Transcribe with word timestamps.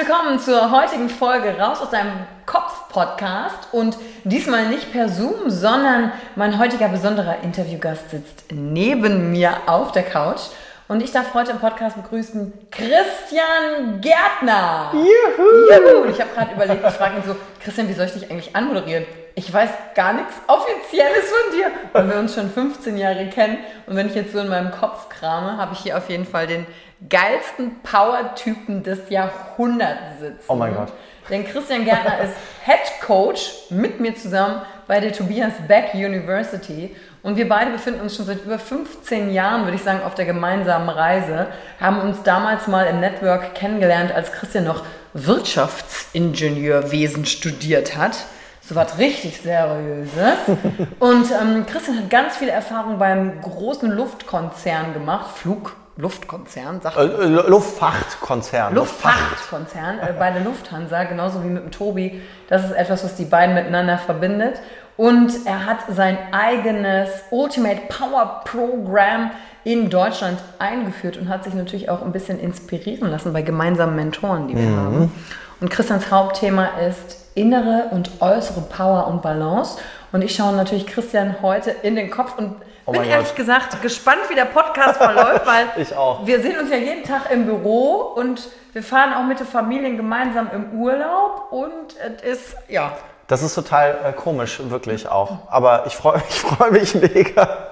Willkommen 0.00 0.38
zur 0.38 0.70
heutigen 0.70 1.10
Folge 1.10 1.58
Raus 1.58 1.82
aus 1.82 1.90
deinem 1.90 2.12
Kopf-Podcast 2.46 3.68
und 3.72 3.98
diesmal 4.24 4.68
nicht 4.68 4.90
per 4.92 5.10
Zoom, 5.10 5.50
sondern 5.50 6.10
mein 6.36 6.58
heutiger 6.58 6.88
besonderer 6.88 7.42
Interviewgast 7.42 8.08
sitzt 8.08 8.44
neben 8.50 9.30
mir 9.30 9.52
auf 9.66 9.92
der 9.92 10.04
Couch 10.04 10.40
und 10.88 11.02
ich 11.02 11.12
darf 11.12 11.34
heute 11.34 11.50
im 11.50 11.58
Podcast 11.58 11.96
begrüßen 11.96 12.50
Christian 12.70 14.00
Gärtner. 14.00 14.90
Juhu! 14.94 15.70
Juhu. 15.70 16.10
Ich 16.10 16.18
habe 16.18 16.30
gerade 16.34 16.54
überlegt, 16.54 16.82
ich 16.82 16.94
frage 16.94 17.18
ihn 17.18 17.22
so, 17.26 17.36
Christian, 17.62 17.86
wie 17.86 17.92
soll 17.92 18.06
ich 18.06 18.12
dich 18.12 18.30
eigentlich 18.30 18.56
anmoderieren? 18.56 19.04
Ich 19.34 19.52
weiß 19.52 19.68
gar 19.94 20.14
nichts 20.14 20.34
Offizielles 20.46 21.30
von 21.30 21.58
dir, 21.58 21.70
weil 21.92 22.10
wir 22.10 22.18
uns 22.18 22.34
schon 22.34 22.50
15 22.50 22.96
Jahre 22.96 23.26
kennen. 23.28 23.58
Und 23.86 23.96
wenn 23.96 24.06
ich 24.06 24.14
jetzt 24.14 24.32
so 24.32 24.38
in 24.38 24.48
meinem 24.48 24.70
Kopf 24.70 25.10
krame, 25.10 25.58
habe 25.58 25.74
ich 25.74 25.80
hier 25.80 25.98
auf 25.98 26.08
jeden 26.08 26.26
Fall 26.26 26.46
den 26.46 26.66
geilsten 27.08 27.80
Power-Typen 27.82 28.82
des 28.82 29.08
Jahrhunderts 29.08 30.20
sitzen. 30.20 30.44
Oh 30.48 30.54
mein 30.54 30.74
Gott. 30.74 30.92
Denn 31.30 31.46
Christian 31.46 31.84
Gärtner 31.84 32.20
ist 32.24 32.34
Head 32.64 33.00
Coach 33.00 33.52
mit 33.70 34.00
mir 34.00 34.14
zusammen 34.14 34.62
bei 34.86 35.00
der 35.00 35.12
Tobias 35.12 35.52
Beck 35.68 35.94
University. 35.94 36.94
Und 37.22 37.36
wir 37.36 37.46
beide 37.48 37.70
befinden 37.70 38.00
uns 38.00 38.16
schon 38.16 38.26
seit 38.26 38.44
über 38.44 38.58
15 38.58 39.32
Jahren, 39.32 39.64
würde 39.64 39.76
ich 39.76 39.82
sagen, 39.82 40.02
auf 40.02 40.14
der 40.14 40.24
gemeinsamen 40.24 40.88
Reise. 40.88 41.48
Haben 41.80 42.00
uns 42.00 42.22
damals 42.22 42.66
mal 42.66 42.86
im 42.86 43.00
Network 43.00 43.54
kennengelernt, 43.54 44.10
als 44.12 44.32
Christian 44.32 44.64
noch 44.64 44.84
Wirtschaftsingenieurwesen 45.14 47.26
studiert 47.26 47.96
hat. 47.96 48.16
So 48.62 48.74
was 48.74 48.98
richtig 48.98 49.40
Seriöses. 49.40 50.38
Und 50.98 51.30
ähm, 51.30 51.64
Christian 51.66 51.98
hat 51.98 52.10
ganz 52.10 52.36
viel 52.36 52.48
Erfahrung 52.48 52.98
beim 52.98 53.40
großen 53.40 53.88
Luftkonzern 53.90 54.92
gemacht, 54.92 55.36
Flug, 55.36 55.76
Luftkonzern, 56.00 56.80
sagt 56.80 56.96
äh, 56.96 57.26
Luftfahrtkonzern. 57.26 58.74
Luftfahrtkonzern 58.74 59.98
äh, 59.98 60.12
bei 60.18 60.30
der 60.30 60.42
Lufthansa, 60.42 61.04
genauso 61.04 61.44
wie 61.44 61.48
mit 61.48 61.62
dem 61.62 61.70
Tobi. 61.70 62.20
Das 62.48 62.64
ist 62.64 62.72
etwas, 62.72 63.04
was 63.04 63.14
die 63.16 63.24
beiden 63.24 63.54
miteinander 63.54 63.98
verbindet. 63.98 64.60
Und 64.96 65.46
er 65.46 65.66
hat 65.66 65.78
sein 65.88 66.18
eigenes 66.32 67.10
Ultimate 67.30 67.80
Power 67.88 68.42
Program 68.44 69.30
in 69.64 69.90
Deutschland 69.90 70.38
eingeführt 70.58 71.16
und 71.16 71.28
hat 71.28 71.44
sich 71.44 71.54
natürlich 71.54 71.88
auch 71.88 72.02
ein 72.02 72.12
bisschen 72.12 72.40
inspirieren 72.40 73.10
lassen 73.10 73.32
bei 73.32 73.42
gemeinsamen 73.42 73.96
Mentoren, 73.96 74.48
die 74.48 74.56
wir 74.56 74.68
mhm. 74.68 74.76
haben. 74.76 75.12
Und 75.60 75.70
Christians 75.70 76.10
Hauptthema 76.10 76.68
ist 76.88 77.20
innere 77.34 77.88
und 77.90 78.20
äußere 78.20 78.62
Power 78.62 79.06
und 79.06 79.22
Balance. 79.22 79.78
Und 80.12 80.22
ich 80.22 80.34
schaue 80.34 80.54
natürlich 80.54 80.86
Christian 80.86 81.36
heute 81.42 81.70
in 81.70 81.96
den 81.96 82.10
Kopf 82.10 82.36
und 82.36 82.56
oh 82.86 82.92
bin 82.92 83.04
ehrlich 83.04 83.28
Gott. 83.28 83.36
gesagt 83.36 83.82
gespannt, 83.82 84.20
wie 84.28 84.34
der 84.34 84.46
Podcast 84.46 84.96
verläuft, 84.96 85.46
weil 85.46 85.66
ich 85.76 85.90
wir 85.90 86.40
sehen 86.40 86.58
uns 86.58 86.70
ja 86.70 86.76
jeden 86.76 87.04
Tag 87.04 87.30
im 87.30 87.46
Büro 87.46 88.12
und 88.16 88.48
wir 88.72 88.82
fahren 88.82 89.12
auch 89.14 89.24
mit 89.24 89.40
den 89.40 89.46
Familien 89.46 89.96
gemeinsam 89.96 90.48
im 90.52 90.80
Urlaub 90.80 91.48
und 91.50 91.96
es 92.22 92.22
ist, 92.22 92.56
ja, 92.68 92.92
das 93.30 93.42
ist 93.42 93.54
total 93.54 93.96
äh, 94.04 94.12
komisch, 94.12 94.60
wirklich 94.64 95.08
auch. 95.08 95.38
Aber 95.48 95.84
ich 95.86 95.94
freue 95.94 96.20
ich 96.28 96.40
freu 96.40 96.70
mich 96.72 96.96
mega. 96.96 97.68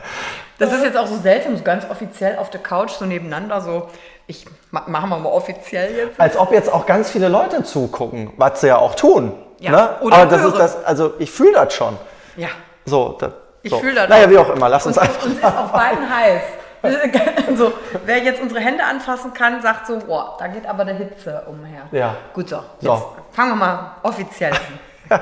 Das 0.56 0.72
ist 0.72 0.84
jetzt 0.84 0.96
auch 0.96 1.08
so 1.08 1.16
seltsam, 1.16 1.56
so 1.56 1.64
ganz 1.64 1.88
offiziell 1.90 2.38
auf 2.38 2.50
der 2.50 2.60
Couch, 2.60 2.92
so 2.92 3.04
nebeneinander, 3.04 3.60
so. 3.60 3.88
Ich 4.28 4.44
machen 4.70 5.08
wir 5.08 5.18
mal 5.18 5.30
offiziell 5.30 5.96
jetzt. 5.96 6.20
Als 6.20 6.36
ob 6.36 6.52
jetzt 6.52 6.72
auch 6.72 6.86
ganz 6.86 7.10
viele 7.10 7.28
Leute 7.28 7.64
zugucken, 7.64 8.32
was 8.36 8.60
sie 8.60 8.68
ja 8.68 8.76
auch 8.76 8.94
tun. 8.94 9.32
Ja. 9.58 9.70
Ne? 9.72 9.90
Oder 10.02 10.16
Aber 10.16 10.26
das 10.26 10.44
ist 10.44 10.58
das, 10.58 10.84
also 10.84 11.14
ich 11.18 11.30
fühle 11.30 11.54
das 11.54 11.74
schon. 11.74 11.96
Ja. 12.36 12.48
So, 12.84 13.16
das, 13.18 13.32
ich 13.68 13.74
so. 13.74 13.80
fühle 13.80 13.94
das. 13.94 14.08
Naja, 14.08 14.30
wie 14.30 14.38
auch 14.38 14.50
immer, 14.50 14.68
lass 14.68 14.86
uns, 14.86 14.98
uns 14.98 15.08
einfach. 15.08 15.24
Uns 15.24 15.34
ist 15.34 15.44
auf 15.44 15.72
beiden 15.72 16.08
heiß. 16.14 16.42
so, 17.56 17.72
wer 18.04 18.18
jetzt 18.18 18.40
unsere 18.40 18.60
Hände 18.60 18.84
anfassen 18.84 19.34
kann, 19.34 19.60
sagt 19.62 19.86
so, 19.86 19.98
boah, 19.98 20.36
da 20.38 20.46
geht 20.46 20.66
aber 20.66 20.84
der 20.84 20.94
Hitze 20.94 21.42
umher. 21.46 21.82
Ja. 21.90 22.16
Gut 22.32 22.48
so. 22.48 22.62
Jetzt 22.80 22.84
so. 22.84 23.16
fangen 23.32 23.50
wir 23.50 23.56
mal 23.56 23.96
offiziell 24.02 24.52
an. 24.52 24.78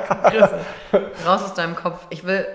Raus 1.26 1.44
aus 1.44 1.54
deinem 1.54 1.76
Kopf. 1.76 2.06
Ich 2.10 2.26
will, 2.26 2.46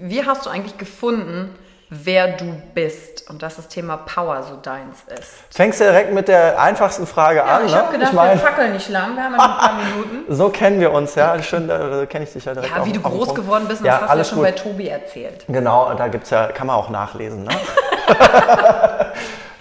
wie 0.00 0.24
hast 0.24 0.46
du 0.46 0.50
eigentlich 0.50 0.78
gefunden, 0.78 1.54
wer 1.88 2.36
du 2.36 2.60
bist 2.74 3.30
und 3.30 3.42
dass 3.42 3.56
das 3.56 3.68
Thema 3.68 3.96
Power 3.96 4.42
so 4.42 4.56
deins 4.56 5.04
ist? 5.18 5.32
Fängst 5.50 5.80
du 5.80 5.84
direkt 5.84 6.12
mit 6.12 6.28
der 6.28 6.60
einfachsten 6.60 7.06
Frage 7.06 7.38
ja, 7.38 7.44
an? 7.44 7.66
Ich 7.66 7.72
ne? 7.72 7.78
habe 7.78 7.92
gedacht, 7.92 8.10
ich 8.10 8.16
mein, 8.16 8.30
wir 8.30 8.38
fackeln 8.38 8.72
nicht 8.72 8.88
lang, 8.88 9.14
wir 9.16 9.24
haben 9.24 9.32
ja 9.32 9.38
noch 9.38 9.62
ein 9.62 9.68
paar 9.68 9.74
Minuten. 9.94 10.34
So 10.34 10.48
kennen 10.48 10.80
wir 10.80 10.92
uns, 10.92 11.14
ja. 11.14 11.40
Schön, 11.42 11.68
da 11.68 12.06
kenne 12.06 12.24
ich 12.24 12.32
dich 12.32 12.44
ja 12.44 12.54
direkt. 12.54 12.74
Ja, 12.74 12.84
wie 12.84 12.92
du 12.92 13.00
groß 13.00 13.34
geworden 13.34 13.66
bist, 13.68 13.80
das 13.80 13.86
ja, 13.86 14.00
hast 14.00 14.12
du 14.12 14.18
ja 14.18 14.24
schon 14.24 14.38
gut. 14.38 14.46
bei 14.46 14.52
Tobi 14.52 14.88
erzählt. 14.88 15.44
Genau, 15.48 15.94
da 15.94 16.08
gibt's 16.08 16.30
ja, 16.30 16.48
kann 16.48 16.66
man 16.66 16.76
auch 16.76 16.90
nachlesen. 16.90 17.44
Ne? 17.44 17.50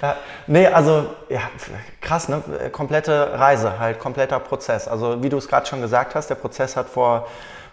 ja. 0.02 0.16
Nee, 0.48 0.68
also 0.68 1.08
ja, 1.30 1.42
krass, 2.02 2.30
ne? 2.30 2.42
Komplette 2.72 3.32
Reise, 3.34 3.80
halt 3.80 4.00
kompletter 4.00 4.40
Prozess. 4.40 4.88
Also 4.88 5.24
wie 5.24 5.30
du 5.30 5.38
es 5.38 5.48
gerade 5.48 5.66
schon 5.66 5.82
gesagt 5.82 6.14
hast, 6.14 6.30
der 6.30 6.36
Prozess 6.36 6.76
hat 6.76 6.88
vor 6.88 7.28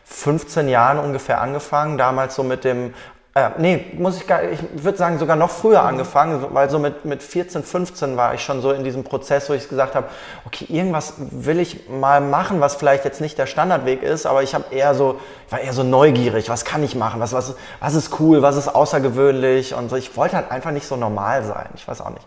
15 0.05 0.69
Jahren 0.69 0.99
ungefähr 0.99 1.41
angefangen, 1.41 1.97
damals 1.99 2.35
so 2.35 2.43
mit 2.43 2.65
dem 2.65 2.95
Äh, 3.35 3.49
nee, 3.57 3.87
muss 3.97 4.19
ich 4.19 4.27
gar 4.27 4.43
ich 4.43 4.59
würde 4.75 4.99
sagen, 4.99 5.19
sogar 5.19 5.37
noch 5.37 5.51
früher 5.51 5.83
angefangen, 5.83 6.45
weil 6.51 6.69
so 6.69 6.79
mit, 6.79 7.07
mit 7.07 7.23
14, 7.23 7.63
15 7.63 8.15
war 8.19 8.35
ich 8.35 8.45
schon 8.45 8.61
so 8.61 8.73
in 8.73 8.85
diesem 8.85 9.05
Prozess, 9.05 9.49
wo 9.49 9.55
ich 9.55 9.71
gesagt 9.71 9.95
habe, 9.95 10.09
okay, 10.45 10.67
irgendwas 10.69 11.15
will 11.19 11.59
ich 11.59 11.89
mal 11.89 12.21
machen, 12.21 12.61
was 12.61 12.75
vielleicht 12.75 13.07
jetzt 13.07 13.23
nicht 13.23 13.39
der 13.39 13.47
Standardweg 13.47 14.03
ist, 14.03 14.27
aber 14.27 14.43
ich 14.43 14.55
habe 14.55 14.65
eher 14.71 14.95
so, 14.95 15.19
ich 15.47 15.53
war 15.53 15.61
eher 15.61 15.73
so 15.73 15.83
neugierig, 15.83 16.51
was 16.51 16.67
kann 16.67 16.85
ich 16.85 16.95
machen, 16.95 17.21
was, 17.21 17.33
was, 17.33 17.55
was 17.81 17.95
ist 17.95 18.21
cool, 18.21 18.43
was 18.43 18.57
ist 18.57 18.69
außergewöhnlich 18.69 19.73
und 19.75 19.89
so. 19.89 19.97
Ich 19.97 20.15
wollte 20.15 20.37
halt 20.37 20.51
einfach 20.51 20.71
nicht 20.71 20.87
so 20.87 20.97
normal 20.97 21.43
sein, 21.43 21.71
ich 21.75 21.89
weiß 21.89 22.03
auch 22.03 22.11
nicht. 22.11 22.27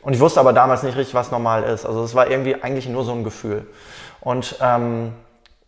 Und 0.00 0.12
ich 0.12 0.20
wusste 0.20 0.38
aber 0.38 0.52
damals 0.52 0.84
nicht 0.84 0.96
richtig, 0.96 1.16
was 1.16 1.32
normal 1.32 1.64
ist. 1.64 1.84
Also 1.84 2.04
es 2.04 2.14
war 2.14 2.30
irgendwie 2.30 2.62
eigentlich 2.62 2.88
nur 2.88 3.04
so 3.04 3.10
ein 3.10 3.24
Gefühl. 3.24 3.66
Und 4.20 4.54
ähm, 4.62 5.12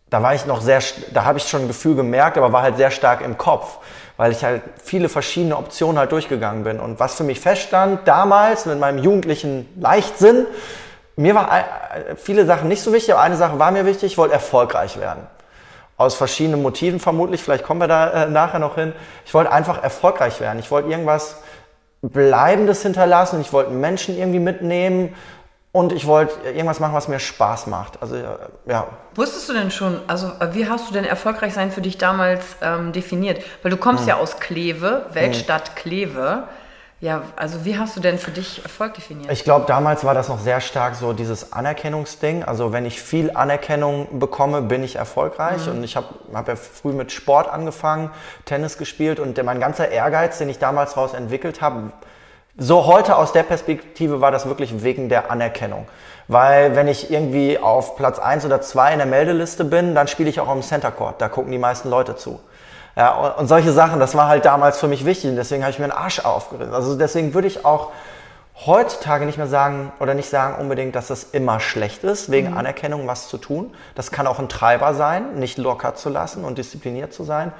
da 0.09 0.23
war 0.23 0.33
ich 0.33 0.45
noch 0.45 0.61
sehr, 0.61 0.81
da 1.13 1.25
habe 1.25 1.37
ich 1.37 1.49
schon 1.49 1.63
ein 1.63 1.67
Gefühl 1.67 1.95
gemerkt, 1.95 2.37
aber 2.37 2.53
war 2.53 2.61
halt 2.61 2.77
sehr 2.77 2.91
stark 2.91 3.19
im 3.19 3.37
Kopf 3.37 3.79
weil 4.19 4.33
ich 4.33 4.43
halt 4.43 4.63
viele 4.83 5.07
verschiedene 5.07 5.55
Optionen 5.55 5.97
halt 5.97 6.11
durchgegangen 6.11 6.65
bin. 6.65 6.81
Und 6.81 6.99
was 6.99 7.15
für 7.15 7.23
mich 7.23 7.39
feststand 7.39 8.05
damals 8.05 8.65
mit 8.65 8.77
meinem 8.77 9.01
jugendlichen 9.01 9.65
Leichtsinn, 9.79 10.45
mir 11.15 11.35
war 11.35 11.49
äh, 11.57 12.17
viele 12.17 12.45
Sachen 12.45 12.67
nicht 12.67 12.81
so 12.81 12.91
wichtig, 12.91 13.13
aber 13.13 13.21
eine 13.21 13.37
Sache 13.37 13.59
war 13.59 13.71
mir 13.71 13.85
wichtig, 13.85 14.11
ich 14.11 14.17
wollte 14.17 14.33
erfolgreich 14.33 14.99
werden. 14.99 15.25
Aus 15.95 16.15
verschiedenen 16.15 16.61
Motiven 16.61 16.99
vermutlich, 16.99 17.41
vielleicht 17.41 17.63
kommen 17.63 17.79
wir 17.79 17.87
da 17.87 18.25
äh, 18.25 18.29
nachher 18.29 18.59
noch 18.59 18.75
hin. 18.75 18.91
Ich 19.25 19.33
wollte 19.33 19.53
einfach 19.53 19.81
erfolgreich 19.81 20.41
werden. 20.41 20.59
Ich 20.59 20.69
wollte 20.69 20.89
irgendwas 20.89 21.37
Bleibendes 22.01 22.81
hinterlassen. 22.81 23.39
Ich 23.39 23.53
wollte 23.53 23.71
Menschen 23.71 24.17
irgendwie 24.17 24.39
mitnehmen 24.39 25.15
und 25.79 25.93
ich 25.93 26.05
wollte 26.05 26.33
irgendwas 26.45 26.81
machen, 26.81 26.93
was 26.93 27.07
mir 27.07 27.19
Spaß 27.19 27.67
macht. 27.67 28.01
Also 28.01 28.17
ja. 28.65 28.87
Wusstest 29.15 29.47
du 29.47 29.53
denn 29.53 29.71
schon, 29.71 30.01
also 30.07 30.29
wie 30.51 30.67
hast 30.67 30.89
du 30.89 30.93
denn 30.93 31.05
erfolgreich 31.05 31.53
sein 31.53 31.71
für 31.71 31.79
dich 31.79 31.97
damals 31.97 32.57
ähm, 32.61 32.91
definiert? 32.91 33.41
Weil 33.63 33.71
du 33.71 33.77
kommst 33.77 34.01
hm. 34.01 34.09
ja 34.09 34.17
aus 34.17 34.41
Kleve, 34.41 35.05
Weltstadt 35.13 35.69
hm. 35.69 35.75
Kleve. 35.75 36.43
Ja, 36.99 37.21
also 37.37 37.63
wie 37.63 37.77
hast 37.77 37.95
du 37.95 38.01
denn 38.01 38.17
für 38.17 38.31
dich 38.31 38.61
Erfolg 38.61 38.95
definiert? 38.95 39.31
Ich 39.31 39.45
glaube, 39.45 39.67
damals 39.67 40.03
war 40.03 40.13
das 40.13 40.27
noch 40.27 40.39
sehr 40.41 40.59
stark 40.59 40.95
so 40.95 41.13
dieses 41.13 41.53
Anerkennungsding. 41.53 42.43
Also 42.43 42.73
wenn 42.73 42.85
ich 42.85 43.01
viel 43.01 43.31
Anerkennung 43.33 44.19
bekomme, 44.19 44.61
bin 44.61 44.83
ich 44.83 44.97
erfolgreich. 44.97 45.65
Mhm. 45.65 45.77
Und 45.77 45.83
ich 45.85 45.95
habe 45.95 46.07
hab 46.33 46.49
ja 46.49 46.57
früh 46.57 46.91
mit 46.91 47.13
Sport 47.13 47.47
angefangen, 47.47 48.11
Tennis 48.43 48.77
gespielt 48.77 49.21
und 49.21 49.41
mein 49.45 49.61
ganzer 49.61 49.87
Ehrgeiz, 49.87 50.39
den 50.39 50.49
ich 50.49 50.59
damals 50.59 50.95
daraus 50.95 51.13
entwickelt 51.13 51.61
habe, 51.61 51.93
so 52.59 52.85
heute 52.85 53.15
aus 53.15 53.31
der 53.31 53.43
Perspektive 53.43 54.21
war 54.21 54.31
das 54.31 54.45
wirklich 54.45 54.83
wegen 54.83 55.09
der 55.09 55.31
Anerkennung. 55.31 55.87
Weil 56.27 56.75
wenn 56.75 56.87
ich 56.87 57.09
irgendwie 57.09 57.57
auf 57.57 57.95
Platz 57.95 58.19
1 58.19 58.45
oder 58.45 58.61
2 58.61 58.93
in 58.93 58.97
der 58.99 59.07
Meldeliste 59.07 59.65
bin, 59.65 59.95
dann 59.95 60.07
spiele 60.07 60.29
ich 60.29 60.39
auch 60.39 60.47
am 60.47 60.61
Center 60.61 60.91
Court. 60.91 61.19
Da 61.19 61.27
gucken 61.27 61.51
die 61.51 61.57
meisten 61.57 61.89
Leute 61.89 62.15
zu. 62.15 62.39
Ja, 62.95 63.15
und, 63.15 63.37
und 63.37 63.47
solche 63.47 63.71
Sachen, 63.71 63.99
das 63.99 64.13
war 64.13 64.27
halt 64.27 64.45
damals 64.45 64.77
für 64.77 64.87
mich 64.87 65.05
wichtig 65.05 65.31
und 65.31 65.37
deswegen 65.37 65.63
habe 65.63 65.71
ich 65.71 65.79
mir 65.79 65.85
einen 65.85 65.93
Arsch 65.93 66.19
aufgerissen. 66.19 66.73
Also 66.73 66.95
deswegen 66.95 67.33
würde 67.33 67.47
ich 67.47 67.65
auch 67.65 67.91
heutzutage 68.65 69.25
nicht 69.25 69.37
mehr 69.37 69.47
sagen 69.47 69.91
oder 69.99 70.13
nicht 70.13 70.29
sagen 70.29 70.59
unbedingt, 70.59 70.95
dass 70.95 71.09
es 71.09 71.25
immer 71.31 71.59
schlecht 71.59 72.03
ist, 72.03 72.31
wegen 72.31 72.51
mhm. 72.51 72.57
Anerkennung 72.57 73.07
was 73.07 73.29
zu 73.29 73.37
tun. 73.37 73.73
Das 73.95 74.11
kann 74.11 74.27
auch 74.27 74.39
ein 74.39 74.49
Treiber 74.49 74.93
sein, 74.93 75.35
nicht 75.35 75.57
locker 75.57 75.95
zu 75.95 76.09
lassen 76.09 76.43
und 76.43 76.57
diszipliniert 76.57 77.13
zu 77.13 77.23
sein 77.23 77.53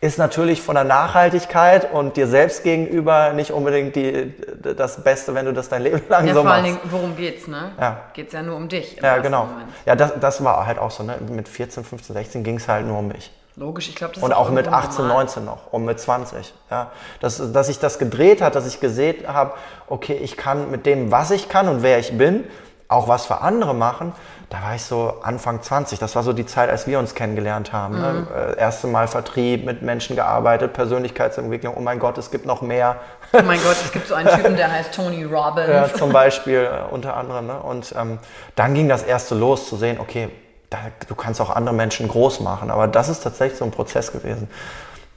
ist 0.00 0.18
natürlich 0.18 0.60
von 0.60 0.74
der 0.74 0.84
Nachhaltigkeit 0.84 1.90
und 1.92 2.16
dir 2.16 2.26
selbst 2.26 2.62
gegenüber 2.62 3.32
nicht 3.32 3.50
unbedingt 3.50 3.96
die, 3.96 4.34
das 4.62 5.02
Beste, 5.02 5.34
wenn 5.34 5.46
du 5.46 5.52
das 5.52 5.68
dein 5.68 5.82
Leben 5.82 6.02
lang 6.08 6.26
ja, 6.26 6.34
so 6.34 6.42
vor 6.42 6.50
machst. 6.50 6.60
Vor 6.60 6.70
allen 6.70 6.80
Dingen, 6.80 6.92
worum 6.92 7.16
geht's, 7.16 7.46
ne? 7.46 7.72
Ja. 7.80 8.00
Geht's 8.12 8.32
ja 8.32 8.42
nur 8.42 8.56
um 8.56 8.68
dich. 8.68 8.96
Ja, 9.00 9.18
genau. 9.18 9.46
Moment. 9.46 9.68
Ja, 9.86 9.96
das, 9.96 10.12
das 10.20 10.44
war 10.44 10.66
halt 10.66 10.78
auch 10.78 10.90
so, 10.90 11.02
ne? 11.02 11.16
Mit 11.30 11.48
14, 11.48 11.82
15, 11.82 12.14
16 12.14 12.44
ging 12.44 12.56
es 12.56 12.68
halt 12.68 12.86
nur 12.86 12.98
um 12.98 13.08
mich. 13.08 13.32
Logisch, 13.56 13.88
ich 13.88 13.94
glaube, 13.94 14.14
das 14.14 14.22
Und 14.22 14.30
ist 14.30 14.36
auch 14.36 14.50
mit 14.50 14.68
18, 14.68 15.06
normal. 15.06 15.24
19 15.24 15.44
noch 15.44 15.72
und 15.72 15.84
mit 15.84 15.98
20. 15.98 16.52
Ja. 16.70 16.90
Dass, 17.20 17.52
dass 17.52 17.68
ich 17.68 17.78
das 17.78 17.98
gedreht 17.98 18.42
hat, 18.42 18.54
dass 18.54 18.66
ich 18.66 18.80
gesehen 18.80 19.26
habe, 19.26 19.52
okay, 19.88 20.14
ich 20.14 20.36
kann 20.36 20.70
mit 20.70 20.84
dem, 20.84 21.10
was 21.10 21.30
ich 21.30 21.48
kann 21.48 21.68
und 21.68 21.82
wer 21.82 21.98
ich 21.98 22.16
bin, 22.18 22.44
auch 22.88 23.08
was 23.08 23.26
für 23.26 23.40
andere 23.40 23.74
machen 23.74 24.12
da 24.48 24.62
war 24.62 24.76
ich 24.76 24.82
so 24.84 25.14
Anfang 25.22 25.60
20. 25.60 25.98
Das 25.98 26.14
war 26.14 26.22
so 26.22 26.32
die 26.32 26.46
Zeit, 26.46 26.70
als 26.70 26.86
wir 26.86 27.00
uns 27.00 27.14
kennengelernt 27.14 27.72
haben. 27.72 28.00
Ne? 28.00 28.12
Mhm. 28.12 28.20
Ne? 28.20 28.54
Äh, 28.56 28.60
erste 28.60 28.86
Mal 28.86 29.08
Vertrieb, 29.08 29.64
mit 29.64 29.82
Menschen 29.82 30.14
gearbeitet, 30.14 30.72
Persönlichkeitsentwicklung. 30.72 31.74
Oh 31.76 31.80
mein 31.80 31.98
Gott, 31.98 32.16
es 32.16 32.30
gibt 32.30 32.46
noch 32.46 32.62
mehr. 32.62 32.96
Oh 33.32 33.42
mein 33.44 33.60
Gott, 33.60 33.76
es 33.84 33.90
gibt 33.90 34.06
so 34.06 34.14
einen 34.14 34.28
Typen, 34.28 34.56
der 34.56 34.70
heißt 34.70 34.94
Tony 34.94 35.24
Robbins. 35.30 35.68
Ja, 35.68 35.92
zum 35.92 36.12
Beispiel 36.12 36.68
äh, 36.70 36.92
unter 36.92 37.16
anderem. 37.16 37.48
Ne? 37.48 37.58
Und 37.58 37.92
ähm, 37.98 38.18
dann 38.54 38.74
ging 38.74 38.88
das 38.88 39.02
erste 39.02 39.34
los, 39.34 39.68
zu 39.68 39.76
sehen, 39.76 39.98
okay, 39.98 40.30
da, 40.70 40.78
du 41.06 41.14
kannst 41.14 41.40
auch 41.40 41.50
andere 41.50 41.74
Menschen 41.74 42.08
groß 42.08 42.40
machen. 42.40 42.70
Aber 42.70 42.88
das 42.88 43.08
ist 43.08 43.22
tatsächlich 43.22 43.58
so 43.58 43.64
ein 43.64 43.70
Prozess 43.70 44.12
gewesen. 44.12 44.48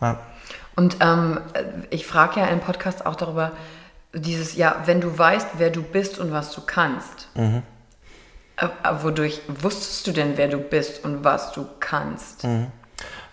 Ja. 0.02 0.20
Und 0.76 0.98
ähm, 1.02 1.42
ich 1.90 2.06
frage 2.06 2.40
ja 2.40 2.48
im 2.48 2.60
Podcast 2.62 3.06
auch 3.06 3.16
darüber, 3.16 3.52
dieses, 4.14 4.56
ja, 4.56 4.84
wenn 4.86 5.02
du 5.02 5.18
weißt, 5.18 5.50
wer 5.58 5.70
du 5.70 5.84
bist 5.84 6.20
und 6.20 6.32
was 6.32 6.52
du 6.54 6.62
kannst. 6.66 7.28
Mhm 7.36 7.64
äh, 8.60 8.68
wodurch 9.02 9.42
wusstest 9.48 10.08
du 10.08 10.12
denn, 10.12 10.38
wer 10.38 10.48
du 10.48 10.58
bist 10.58 11.04
und 11.04 11.24
was 11.24 11.52
du 11.52 11.66
kannst? 11.80 12.44
Mhm. 12.44 12.68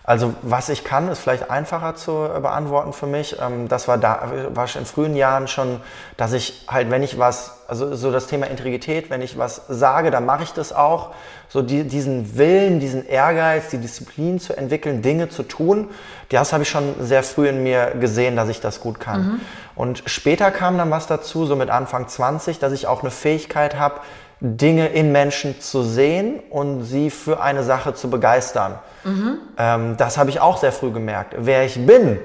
Also 0.07 0.33
was 0.41 0.69
ich 0.69 0.85
kann, 0.85 1.09
ist 1.09 1.19
vielleicht 1.19 1.51
einfacher 1.51 1.95
zu 1.95 2.29
beantworten 2.41 2.93
für 2.93 3.07
mich. 3.07 3.35
Ähm, 3.41 3.67
das 3.67 3.89
war 3.89 3.97
da, 3.97 4.31
war 4.53 4.65
schon 4.65 4.83
in 4.83 4.85
frühen 4.85 5.17
Jahren 5.17 5.49
schon, 5.49 5.81
dass 6.15 6.31
ich 6.31 6.63
halt, 6.69 6.89
wenn 6.89 7.03
ich 7.03 7.19
was, 7.19 7.57
also 7.67 7.93
so 7.93 8.09
das 8.09 8.27
Thema 8.27 8.47
Integrität, 8.47 9.09
wenn 9.09 9.21
ich 9.21 9.37
was 9.37 9.63
sage, 9.67 10.09
dann 10.09 10.25
mache 10.25 10.43
ich 10.43 10.53
das 10.53 10.71
auch. 10.71 11.13
So 11.49 11.61
die, 11.61 11.83
diesen 11.83 12.37
Willen, 12.37 12.79
diesen 12.79 13.05
Ehrgeiz, 13.05 13.67
die 13.69 13.79
Disziplin 13.79 14.39
zu 14.39 14.55
entwickeln, 14.55 15.01
Dinge 15.01 15.27
zu 15.27 15.43
tun, 15.43 15.89
das 16.29 16.53
habe 16.53 16.63
ich 16.63 16.69
schon 16.69 16.95
sehr 17.01 17.21
früh 17.21 17.49
in 17.49 17.61
mir 17.61 17.95
gesehen, 17.99 18.37
dass 18.37 18.47
ich 18.47 18.61
das 18.61 18.79
gut 18.79 19.01
kann. 19.01 19.21
Mhm. 19.21 19.39
Und 19.75 20.03
später 20.05 20.51
kam 20.51 20.77
dann 20.77 20.89
was 20.89 21.07
dazu, 21.07 21.45
so 21.45 21.57
mit 21.57 21.69
Anfang 21.69 22.07
20, 22.07 22.59
dass 22.59 22.71
ich 22.71 22.87
auch 22.87 23.01
eine 23.01 23.11
Fähigkeit 23.11 23.77
habe, 23.77 23.99
Dinge 24.39 24.87
in 24.89 25.11
Menschen 25.11 25.59
zu 25.59 25.83
sehen 25.83 26.39
und 26.49 26.83
sie 26.83 27.09
für 27.09 27.41
eine 27.41 27.63
Sache 27.63 27.93
zu 27.93 28.09
begeistern. 28.09 28.77
Mhm. 29.03 29.39
Ähm, 29.57 29.97
das 29.97 30.17
habe 30.17 30.29
ich 30.29 30.39
auch 30.39 30.57
sehr 30.57 30.71
früh 30.71 30.91
gemerkt. 30.91 31.35
Wer 31.37 31.65
ich 31.65 31.83
bin, 31.85 32.19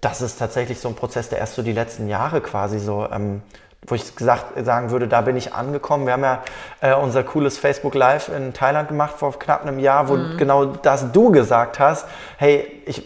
das 0.00 0.20
ist 0.20 0.38
tatsächlich 0.38 0.80
so 0.80 0.88
ein 0.88 0.94
Prozess, 0.94 1.30
der 1.30 1.38
erst 1.38 1.54
so 1.54 1.62
die 1.62 1.72
letzten 1.72 2.08
Jahre 2.08 2.42
quasi 2.42 2.78
so, 2.78 3.06
ähm, 3.10 3.40
wo 3.86 3.94
ich 3.94 4.16
gesagt 4.16 4.64
sagen 4.64 4.90
würde, 4.90 5.08
da 5.08 5.20
bin 5.22 5.36
ich 5.36 5.54
angekommen. 5.54 6.06
Wir 6.06 6.14
haben 6.14 6.24
ja 6.24 6.42
äh, 6.80 6.94
unser 6.94 7.22
cooles 7.22 7.56
Facebook 7.56 7.94
Live 7.94 8.28
in 8.28 8.52
Thailand 8.52 8.88
gemacht 8.88 9.14
vor 9.16 9.38
knapp 9.38 9.62
einem 9.62 9.78
Jahr, 9.78 10.08
wo 10.08 10.16
mhm. 10.16 10.36
genau 10.36 10.64
das 10.66 11.12
du 11.12 11.30
gesagt 11.30 11.78
hast. 11.78 12.06
Hey, 12.36 12.82
ich, 12.84 13.02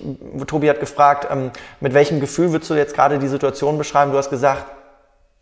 Tobi 0.46 0.68
hat 0.70 0.80
gefragt, 0.80 1.28
ähm, 1.30 1.50
mit 1.80 1.94
welchem 1.94 2.18
Gefühl 2.18 2.50
würdest 2.50 2.70
du 2.70 2.74
jetzt 2.74 2.94
gerade 2.94 3.18
die 3.18 3.28
Situation 3.28 3.78
beschreiben? 3.78 4.10
Du 4.10 4.18
hast 4.18 4.30
gesagt, 4.30 4.64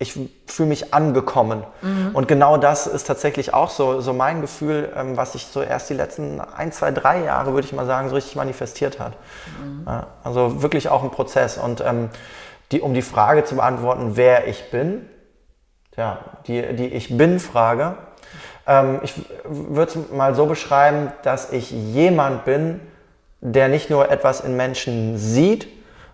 ich 0.01 0.13
fühle 0.47 0.69
mich 0.69 0.95
angekommen. 0.95 1.65
Mhm. 1.83 2.11
Und 2.15 2.29
genau 2.29 2.57
das 2.57 2.87
ist 2.87 3.07
tatsächlich 3.07 3.53
auch 3.53 3.71
so, 3.71 4.01
so 4.01 4.13
mein 4.13 4.41
Gefühl, 4.41 4.93
ähm, 4.97 5.17
was 5.17 5.33
sich 5.33 5.47
so 5.47 5.61
erst 5.61 5.91
die 5.91 5.95
letzten 5.95 6.41
ein, 6.41 6.71
zwei, 6.71 6.93
drei 6.93 7.25
Jahre, 7.25 7.53
würde 7.53 7.67
ich 7.67 7.73
mal 7.73 7.87
sagen, 7.87 8.09
so 8.09 8.15
richtig 8.15 8.37
manifestiert 8.37 9.01
hat. 9.01 9.15
Mhm. 9.61 9.83
Ja, 9.87 10.07
also 10.23 10.63
wirklich 10.63 10.89
auch 10.89 11.03
ein 11.03 11.11
Prozess. 11.11 11.59
Und 11.59 11.81
ähm, 11.81 12.11
die, 12.71 12.81
um 12.81 12.95
die 12.95 13.03
Frage 13.03 13.45
zu 13.45 13.57
beantworten, 13.57 14.13
wer 14.15 14.47
ich 14.47 14.71
bin, 14.71 15.09
ja, 15.97 16.19
die, 16.47 16.77
die 16.77 16.87
Ich 16.87 17.17
Bin-Frage, 17.17 17.97
ähm, 18.69 19.01
ich 19.03 19.15
würde 19.45 19.91
es 19.91 20.11
mal 20.13 20.37
so 20.37 20.47
beschreiben, 20.47 21.13
dass 21.25 21.51
ich 21.51 21.73
jemand 21.73 22.45
bin, 22.45 22.81
der 23.41 23.67
nicht 23.69 23.91
nur 23.91 24.11
etwas 24.13 24.41
in 24.41 24.57
Menschen 24.57 25.19
sieht, 25.19 25.67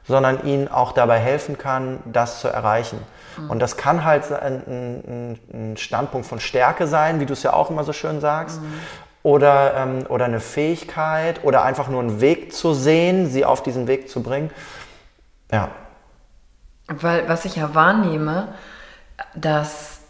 sondern 0.07 0.47
ihnen 0.47 0.69
auch 0.69 0.93
dabei 0.93 1.19
helfen 1.19 1.59
kann, 1.59 2.01
das 2.07 2.41
zu 2.41 2.49
erreichen. 2.49 2.99
Mhm. 3.37 3.51
Und 3.51 3.59
das 3.61 3.77
kann 3.77 4.05
halt 4.05 4.31
ein, 4.33 4.63
ein, 4.67 5.39
ein, 5.53 5.77
Standpunkt 5.77 6.27
von 6.27 6.41
Stärke 6.41 6.87
sein, 6.87 7.21
wie 7.21 7.27
du 7.27 7.33
es 7.33 7.43
ja 7.43 7.53
auch 7.53 7.71
immer 7.71 7.85
so 7.85 7.93
schön 7.93 8.21
sagst. 8.21 8.61
Mhm. 8.61 8.73
Oder, 9.23 9.75
ähm, 9.75 10.07
oder 10.09 10.27
eine 10.27 10.41
Fähigkeit 10.41 11.45
oder 11.45 11.63
einfach 11.63 11.89
nur 11.89 12.01
einen 12.01 12.21
Weg 12.21 12.53
zu 12.53 12.75
sehen, 12.75 13.27
sie 13.31 13.45
auf 13.45 13.63
diesen 13.63 13.87
Weg 13.87 14.11
zu 14.11 14.23
bringen. 14.23 14.51
Ja. 15.51 15.71
Weil 16.89 17.29
was 17.29 17.47
ich 17.47 17.57
ja 17.57 17.75
wahrnehme, 17.75 18.49
dass, 19.35 20.01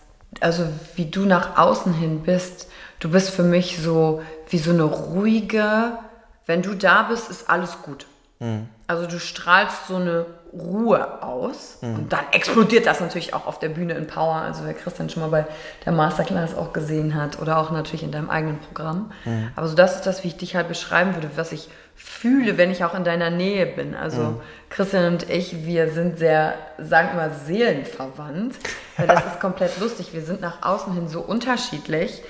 also 0.41 0.67
wie 0.97 1.07
du 1.07 1.27
nach 1.27 1.57
außen 1.59 1.95
hin 1.95 2.23
bist, 2.25 2.69
du 2.99 3.11
bist 3.11 3.31
für 3.31 3.45
mich 3.45 3.81
so 3.81 4.23
wie 4.49 4.59
so 4.59 4.71
eine 4.71 4.83
ruhige, 4.83 5.99
wenn 6.47 6.63
du 6.63 6.75
da 6.75 7.05
bist, 7.05 7.31
ist 7.31 7.49
alles 7.49 7.83
gut. 7.83 8.07
Mhm. 8.41 8.69
Also 8.87 9.07
du 9.07 9.19
strahlst 9.19 9.87
so 9.87 9.97
eine 9.97 10.27
Ruhe 10.59 11.23
aus 11.23 11.79
mhm. 11.81 11.95
und 11.95 12.13
dann 12.13 12.25
explodiert 12.33 12.87
das 12.87 13.01
natürlich 13.01 13.35
auch 13.35 13.47
auf 13.47 13.59
der 13.59 13.69
Bühne 13.69 13.95
in 13.95 14.07
Power. 14.07 14.37
Also 14.37 14.63
wer 14.65 14.75
Christian 14.75 15.11
schon 15.11 15.23
mal 15.23 15.29
bei 15.29 15.47
der 15.85 15.93
Masterclass 15.93 16.57
auch 16.57 16.73
gesehen 16.73 17.15
hat 17.15 17.41
oder 17.41 17.59
auch 17.59 17.71
natürlich 17.71 18.03
in 18.03 18.13
deinem 18.13 18.31
eigenen 18.31 18.59
Programm. 18.59 19.11
Mhm. 19.25 19.51
Aber 19.57 19.67
so 19.67 19.75
das 19.75 19.97
ist 19.97 20.07
das, 20.07 20.23
wie 20.23 20.29
ich 20.29 20.37
dich 20.37 20.55
halt 20.55 20.69
beschreiben 20.69 21.15
würde, 21.15 21.31
was 21.37 21.53
ich 21.53 21.69
fühle, 21.97 22.57
wenn 22.59 22.71
ich 22.71 22.85
auch 22.85 22.95
in 22.95 23.05
deiner 23.05 23.31
Nähe 23.31 23.67
bin. 23.67 23.95
Also 23.95 24.23
mhm. 24.23 24.41
Christian 24.71 25.15
und 25.15 25.31
ich, 25.31 25.65
wir 25.65 25.91
sind 25.91 26.19
sehr, 26.19 26.55
sagen 26.79 27.09
wir 27.13 27.29
mal, 27.29 27.33
seelenverwandt. 27.47 28.57
Weil 28.97 29.07
das 29.07 29.25
ist 29.33 29.41
komplett 29.41 29.79
lustig. 29.81 30.13
Wir 30.13 30.23
sind 30.23 30.41
nach 30.41 30.63
außen 30.63 30.93
hin 30.93 31.09
so 31.09 31.21
unterschiedlich. 31.21 32.23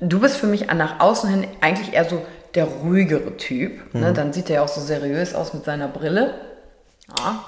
Du 0.00 0.20
bist 0.20 0.36
für 0.36 0.46
mich 0.46 0.66
nach 0.72 1.00
außen 1.00 1.28
hin 1.28 1.46
eigentlich 1.60 1.94
eher 1.94 2.04
so 2.04 2.24
der 2.54 2.64
ruhigere 2.64 3.36
Typ. 3.36 3.94
Ne? 3.94 4.10
Mhm. 4.10 4.14
Dann 4.14 4.32
sieht 4.32 4.50
er 4.50 4.56
ja 4.56 4.62
auch 4.62 4.68
so 4.68 4.80
seriös 4.80 5.34
aus 5.34 5.54
mit 5.54 5.64
seiner 5.64 5.88
Brille. 5.88 6.34
Ja. 7.18 7.44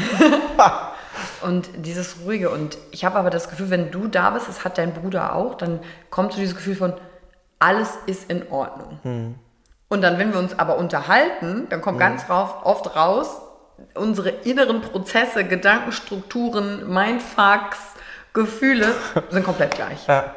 und 1.42 1.68
dieses 1.76 2.16
Ruhige. 2.24 2.50
Und 2.50 2.78
ich 2.90 3.04
habe 3.04 3.18
aber 3.18 3.30
das 3.30 3.50
Gefühl, 3.50 3.70
wenn 3.70 3.90
du 3.90 4.08
da 4.08 4.30
bist, 4.30 4.48
das 4.48 4.64
hat 4.64 4.78
dein 4.78 4.92
Bruder 4.94 5.34
auch, 5.34 5.54
dann 5.54 5.80
kommt 6.10 6.32
so 6.32 6.38
dieses 6.38 6.56
Gefühl 6.56 6.76
von, 6.76 6.94
alles 7.58 7.98
ist 8.06 8.30
in 8.30 8.50
Ordnung. 8.50 8.98
Hm. 9.02 9.34
Und 9.88 10.02
dann, 10.02 10.18
wenn 10.18 10.32
wir 10.32 10.38
uns 10.38 10.58
aber 10.58 10.76
unterhalten, 10.78 11.66
dann 11.68 11.80
kommt 11.80 12.00
hm. 12.00 12.00
ganz 12.00 12.26
drauf, 12.26 12.64
oft 12.64 12.96
raus, 12.96 13.40
unsere 13.94 14.30
inneren 14.30 14.80
Prozesse, 14.82 15.44
Gedankenstrukturen, 15.44 16.92
Mindfucks, 16.92 17.78
Gefühle 18.32 18.94
sind 19.30 19.44
komplett 19.44 19.74
gleich. 19.74 20.06
Ja. 20.06 20.34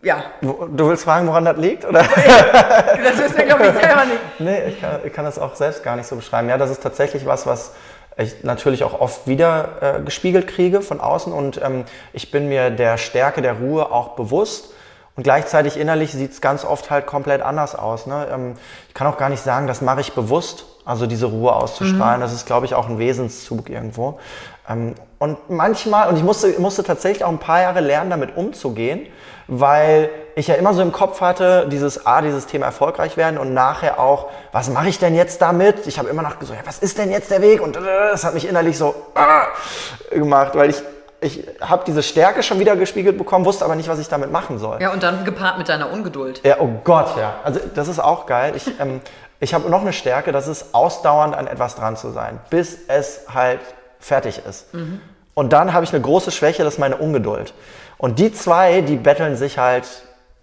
Ja. 0.00 0.22
Du 0.40 0.88
willst 0.88 1.04
fragen, 1.04 1.26
woran 1.26 1.44
das 1.44 1.56
liegt? 1.56 1.84
Oder? 1.84 2.00
das 3.04 3.18
wissen 3.18 3.36
wir, 3.36 3.46
glaube 3.46 3.66
ich, 3.66 3.72
selber 3.72 4.04
nicht. 4.04 4.20
Nee, 4.38 4.68
ich 4.68 4.80
kann, 4.80 5.00
ich 5.02 5.12
kann 5.12 5.24
das 5.24 5.40
auch 5.40 5.56
selbst 5.56 5.82
gar 5.82 5.96
nicht 5.96 6.06
so 6.06 6.14
beschreiben. 6.14 6.48
Ja, 6.48 6.56
das 6.56 6.70
ist 6.70 6.82
tatsächlich 6.82 7.26
was, 7.26 7.46
was 7.46 7.72
ich 8.18 8.42
natürlich 8.42 8.84
auch 8.84 9.00
oft 9.00 9.26
wieder 9.26 9.68
äh, 9.80 10.00
gespiegelt 10.02 10.48
kriege 10.48 10.82
von 10.82 11.00
außen 11.00 11.32
und 11.32 11.60
ähm, 11.62 11.84
ich 12.12 12.30
bin 12.30 12.48
mir 12.48 12.70
der 12.70 12.98
Stärke 12.98 13.42
der 13.42 13.54
Ruhe 13.54 13.92
auch 13.92 14.10
bewusst. 14.10 14.70
Und 15.16 15.24
gleichzeitig 15.24 15.76
innerlich 15.76 16.12
sieht 16.12 16.30
es 16.30 16.40
ganz 16.40 16.64
oft 16.64 16.90
halt 16.90 17.06
komplett 17.06 17.42
anders 17.42 17.74
aus. 17.74 18.06
Ne? 18.06 18.28
Ähm, 18.32 18.54
ich 18.86 18.94
kann 18.94 19.08
auch 19.08 19.16
gar 19.16 19.28
nicht 19.28 19.42
sagen, 19.42 19.66
das 19.66 19.80
mache 19.80 20.00
ich 20.00 20.12
bewusst, 20.12 20.64
also 20.84 21.06
diese 21.06 21.26
Ruhe 21.26 21.54
auszustrahlen. 21.54 22.20
Mhm. 22.20 22.22
Das 22.22 22.32
ist, 22.32 22.46
glaube 22.46 22.66
ich, 22.66 22.74
auch 22.74 22.88
ein 22.88 23.00
Wesenszug 23.00 23.68
irgendwo. 23.68 24.20
Ähm, 24.68 24.94
und 25.18 25.50
manchmal, 25.50 26.08
und 26.08 26.16
ich 26.16 26.22
musste, 26.22 26.60
musste 26.60 26.84
tatsächlich 26.84 27.24
auch 27.24 27.30
ein 27.30 27.38
paar 27.38 27.60
Jahre 27.60 27.80
lernen, 27.80 28.10
damit 28.10 28.36
umzugehen, 28.36 29.06
weil 29.48 30.10
ich 30.38 30.46
ja 30.46 30.54
immer 30.54 30.72
so 30.72 30.82
im 30.82 30.92
Kopf 30.92 31.20
hatte, 31.20 31.66
dieses 31.70 32.06
A, 32.06 32.22
dieses 32.22 32.46
Thema 32.46 32.66
erfolgreich 32.66 33.16
werden 33.16 33.38
und 33.38 33.54
nachher 33.54 33.98
auch, 33.98 34.28
was 34.52 34.70
mache 34.70 34.88
ich 34.88 34.98
denn 34.98 35.14
jetzt 35.14 35.42
damit? 35.42 35.86
Ich 35.86 35.98
habe 35.98 36.08
immer 36.08 36.22
noch 36.22 36.38
gesagt, 36.38 36.60
ja, 36.60 36.66
was 36.66 36.78
ist 36.78 36.98
denn 36.98 37.10
jetzt 37.10 37.30
der 37.30 37.42
Weg? 37.42 37.60
Und 37.60 37.76
äh, 37.76 37.80
das 37.80 38.24
hat 38.24 38.34
mich 38.34 38.48
innerlich 38.48 38.78
so 38.78 38.94
äh, 39.14 40.18
gemacht, 40.18 40.54
weil 40.54 40.70
ich 40.70 40.82
ich 41.20 41.44
habe 41.60 41.82
diese 41.84 42.02
Stärke 42.02 42.44
schon 42.44 42.60
wieder 42.60 42.76
gespiegelt 42.76 43.18
bekommen, 43.18 43.44
wusste 43.44 43.64
aber 43.64 43.74
nicht, 43.74 43.88
was 43.88 43.98
ich 43.98 44.08
damit 44.08 44.30
machen 44.30 44.58
soll. 44.58 44.80
Ja, 44.80 44.92
und 44.92 45.02
dann 45.02 45.24
gepaart 45.24 45.58
mit 45.58 45.68
deiner 45.68 45.90
Ungeduld. 45.90 46.40
Ja, 46.44 46.58
oh 46.60 46.68
Gott, 46.84 47.16
ja. 47.18 47.34
Also 47.42 47.58
das 47.74 47.88
ist 47.88 47.98
auch 47.98 48.26
geil. 48.26 48.52
Ich, 48.54 48.68
ähm, 48.80 49.00
ich 49.40 49.52
habe 49.52 49.68
noch 49.68 49.80
eine 49.80 49.92
Stärke, 49.92 50.30
das 50.30 50.46
ist 50.46 50.74
ausdauernd 50.74 51.34
an 51.34 51.48
etwas 51.48 51.74
dran 51.74 51.96
zu 51.96 52.10
sein, 52.10 52.38
bis 52.50 52.78
es 52.86 53.22
halt 53.34 53.60
fertig 53.98 54.42
ist. 54.48 54.72
Mhm. 54.72 55.00
Und 55.34 55.52
dann 55.52 55.72
habe 55.72 55.84
ich 55.84 55.92
eine 55.92 56.00
große 56.00 56.30
Schwäche, 56.30 56.62
das 56.62 56.74
ist 56.74 56.80
meine 56.80 56.96
Ungeduld. 56.96 57.52
Und 57.96 58.20
die 58.20 58.32
zwei, 58.32 58.80
die 58.80 58.96
betteln 58.96 59.36
sich 59.36 59.58
halt, 59.58 59.86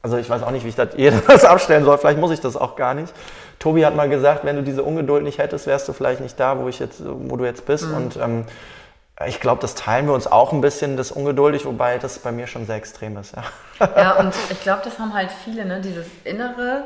also 0.06 0.18
ich 0.18 0.30
weiß 0.30 0.44
auch 0.44 0.52
nicht, 0.52 0.64
wie 0.64 0.70
ich 0.70 0.76
das 0.76 0.90
jeder 0.98 1.20
das 1.22 1.44
abstellen 1.46 1.84
soll, 1.84 1.98
vielleicht 1.98 2.20
muss 2.20 2.32
ich 2.32 2.40
das 2.40 2.56
auch 2.56 2.76
gar 2.76 2.94
nicht. 2.94 3.12
Tobi 3.58 3.84
hat 3.84 3.96
mal 3.96 4.08
gesagt, 4.08 4.46
wenn 4.46 4.56
du 4.56 4.62
diese 4.62 4.84
Ungeduld 4.84 5.24
nicht 5.24 5.40
hättest, 5.40 5.66
wärst 5.66 5.88
du 5.88 5.94
vielleicht 5.94 6.22
nicht 6.22 6.40
da, 6.40 6.60
wo 6.60 6.68
ich 6.68 6.78
jetzt, 6.78 7.02
wo 7.04 7.36
du 7.38 7.46
jetzt 7.46 7.66
bist. 7.66 7.88
Mhm. 7.88 7.96
Und 7.96 8.18
ähm, 8.18 8.46
ich 9.26 9.40
glaube, 9.40 9.62
das 9.62 9.74
teilen 9.74 10.06
wir 10.06 10.14
uns 10.14 10.28
auch 10.28 10.54
ein 10.54 10.62
bisschen, 10.62 10.96
das 10.96 11.12
ungeduldig, 11.12 11.66
wobei 11.66 11.98
das 11.98 12.20
bei 12.20 12.32
mir 12.32 12.46
schon 12.46 12.68
sehr 12.68 12.76
extrem 12.76 13.18
ist. 13.18 13.34
Ja, 13.36 13.90
ja 13.96 14.12
und 14.20 14.36
ich 14.52 14.62
glaube, 14.62 14.82
das 14.84 15.00
haben 15.00 15.14
halt 15.16 15.32
viele, 15.44 15.66
ne? 15.66 15.82
dieses 15.82 16.06
innere, 16.24 16.84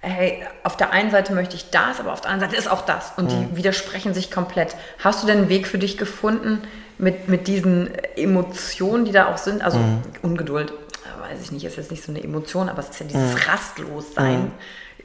hey, 0.00 0.44
auf 0.62 0.76
der 0.76 0.90
einen 0.90 1.10
Seite 1.10 1.32
möchte 1.32 1.56
ich 1.56 1.70
das, 1.70 2.00
aber 2.00 2.12
auf 2.12 2.20
der 2.20 2.32
anderen 2.32 2.50
Seite 2.50 2.60
ist 2.60 2.70
auch 2.70 2.82
das. 2.82 3.12
Und 3.16 3.32
mhm. 3.32 3.48
die 3.50 3.56
widersprechen 3.56 4.12
sich 4.12 4.30
komplett. 4.30 4.76
Hast 4.98 5.22
du 5.22 5.26
denn 5.26 5.38
einen 5.38 5.48
Weg 5.48 5.66
für 5.66 5.78
dich 5.78 5.96
gefunden, 5.96 6.60
mit, 6.98 7.28
mit 7.28 7.46
diesen 7.46 7.90
Emotionen, 8.16 9.06
die 9.06 9.12
da 9.12 9.32
auch 9.32 9.38
sind, 9.38 9.62
also 9.62 9.78
mhm. 9.78 10.02
Ungeduld, 10.22 10.72
weiß 11.20 11.40
ich 11.42 11.52
nicht, 11.52 11.64
ist 11.64 11.76
jetzt 11.76 11.90
nicht 11.90 12.02
so 12.02 12.12
eine 12.12 12.22
Emotion, 12.22 12.68
aber 12.68 12.80
es 12.80 12.90
ist 12.90 13.00
ja 13.00 13.06
dieses 13.06 13.34
mhm. 13.34 13.40
Rastlossein, 13.48 14.40
mhm. 14.40 14.52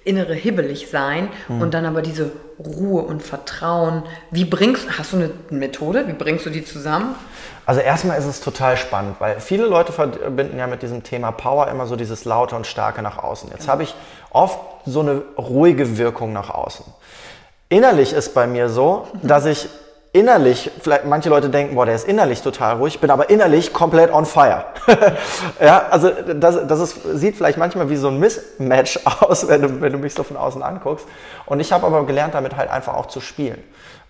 innere 0.04 0.34
hibbelig 0.34 0.90
sein 0.90 1.30
mhm. 1.48 1.62
und 1.62 1.74
dann 1.74 1.86
aber 1.86 2.02
diese 2.02 2.32
Ruhe 2.60 3.02
und 3.04 3.24
Vertrauen. 3.24 4.04
Wie 4.32 4.46
bringst 4.46 4.98
hast 4.98 5.14
du 5.14 5.18
eine 5.18 5.32
Methode? 5.50 6.08
Wie 6.08 6.14
bringst 6.14 6.46
du 6.46 6.50
die 6.50 6.64
zusammen? 6.64 7.16
Also 7.66 7.82
erstmal 7.82 8.18
ist 8.20 8.26
es 8.26 8.42
total 8.42 8.76
spannend, 8.76 9.16
weil 9.20 9.40
viele 9.40 9.66
Leute 9.66 9.94
verbinden 9.94 10.58
ja 10.58 10.68
mit 10.68 10.82
diesem 10.82 11.04
Thema 11.04 11.32
Power 11.32 11.70
immer 11.70 11.88
so 11.88 11.96
dieses 11.96 12.26
laute 12.26 12.56
und 12.56 12.68
starke 12.68 13.02
nach 13.02 13.18
außen. 13.18 13.50
Jetzt 13.52 13.62
genau. 13.62 13.72
habe 13.72 13.84
ich 13.84 13.96
oft 14.32 14.60
so 14.86 15.00
eine 15.00 15.22
ruhige 15.38 15.98
Wirkung 15.98 16.34
nach 16.34 16.50
außen. 16.50 16.86
Innerlich 17.70 18.14
ist 18.14 18.34
bei 18.34 18.48
mir 18.48 18.70
so, 18.70 19.08
dass 19.22 19.46
ich 19.46 19.70
innerlich, 20.14 20.70
vielleicht 20.80 21.06
manche 21.06 21.28
Leute 21.30 21.50
denken, 21.50 21.74
boah, 21.74 21.88
der 21.88 21.96
ist 21.96 22.08
innerlich 22.08 22.42
total 22.42 22.76
ruhig, 22.78 23.00
bin 23.02 23.10
aber 23.10 23.32
innerlich 23.32 23.74
komplett 23.74 24.14
on 24.14 24.26
fire. 24.26 24.66
ja, 25.60 25.88
also 25.90 26.12
das, 26.12 26.68
das 26.68 26.80
ist, 26.80 27.00
sieht 27.16 27.36
vielleicht 27.36 27.58
manchmal 27.58 27.90
wie 27.90 27.96
so 27.96 28.10
ein 28.10 28.20
Mismatch 28.20 29.00
aus, 29.20 29.48
wenn 29.48 29.64
du, 29.64 29.82
wenn 29.82 29.92
du 29.92 29.98
mich 29.98 30.14
so 30.14 30.22
von 30.22 30.38
außen 30.38 30.62
anguckst. 30.62 31.08
Und 31.48 31.60
ich 31.60 31.74
habe 31.74 31.88
aber 31.88 32.06
gelernt, 32.06 32.36
damit 32.36 32.56
halt 32.56 32.70
einfach 32.70 32.94
auch 32.94 33.08
zu 33.08 33.20
spielen. 33.20 33.62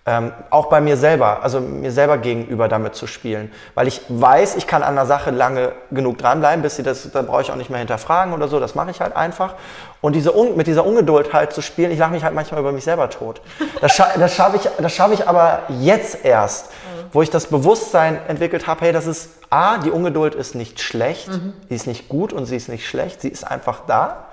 Ähm, 0.06 0.32
auch 0.50 0.66
bei 0.66 0.82
mir 0.82 0.98
selber, 0.98 1.42
also 1.42 1.60
mir 1.60 1.90
selber 1.90 2.18
gegenüber 2.18 2.68
damit 2.68 2.94
zu 2.94 3.06
spielen. 3.06 3.50
Weil 3.74 3.88
ich 3.88 4.02
weiß, 4.10 4.56
ich 4.56 4.66
kann 4.66 4.82
an 4.82 4.96
der 4.96 5.06
Sache 5.06 5.30
lange 5.30 5.72
genug 5.90 6.18
dranbleiben, 6.18 6.60
bis 6.60 6.76
sie 6.76 6.82
das, 6.82 7.10
da 7.10 7.22
brauche 7.22 7.40
ich 7.40 7.50
auch 7.50 7.56
nicht 7.56 7.70
mehr 7.70 7.78
hinterfragen 7.78 8.34
oder 8.34 8.46
so, 8.48 8.60
das 8.60 8.74
mache 8.74 8.90
ich 8.90 9.00
halt 9.00 9.16
einfach. 9.16 9.54
Und 10.02 10.12
diese, 10.12 10.34
mit 10.54 10.66
dieser 10.66 10.84
Ungeduld 10.84 11.32
halt 11.32 11.54
zu 11.54 11.62
spielen, 11.62 11.90
ich 11.90 11.98
lache 11.98 12.10
mich 12.10 12.22
halt 12.22 12.34
manchmal 12.34 12.60
über 12.60 12.70
mich 12.70 12.84
selber 12.84 13.08
tot. 13.08 13.40
Das, 13.80 13.92
scha 13.92 14.08
das 14.18 14.34
schaffe 14.34 14.56
ich, 14.56 14.68
das 14.76 14.92
schaff 14.92 15.10
ich 15.10 15.26
aber 15.26 15.62
jetzt 15.80 16.22
erst, 16.22 16.66
mhm. 16.66 17.06
wo 17.14 17.22
ich 17.22 17.30
das 17.30 17.46
Bewusstsein 17.46 18.18
entwickelt 18.28 18.66
habe, 18.66 18.82
hey, 18.82 18.92
das 18.92 19.06
ist 19.06 19.30
A, 19.48 19.78
die 19.78 19.90
Ungeduld 19.90 20.34
ist 20.34 20.54
nicht 20.54 20.82
schlecht, 20.82 21.28
mhm. 21.28 21.54
sie 21.70 21.76
ist 21.76 21.86
nicht 21.86 22.10
gut 22.10 22.34
und 22.34 22.44
sie 22.44 22.56
ist 22.56 22.68
nicht 22.68 22.86
schlecht, 22.86 23.22
sie 23.22 23.28
ist 23.28 23.44
einfach 23.44 23.80
da. 23.86 24.26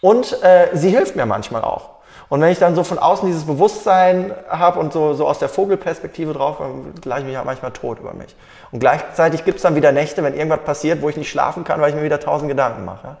Und 0.00 0.42
äh, 0.42 0.68
sie 0.72 0.88
hilft 0.88 1.14
mir 1.14 1.26
manchmal 1.26 1.60
auch. 1.60 1.93
Und 2.28 2.40
wenn 2.40 2.50
ich 2.50 2.58
dann 2.58 2.74
so 2.74 2.84
von 2.84 2.98
außen 2.98 3.26
dieses 3.26 3.44
Bewusstsein 3.44 4.32
habe 4.48 4.80
und 4.80 4.92
so, 4.92 5.14
so 5.14 5.26
aus 5.26 5.38
der 5.38 5.48
Vogelperspektive 5.48 6.32
drauf, 6.32 6.56
dann 6.58 6.94
gleich 7.00 7.20
ich 7.20 7.26
mich 7.26 7.36
halt 7.36 7.46
manchmal 7.46 7.72
tot 7.72 7.98
über 8.00 8.14
mich. 8.14 8.34
Und 8.72 8.80
gleichzeitig 8.80 9.44
gibt 9.44 9.56
es 9.56 9.62
dann 9.62 9.76
wieder 9.76 9.92
Nächte, 9.92 10.22
wenn 10.22 10.34
irgendwas 10.34 10.60
passiert, 10.60 11.02
wo 11.02 11.08
ich 11.08 11.16
nicht 11.16 11.30
schlafen 11.30 11.64
kann, 11.64 11.80
weil 11.80 11.90
ich 11.90 11.96
mir 11.96 12.02
wieder 12.02 12.20
tausend 12.20 12.48
Gedanken 12.48 12.84
mache. 12.84 13.16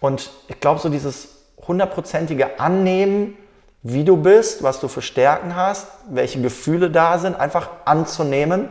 Und 0.00 0.30
ich 0.48 0.60
glaube, 0.60 0.80
so 0.80 0.88
dieses 0.88 1.28
hundertprozentige 1.66 2.60
Annehmen, 2.60 3.36
wie 3.82 4.04
du 4.04 4.16
bist, 4.16 4.62
was 4.62 4.80
du 4.80 4.88
für 4.88 5.02
Stärken 5.02 5.56
hast, 5.56 5.88
welche 6.10 6.40
Gefühle 6.40 6.90
da 6.90 7.18
sind, 7.18 7.38
einfach 7.38 7.68
anzunehmen, 7.84 8.68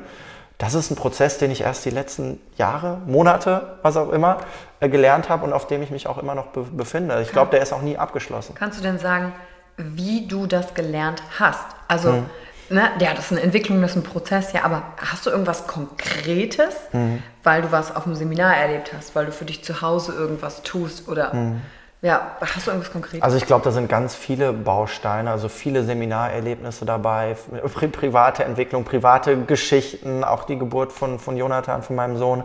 das 0.57 0.75
ist 0.75 0.91
ein 0.91 0.95
Prozess, 0.95 1.39
den 1.39 1.51
ich 1.51 1.61
erst 1.61 1.83
die 1.83 1.89
letzten 1.89 2.39
Jahre, 2.57 2.99
Monate, 3.05 3.77
was 3.81 3.97
auch 3.97 4.11
immer, 4.11 4.37
äh, 4.79 4.87
gelernt 4.87 5.27
habe 5.27 5.43
und 5.43 5.51
auf 5.51 5.67
dem 5.67 5.81
ich 5.81 5.91
mich 5.91 6.07
auch 6.07 6.17
immer 6.17 6.35
noch 6.35 6.47
befinde. 6.47 7.19
Ich 7.21 7.31
glaube, 7.31 7.51
der 7.51 7.61
ist 7.61 7.73
auch 7.73 7.81
nie 7.81 7.97
abgeschlossen. 7.97 8.55
Kannst 8.55 8.79
du 8.79 8.83
denn 8.83 8.97
sagen, 8.97 9.33
wie 9.77 10.27
du 10.27 10.45
das 10.47 10.73
gelernt 10.73 11.21
hast. 11.39 11.65
Also, 11.87 12.11
mhm. 12.11 12.25
ne, 12.69 12.89
ja, 12.99 13.13
das 13.13 13.25
ist 13.25 13.31
eine 13.31 13.41
Entwicklung, 13.41 13.81
das 13.81 13.91
ist 13.91 13.97
ein 13.97 14.03
Prozess, 14.03 14.53
ja, 14.53 14.63
aber 14.63 14.83
hast 14.97 15.25
du 15.25 15.29
irgendwas 15.29 15.67
Konkretes, 15.67 16.75
mhm. 16.91 17.23
weil 17.43 17.63
du 17.63 17.71
was 17.71 17.95
auf 17.95 18.03
dem 18.03 18.15
Seminar 18.15 18.55
erlebt 18.55 18.91
hast, 18.95 19.15
weil 19.15 19.25
du 19.25 19.31
für 19.31 19.45
dich 19.45 19.63
zu 19.63 19.81
Hause 19.81 20.13
irgendwas 20.13 20.61
tust 20.63 21.07
oder 21.07 21.33
mhm. 21.33 21.61
ja, 22.01 22.37
hast 22.39 22.67
du 22.67 22.71
irgendwas 22.71 22.91
Konkretes? 22.91 23.23
Also 23.23 23.37
ich 23.37 23.45
glaube, 23.45 23.63
da 23.63 23.71
sind 23.71 23.89
ganz 23.89 24.15
viele 24.15 24.53
Bausteine, 24.53 25.31
also 25.31 25.49
viele 25.49 25.83
Seminarerlebnisse 25.83 26.85
dabei, 26.85 27.35
pri 27.73 27.87
private 27.87 28.43
Entwicklung, 28.43 28.83
private 28.83 29.37
Geschichten, 29.37 30.23
auch 30.23 30.43
die 30.43 30.57
Geburt 30.57 30.91
von, 30.91 31.17
von 31.17 31.35
Jonathan, 31.35 31.81
von 31.81 31.95
meinem 31.95 32.17
Sohn, 32.17 32.43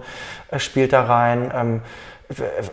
äh, 0.51 0.59
spielt 0.59 0.93
da 0.93 1.05
rein. 1.05 1.53
Ähm, 1.55 1.83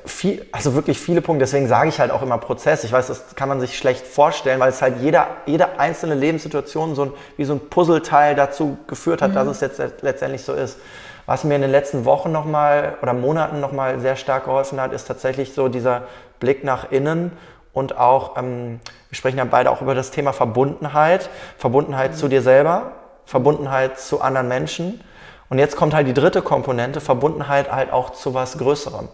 viel, 0.05 0.45
also 0.51 0.75
wirklich 0.75 0.99
viele 0.99 1.21
Punkte. 1.21 1.45
Deswegen 1.45 1.67
sage 1.67 1.89
ich 1.89 1.99
halt 1.99 2.11
auch 2.11 2.21
immer 2.21 2.37
Prozess. 2.37 2.83
Ich 2.83 2.91
weiß, 2.91 3.07
das 3.07 3.35
kann 3.35 3.47
man 3.47 3.59
sich 3.61 3.77
schlecht 3.77 4.05
vorstellen, 4.05 4.59
weil 4.59 4.69
es 4.69 4.81
halt 4.81 4.99
jeder, 4.99 5.27
jede 5.45 5.79
einzelne 5.79 6.15
Lebenssituation 6.15 6.95
so 6.95 7.05
ein, 7.05 7.13
wie 7.37 7.45
so 7.45 7.53
ein 7.53 7.69
Puzzleteil 7.69 8.35
dazu 8.35 8.77
geführt 8.87 9.21
hat, 9.21 9.31
mhm. 9.31 9.35
dass 9.35 9.47
es 9.47 9.61
jetzt 9.61 9.81
letztendlich 10.01 10.43
so 10.43 10.53
ist. 10.53 10.77
Was 11.25 11.43
mir 11.43 11.55
in 11.55 11.61
den 11.61 11.71
letzten 11.71 12.05
Wochen 12.05 12.31
nochmal 12.31 12.97
oder 13.01 13.13
Monaten 13.13 13.59
nochmal 13.59 13.99
sehr 13.99 14.15
stark 14.15 14.45
geholfen 14.45 14.79
hat, 14.79 14.93
ist 14.93 15.05
tatsächlich 15.05 15.53
so 15.53 15.69
dieser 15.69 16.03
Blick 16.39 16.63
nach 16.63 16.91
innen 16.91 17.31
und 17.73 17.97
auch, 17.97 18.37
ähm, 18.37 18.79
wir 19.09 19.17
sprechen 19.17 19.37
ja 19.37 19.45
beide 19.45 19.71
auch 19.71 19.81
über 19.81 19.95
das 19.95 20.11
Thema 20.11 20.33
Verbundenheit. 20.33 21.29
Verbundenheit 21.57 22.11
mhm. 22.11 22.15
zu 22.15 22.27
dir 22.27 22.41
selber, 22.41 22.91
Verbundenheit 23.25 23.99
zu 23.99 24.21
anderen 24.21 24.47
Menschen. 24.47 25.01
Und 25.49 25.59
jetzt 25.59 25.75
kommt 25.75 25.93
halt 25.93 26.07
die 26.07 26.13
dritte 26.13 26.41
Komponente, 26.41 27.01
Verbundenheit 27.01 27.71
halt 27.71 27.93
auch 27.93 28.11
zu 28.11 28.33
was 28.33 28.57
Größerem. 28.57 29.07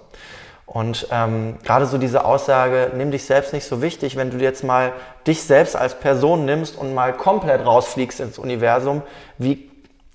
Und 0.65 1.08
ähm, 1.12 1.58
gerade 1.63 1.86
so 1.86 1.98
diese 1.98 2.24
Aussage, 2.24 2.91
nimm 2.96 3.12
dich 3.12 3.25
selbst 3.25 3.51
nicht 3.51 3.65
so 3.65 3.82
wichtig, 3.82 4.15
wenn 4.15 4.30
du 4.30 4.38
jetzt 4.38 4.63
mal 4.63 4.94
dich 5.27 5.44
selbst 5.44 5.75
als 5.75 5.96
Person 5.96 6.46
nimmst 6.46 6.77
und 6.77 6.94
mal 6.94 7.13
komplett 7.13 7.65
rausfliegst 7.65 8.22
ins 8.22 8.38
Universum, 8.38 9.01
wie 9.38 9.70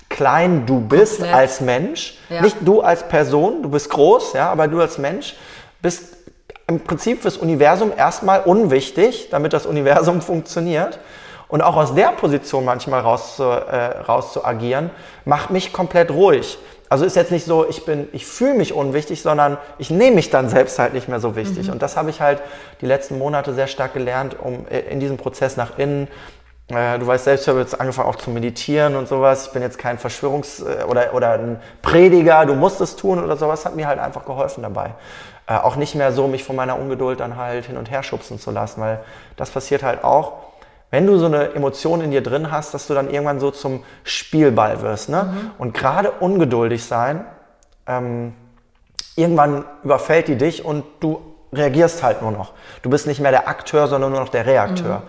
klein 0.08 0.64
du 0.66 0.80
bist 0.80 1.18
komplett. 1.18 1.34
als 1.34 1.60
Mensch. 1.60 2.18
Ja. 2.30 2.40
Nicht 2.40 2.56
du 2.62 2.80
als 2.80 3.06
Person, 3.06 3.62
du 3.62 3.68
bist 3.68 3.90
groß, 3.90 4.32
ja, 4.32 4.50
aber 4.50 4.66
du 4.68 4.80
als 4.80 4.98
Mensch 4.98 5.36
bist 5.82 6.16
im 6.68 6.80
Prinzip 6.80 7.22
fürs 7.22 7.36
Universum 7.36 7.92
erstmal 7.96 8.40
unwichtig, 8.42 9.28
damit 9.30 9.52
das 9.52 9.66
Universum 9.66 10.20
funktioniert. 10.22 10.98
Und 11.48 11.62
auch 11.62 11.76
aus 11.76 11.94
der 11.94 12.08
Position 12.08 12.64
manchmal 12.64 13.00
raus 13.00 13.36
zu, 13.36 13.44
äh, 13.44 14.00
raus 14.00 14.32
zu 14.32 14.44
agieren, 14.44 14.90
macht 15.24 15.50
mich 15.50 15.72
komplett 15.72 16.10
ruhig. 16.10 16.58
Also 16.88 17.04
ist 17.04 17.16
jetzt 17.16 17.32
nicht 17.32 17.44
so, 17.44 17.68
ich 17.68 17.84
bin, 17.84 18.08
ich 18.12 18.26
fühle 18.26 18.54
mich 18.54 18.72
unwichtig, 18.72 19.22
sondern 19.22 19.58
ich 19.78 19.90
nehme 19.90 20.16
mich 20.16 20.30
dann 20.30 20.48
selbst 20.48 20.78
halt 20.78 20.94
nicht 20.94 21.08
mehr 21.08 21.20
so 21.20 21.34
wichtig. 21.34 21.66
Mhm. 21.66 21.74
Und 21.74 21.82
das 21.82 21.96
habe 21.96 22.10
ich 22.10 22.20
halt 22.20 22.40
die 22.80 22.86
letzten 22.86 23.18
Monate 23.18 23.54
sehr 23.54 23.66
stark 23.66 23.94
gelernt, 23.94 24.36
um 24.40 24.66
äh, 24.68 24.80
in 24.80 25.00
diesem 25.00 25.16
Prozess 25.16 25.56
nach 25.56 25.78
innen 25.78 26.08
äh, 26.68 26.98
du 26.98 27.06
weißt 27.06 27.24
selbst, 27.24 27.42
ich 27.42 27.48
habe 27.48 27.60
jetzt 27.60 27.80
angefangen 27.80 28.08
auch 28.08 28.16
zu 28.16 28.30
meditieren 28.30 28.96
und 28.96 29.06
sowas. 29.06 29.46
Ich 29.46 29.52
bin 29.52 29.62
jetzt 29.62 29.78
kein 29.78 29.98
Verschwörungs- 29.98 30.64
äh, 30.66 30.82
oder, 30.84 31.14
oder 31.14 31.32
ein 31.34 31.60
Prediger, 31.82 32.44
du 32.44 32.54
musst 32.54 32.80
es 32.80 32.96
tun 32.96 33.22
oder 33.22 33.36
sowas, 33.36 33.64
hat 33.64 33.76
mir 33.76 33.86
halt 33.86 34.00
einfach 34.00 34.24
geholfen 34.24 34.62
dabei. 34.62 34.94
Äh, 35.46 35.54
auch 35.54 35.76
nicht 35.76 35.94
mehr 35.94 36.10
so, 36.12 36.26
mich 36.26 36.42
von 36.42 36.56
meiner 36.56 36.76
Ungeduld 36.78 37.20
dann 37.20 37.36
halt 37.36 37.66
hin 37.66 37.76
und 37.76 37.90
her 37.90 38.02
schubsen 38.02 38.40
zu 38.40 38.50
lassen, 38.50 38.80
weil 38.80 38.98
das 39.36 39.50
passiert 39.50 39.84
halt 39.84 40.02
auch, 40.02 40.45
wenn 40.90 41.06
du 41.06 41.18
so 41.18 41.26
eine 41.26 41.52
Emotion 41.54 42.00
in 42.00 42.10
dir 42.10 42.22
drin 42.22 42.50
hast, 42.50 42.72
dass 42.74 42.86
du 42.86 42.94
dann 42.94 43.10
irgendwann 43.10 43.40
so 43.40 43.50
zum 43.50 43.82
Spielball 44.04 44.82
wirst. 44.82 45.08
Ne? 45.08 45.24
Mhm. 45.24 45.50
Und 45.58 45.74
gerade 45.74 46.10
ungeduldig 46.12 46.84
sein, 46.84 47.24
ähm, 47.86 48.34
irgendwann 49.16 49.64
überfällt 49.82 50.28
die 50.28 50.36
dich 50.36 50.64
und 50.64 50.84
du 51.00 51.20
reagierst 51.52 52.02
halt 52.02 52.22
nur 52.22 52.30
noch. 52.30 52.52
Du 52.82 52.90
bist 52.90 53.06
nicht 53.06 53.20
mehr 53.20 53.30
der 53.30 53.48
Akteur, 53.48 53.88
sondern 53.88 54.12
nur 54.12 54.20
noch 54.20 54.28
der 54.28 54.46
Reakteur. 54.46 54.98
Mhm. 54.98 55.08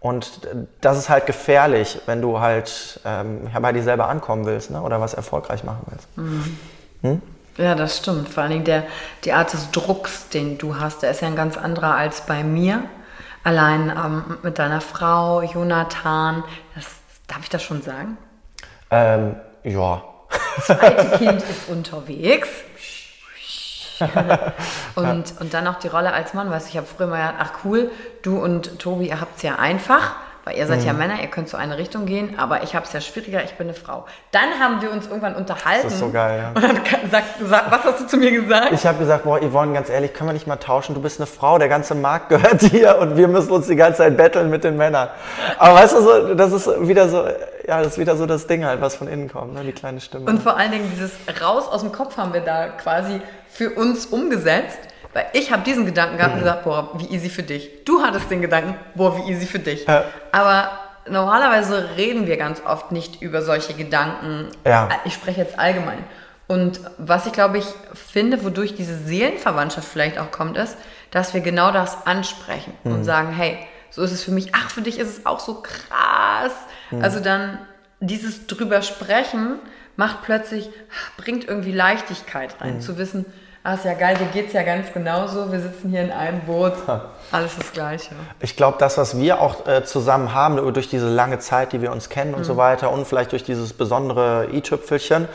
Und 0.00 0.40
das 0.80 0.98
ist 0.98 1.08
halt 1.08 1.26
gefährlich, 1.26 2.00
wenn 2.06 2.22
du 2.22 2.38
halt 2.38 3.00
ähm, 3.04 3.48
bei 3.60 3.72
dir 3.72 3.82
selber 3.82 4.08
ankommen 4.08 4.46
willst 4.46 4.70
ne? 4.70 4.80
oder 4.80 5.00
was 5.00 5.14
erfolgreich 5.14 5.64
machen 5.64 5.84
willst. 5.90 6.16
Mhm. 6.16 6.58
Hm? 7.02 7.22
Ja, 7.56 7.74
das 7.74 7.98
stimmt. 7.98 8.28
Vor 8.28 8.42
allen 8.42 8.52
Dingen 8.52 8.64
der, 8.64 8.84
die 9.24 9.32
Art 9.32 9.52
des 9.52 9.70
Drucks, 9.70 10.28
den 10.28 10.58
du 10.58 10.78
hast, 10.78 11.02
der 11.02 11.10
ist 11.10 11.22
ja 11.22 11.28
ein 11.28 11.36
ganz 11.36 11.56
anderer 11.56 11.94
als 11.94 12.20
bei 12.20 12.44
mir. 12.44 12.82
Allein 13.46 13.90
ähm, 13.90 14.38
mit 14.42 14.58
deiner 14.58 14.80
Frau, 14.80 15.40
Jonathan, 15.40 16.42
das, 16.74 16.86
darf 17.28 17.44
ich 17.44 17.48
das 17.48 17.62
schon 17.62 17.80
sagen? 17.80 18.18
Ähm, 18.90 19.36
ja. 19.62 20.02
Das 20.56 20.66
zweite 20.66 21.16
Kind 21.16 21.42
ist 21.42 21.68
unterwegs. 21.68 22.48
und, 24.96 25.40
und 25.40 25.54
dann 25.54 25.62
noch 25.62 25.78
die 25.78 25.86
Rolle 25.86 26.12
als 26.12 26.34
Mann, 26.34 26.50
weißt 26.50 26.66
du, 26.66 26.70
ich 26.70 26.76
habe 26.76 26.88
früher 26.88 27.06
mal 27.06 27.18
gedacht, 27.18 27.34
ach 27.38 27.64
cool, 27.64 27.92
du 28.22 28.36
und 28.42 28.80
Tobi, 28.80 29.10
ihr 29.10 29.20
habt 29.20 29.36
es 29.36 29.42
ja 29.44 29.60
einfach 29.60 30.16
weil 30.46 30.56
ihr 30.56 30.66
seid 30.68 30.82
mhm. 30.82 30.86
ja 30.86 30.92
Männer, 30.92 31.20
ihr 31.20 31.26
könnt 31.26 31.48
so 31.48 31.56
eine 31.56 31.76
Richtung 31.76 32.06
gehen, 32.06 32.38
aber 32.38 32.62
ich 32.62 32.76
habe 32.76 32.86
es 32.86 32.92
ja 32.92 33.00
schwieriger, 33.00 33.42
ich 33.42 33.54
bin 33.54 33.66
eine 33.66 33.74
Frau. 33.74 34.06
Dann 34.30 34.60
haben 34.60 34.80
wir 34.80 34.92
uns 34.92 35.08
irgendwann 35.08 35.34
unterhalten. 35.34 35.82
Das 35.82 35.94
ist 35.94 35.98
so 35.98 36.10
geil, 36.10 36.40
ja. 36.40 36.48
Und 36.50 36.62
dann 36.62 37.10
sagt, 37.10 37.24
sag, 37.42 37.68
was 37.72 37.82
hast 37.82 38.00
du 38.02 38.06
zu 38.06 38.16
mir 38.16 38.30
gesagt? 38.30 38.70
Ich 38.70 38.86
habe 38.86 38.96
gesagt, 38.98 39.24
boah, 39.24 39.40
Yvonne, 39.40 39.72
ganz 39.72 39.90
ehrlich, 39.90 40.14
können 40.14 40.28
wir 40.28 40.34
nicht 40.34 40.46
mal 40.46 40.54
tauschen? 40.54 40.94
Du 40.94 41.02
bist 41.02 41.18
eine 41.18 41.26
Frau, 41.26 41.58
der 41.58 41.68
ganze 41.68 41.96
Markt 41.96 42.28
gehört 42.28 42.62
dir 42.72 42.96
und 42.98 43.16
wir 43.16 43.26
müssen 43.26 43.50
uns 43.50 43.66
die 43.66 43.74
ganze 43.74 43.98
Zeit 43.98 44.16
betteln 44.16 44.48
mit 44.48 44.62
den 44.62 44.76
Männern. 44.76 45.08
Aber 45.58 45.74
weißt 45.74 45.96
du, 45.96 46.00
so, 46.02 46.34
das 46.34 46.52
ist 46.52 46.86
wieder 46.86 47.08
so, 47.08 47.24
ja, 47.66 47.78
das 47.78 47.94
ist 47.94 47.98
wieder 47.98 48.14
so 48.14 48.24
das 48.24 48.46
Ding 48.46 48.64
halt, 48.64 48.80
was 48.80 48.94
von 48.94 49.08
innen 49.08 49.28
kommt, 49.28 49.52
ne? 49.54 49.64
die 49.64 49.72
kleine 49.72 50.00
Stimme. 50.00 50.30
Und 50.30 50.44
vor 50.44 50.56
allen 50.56 50.70
Dingen 50.70 50.88
dieses 50.92 51.10
Raus 51.42 51.66
aus 51.66 51.80
dem 51.80 51.90
Kopf 51.90 52.16
haben 52.18 52.32
wir 52.32 52.42
da 52.42 52.68
quasi 52.68 53.20
für 53.48 53.70
uns 53.70 54.06
umgesetzt 54.06 54.78
weil 55.16 55.28
ich 55.32 55.50
habe 55.50 55.62
diesen 55.62 55.86
Gedanken 55.86 56.18
gehabt 56.18 56.34
und 56.34 56.40
gesagt, 56.40 56.64
boah, 56.64 56.90
wie 56.98 57.06
easy 57.06 57.30
für 57.30 57.42
dich. 57.42 57.70
Du 57.86 58.02
hattest 58.02 58.30
den 58.30 58.42
Gedanken, 58.42 58.74
boah, 58.94 59.16
wie 59.16 59.32
easy 59.32 59.46
für 59.46 59.58
dich. 59.58 59.86
Ja. 59.86 60.04
Aber 60.30 60.70
normalerweise 61.08 61.96
reden 61.96 62.26
wir 62.26 62.36
ganz 62.36 62.60
oft 62.66 62.92
nicht 62.92 63.22
über 63.22 63.40
solche 63.40 63.72
Gedanken. 63.72 64.48
Ja. 64.66 64.90
Ich 65.06 65.14
spreche 65.14 65.40
jetzt 65.40 65.58
allgemein. 65.58 66.04
Und 66.48 66.80
was 66.98 67.24
ich 67.24 67.32
glaube 67.32 67.56
ich 67.56 67.64
finde, 67.94 68.44
wodurch 68.44 68.74
diese 68.74 68.94
Seelenverwandtschaft 68.98 69.88
vielleicht 69.88 70.18
auch 70.18 70.30
kommt, 70.30 70.58
ist, 70.58 70.76
dass 71.10 71.32
wir 71.32 71.40
genau 71.40 71.72
das 71.72 72.06
ansprechen 72.06 72.74
mhm. 72.84 72.92
und 72.92 73.04
sagen, 73.04 73.32
hey, 73.32 73.56
so 73.88 74.02
ist 74.02 74.12
es 74.12 74.22
für 74.22 74.32
mich. 74.32 74.50
Ach, 74.52 74.68
für 74.68 74.82
dich 74.82 74.98
ist 74.98 75.08
es 75.08 75.24
auch 75.24 75.40
so 75.40 75.62
krass. 75.62 76.52
Mhm. 76.90 77.02
Also 77.02 77.20
dann 77.20 77.58
dieses 78.00 78.46
drüber 78.46 78.82
sprechen 78.82 79.60
macht 79.96 80.20
plötzlich, 80.24 80.68
bringt 81.16 81.48
irgendwie 81.48 81.72
Leichtigkeit 81.72 82.60
rein, 82.60 82.74
mhm. 82.74 82.80
zu 82.82 82.98
wissen, 82.98 83.24
Ah, 83.66 83.74
ist 83.74 83.84
ja 83.84 83.94
geil, 83.94 84.16
dir 84.16 84.26
geht 84.26 84.46
es 84.46 84.52
ja 84.52 84.62
ganz 84.62 84.92
genauso. 84.92 85.50
Wir 85.50 85.58
sitzen 85.58 85.90
hier 85.90 86.02
in 86.02 86.12
einem 86.12 86.38
Boot. 86.42 86.74
Alles 87.32 87.56
das 87.56 87.72
Gleiche. 87.72 88.14
Ich 88.38 88.54
glaube, 88.54 88.76
das, 88.78 88.96
was 88.96 89.18
wir 89.18 89.40
auch 89.40 89.66
äh, 89.66 89.82
zusammen 89.84 90.32
haben, 90.32 90.72
durch 90.72 90.88
diese 90.88 91.08
lange 91.08 91.40
Zeit, 91.40 91.72
die 91.72 91.82
wir 91.82 91.90
uns 91.90 92.08
kennen 92.08 92.34
und 92.34 92.42
mhm. 92.42 92.44
so 92.44 92.56
weiter 92.56 92.92
und 92.92 93.08
vielleicht 93.08 93.32
durch 93.32 93.42
dieses 93.42 93.72
besondere 93.72 94.46
i-Tüpfelchen, 94.52 95.26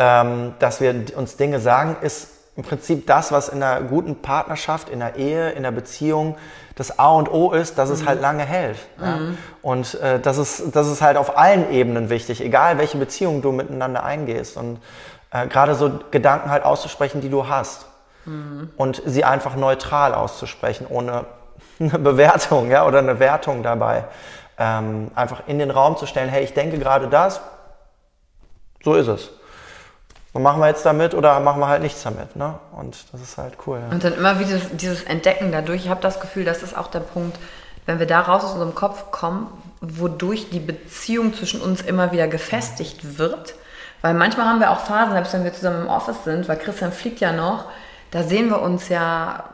ähm, 0.00 0.54
dass 0.58 0.80
wir 0.80 0.96
uns 1.14 1.36
Dinge 1.36 1.60
sagen, 1.60 1.94
ist 2.00 2.30
im 2.56 2.64
Prinzip 2.64 3.06
das, 3.06 3.30
was 3.30 3.48
in 3.48 3.62
einer 3.62 3.82
guten 3.82 4.16
Partnerschaft, 4.16 4.88
in 4.88 5.00
einer 5.00 5.14
Ehe, 5.14 5.50
in 5.50 5.58
einer 5.58 5.70
Beziehung 5.70 6.36
das 6.74 6.98
A 6.98 7.12
und 7.12 7.30
O 7.30 7.52
ist, 7.52 7.78
dass 7.78 7.90
mhm. 7.90 7.94
es 7.94 8.06
halt 8.06 8.20
lange 8.20 8.44
hält. 8.44 8.78
Ja? 9.00 9.16
Mhm. 9.16 9.38
Und 9.62 9.94
äh, 10.00 10.18
das, 10.18 10.38
ist, 10.38 10.74
das 10.74 10.88
ist 10.88 11.02
halt 11.02 11.16
auf 11.16 11.38
allen 11.38 11.70
Ebenen 11.70 12.10
wichtig, 12.10 12.40
egal 12.40 12.78
welche 12.78 12.98
Beziehung 12.98 13.42
du 13.42 13.52
miteinander 13.52 14.02
eingehst. 14.02 14.56
Und 14.56 14.78
äh, 15.30 15.46
gerade 15.46 15.74
so 15.74 16.00
Gedanken 16.10 16.50
halt 16.50 16.64
auszusprechen, 16.64 17.20
die 17.20 17.28
du 17.28 17.48
hast. 17.48 17.86
Mhm. 18.24 18.70
Und 18.76 19.02
sie 19.04 19.24
einfach 19.24 19.56
neutral 19.56 20.14
auszusprechen, 20.14 20.86
ohne 20.88 21.24
eine 21.80 21.98
Bewertung 21.98 22.70
ja, 22.70 22.86
oder 22.86 22.98
eine 22.98 23.18
Wertung 23.18 23.62
dabei. 23.62 24.04
Ähm, 24.58 25.10
einfach 25.14 25.42
in 25.46 25.58
den 25.58 25.70
Raum 25.70 25.96
zu 25.96 26.06
stellen, 26.06 26.28
hey, 26.28 26.42
ich 26.42 26.54
denke 26.54 26.78
gerade 26.78 27.08
das, 27.08 27.40
so 28.82 28.94
ist 28.94 29.08
es. 29.08 29.30
Und 30.32 30.42
machen 30.42 30.60
wir 30.60 30.68
jetzt 30.68 30.84
damit 30.84 31.14
oder 31.14 31.40
machen 31.40 31.60
wir 31.60 31.68
halt 31.68 31.82
nichts 31.82 32.02
damit. 32.02 32.36
Ne? 32.36 32.54
Und 32.72 33.06
das 33.12 33.22
ist 33.22 33.38
halt 33.38 33.54
cool. 33.66 33.80
Ja. 33.80 33.88
Und 33.88 34.04
dann 34.04 34.14
immer 34.14 34.38
wieder 34.38 34.58
dieses 34.72 35.02
Entdecken 35.02 35.50
dadurch. 35.50 35.84
Ich 35.84 35.90
habe 35.90 36.02
das 36.02 36.20
Gefühl, 36.20 36.44
das 36.44 36.62
ist 36.62 36.76
auch 36.76 36.88
der 36.88 37.00
Punkt, 37.00 37.38
wenn 37.86 37.98
wir 37.98 38.06
da 38.06 38.20
raus 38.20 38.44
aus 38.44 38.52
unserem 38.52 38.74
Kopf 38.74 39.10
kommen, 39.10 39.46
wodurch 39.80 40.50
die 40.50 40.60
Beziehung 40.60 41.32
zwischen 41.34 41.60
uns 41.60 41.80
immer 41.80 42.12
wieder 42.12 42.28
gefestigt 42.28 43.18
wird 43.18 43.54
weil 44.02 44.14
manchmal 44.14 44.46
haben 44.46 44.60
wir 44.60 44.70
auch 44.70 44.80
Phasen, 44.80 45.12
selbst 45.12 45.32
wenn 45.32 45.44
wir 45.44 45.52
zusammen 45.52 45.82
im 45.82 45.88
Office 45.88 46.24
sind, 46.24 46.48
weil 46.48 46.56
Christian 46.56 46.92
fliegt 46.92 47.20
ja 47.20 47.32
noch, 47.32 47.64
da 48.10 48.22
sehen 48.22 48.48
wir 48.48 48.62
uns 48.62 48.88
ja 48.88 49.44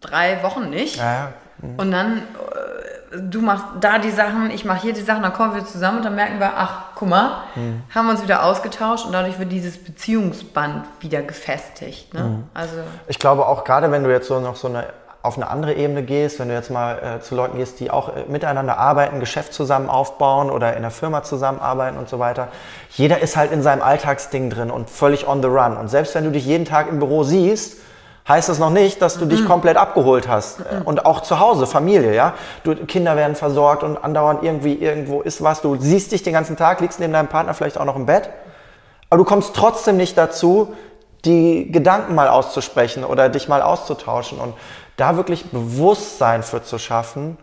drei 0.00 0.42
Wochen 0.42 0.70
nicht. 0.70 0.96
Ja. 0.96 1.32
Mhm. 1.58 1.74
Und 1.76 1.90
dann, 1.90 2.18
äh, 2.18 3.18
du 3.20 3.40
machst 3.40 3.64
da 3.80 3.98
die 3.98 4.10
Sachen, 4.10 4.50
ich 4.50 4.64
mache 4.64 4.82
hier 4.82 4.92
die 4.92 5.02
Sachen, 5.02 5.22
dann 5.22 5.32
kommen 5.32 5.54
wir 5.54 5.64
zusammen 5.64 5.98
und 5.98 6.04
dann 6.04 6.14
merken 6.14 6.38
wir, 6.38 6.52
ach, 6.56 6.82
guck 6.94 7.08
mal, 7.08 7.42
mhm. 7.54 7.82
haben 7.94 8.06
wir 8.06 8.12
uns 8.12 8.22
wieder 8.22 8.44
ausgetauscht 8.44 9.06
und 9.06 9.12
dadurch 9.12 9.38
wird 9.38 9.52
dieses 9.52 9.82
Beziehungsband 9.82 10.86
wieder 11.00 11.22
gefestigt. 11.22 12.14
Ne? 12.14 12.22
Mhm. 12.22 12.44
Also 12.54 12.76
ich 13.06 13.18
glaube 13.18 13.46
auch 13.46 13.64
gerade, 13.64 13.90
wenn 13.90 14.04
du 14.04 14.10
jetzt 14.10 14.28
so 14.28 14.40
noch 14.40 14.56
so 14.56 14.68
eine 14.68 14.86
auf 15.28 15.36
eine 15.36 15.48
andere 15.48 15.74
Ebene 15.74 16.02
gehst, 16.02 16.40
wenn 16.40 16.48
du 16.48 16.54
jetzt 16.54 16.70
mal 16.70 17.18
äh, 17.18 17.20
zu 17.20 17.34
Leuten 17.34 17.58
gehst, 17.58 17.78
die 17.80 17.90
auch 17.90 18.08
äh, 18.08 18.24
miteinander 18.28 18.78
arbeiten, 18.78 19.20
Geschäft 19.20 19.52
zusammen 19.52 19.88
aufbauen 19.88 20.50
oder 20.50 20.74
in 20.74 20.82
der 20.82 20.90
Firma 20.90 21.22
zusammenarbeiten 21.22 21.98
und 21.98 22.08
so 22.08 22.18
weiter. 22.18 22.48
Jeder 22.90 23.20
ist 23.20 23.36
halt 23.36 23.52
in 23.52 23.62
seinem 23.62 23.82
Alltagsding 23.82 24.50
drin 24.50 24.70
und 24.70 24.90
völlig 24.90 25.28
on 25.28 25.42
the 25.42 25.48
run. 25.48 25.76
Und 25.76 25.88
selbst 25.88 26.14
wenn 26.14 26.24
du 26.24 26.32
dich 26.32 26.46
jeden 26.46 26.64
Tag 26.64 26.88
im 26.88 26.98
Büro 26.98 27.22
siehst, 27.22 27.78
heißt 28.26 28.48
das 28.48 28.58
noch 28.58 28.70
nicht, 28.70 29.00
dass 29.00 29.18
du 29.18 29.26
dich 29.26 29.42
mhm. 29.42 29.46
komplett 29.46 29.76
abgeholt 29.76 30.28
hast. 30.28 30.60
Mhm. 30.60 30.82
Und 30.84 31.06
auch 31.06 31.20
zu 31.20 31.40
Hause, 31.40 31.66
Familie, 31.66 32.14
ja. 32.14 32.34
Du, 32.62 32.74
Kinder 32.74 33.16
werden 33.16 33.36
versorgt 33.36 33.82
und 33.82 33.96
andauernd 33.96 34.42
irgendwie 34.42 34.74
irgendwo 34.74 35.22
ist 35.22 35.42
was. 35.42 35.62
Du 35.62 35.76
siehst 35.76 36.12
dich 36.12 36.22
den 36.22 36.32
ganzen 36.32 36.56
Tag, 36.56 36.80
liegst 36.80 37.00
neben 37.00 37.12
deinem 37.12 37.28
Partner 37.28 37.54
vielleicht 37.54 37.78
auch 37.78 37.84
noch 37.84 37.96
im 37.96 38.06
Bett. 38.06 38.30
Aber 39.10 39.18
du 39.18 39.24
kommst 39.24 39.54
trotzdem 39.54 39.96
nicht 39.96 40.18
dazu, 40.18 40.74
die 41.24 41.72
Gedanken 41.72 42.14
mal 42.14 42.28
auszusprechen 42.28 43.04
oder 43.04 43.28
dich 43.28 43.48
mal 43.48 43.62
auszutauschen. 43.62 44.38
Und 44.38 44.54
da 44.98 45.16
wirklich 45.16 45.46
Bewusstsein 45.46 46.42
für 46.42 46.62
zu 46.62 46.78
schaffen, 46.78 47.38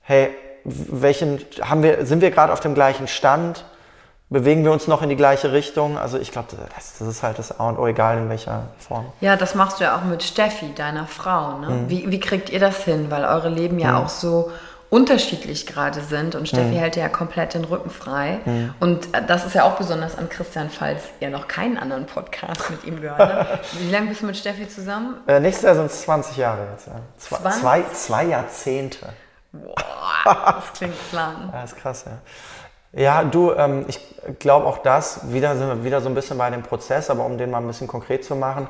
hey, 0.00 0.30
welchen 0.64 1.40
haben 1.60 1.82
wir, 1.82 2.06
sind 2.06 2.22
wir 2.22 2.30
gerade 2.30 2.52
auf 2.52 2.60
dem 2.60 2.74
gleichen 2.74 3.08
Stand? 3.08 3.64
Bewegen 4.30 4.64
wir 4.64 4.72
uns 4.72 4.88
noch 4.88 5.02
in 5.02 5.10
die 5.10 5.16
gleiche 5.16 5.52
Richtung? 5.52 5.98
Also 5.98 6.18
ich 6.18 6.32
glaube, 6.32 6.48
das, 6.74 6.98
das, 6.98 7.06
ist 7.06 7.22
halt 7.22 7.38
das 7.38 7.60
A 7.60 7.68
und 7.68 7.78
O, 7.78 7.86
egal 7.86 8.16
in 8.16 8.30
welcher 8.30 8.68
Form. 8.78 9.04
Ja, 9.20 9.36
das 9.36 9.54
machst 9.54 9.80
du 9.80 9.84
ja 9.84 9.96
auch 9.98 10.04
mit 10.04 10.22
Steffi, 10.22 10.72
deiner 10.74 11.06
Frau. 11.06 11.58
Ne? 11.58 11.68
Mhm. 11.68 11.90
Wie, 11.90 12.10
wie 12.10 12.20
kriegt 12.20 12.48
ihr 12.48 12.60
das 12.60 12.84
hin? 12.84 13.10
Weil 13.10 13.24
eure 13.24 13.50
Leben 13.50 13.78
ja 13.78 13.92
mhm. 13.92 13.96
auch 13.98 14.08
so 14.08 14.50
unterschiedlich 14.92 15.66
gerade 15.66 16.02
sind 16.02 16.34
und 16.34 16.46
Steffi 16.46 16.74
mhm. 16.74 16.76
hält 16.76 16.96
ja 16.96 17.08
komplett 17.08 17.54
den 17.54 17.64
Rücken 17.64 17.88
frei. 17.88 18.40
Mhm. 18.44 18.74
Und 18.78 19.08
das 19.26 19.46
ist 19.46 19.54
ja 19.54 19.64
auch 19.64 19.76
besonders 19.76 20.18
an 20.18 20.28
Christian, 20.28 20.68
falls 20.68 21.04
ihr 21.20 21.30
noch 21.30 21.48
keinen 21.48 21.78
anderen 21.78 22.04
Podcast 22.04 22.68
mit 22.68 22.84
ihm 22.84 23.00
gehört 23.00 23.18
habt. 23.18 23.80
Wie 23.80 23.90
lange 23.90 24.08
bist 24.08 24.20
du 24.20 24.26
mit 24.26 24.36
Steffi 24.36 24.68
zusammen? 24.68 25.16
Äh, 25.26 25.40
nächstes 25.40 25.64
Jahr 25.64 25.76
sind 25.76 25.86
es 25.86 26.02
20 26.02 26.36
Jahre 26.36 26.66
jetzt. 26.72 26.88
Ja. 26.88 27.00
Zwei, 27.16 27.50
zwei, 27.50 27.82
zwei, 27.94 28.24
Jahrzehnte. 28.26 29.14
Boah, 29.52 30.54
das 30.56 30.72
klingt 30.76 31.12
lang. 31.12 31.50
ja, 31.50 31.64
ist 31.64 31.76
krass, 31.78 32.04
ja. 32.04 33.00
Ja, 33.00 33.24
du, 33.24 33.54
ähm, 33.54 33.86
ich 33.88 33.98
glaube 34.40 34.66
auch 34.66 34.76
das, 34.76 35.32
wieder 35.32 35.56
sind 35.56 35.68
wir 35.68 35.84
wieder 35.84 36.02
so 36.02 36.10
ein 36.10 36.14
bisschen 36.14 36.36
bei 36.36 36.50
dem 36.50 36.62
Prozess, 36.62 37.08
aber 37.08 37.24
um 37.24 37.38
den 37.38 37.50
mal 37.50 37.62
ein 37.62 37.66
bisschen 37.66 37.86
konkret 37.86 38.26
zu 38.26 38.36
machen, 38.36 38.68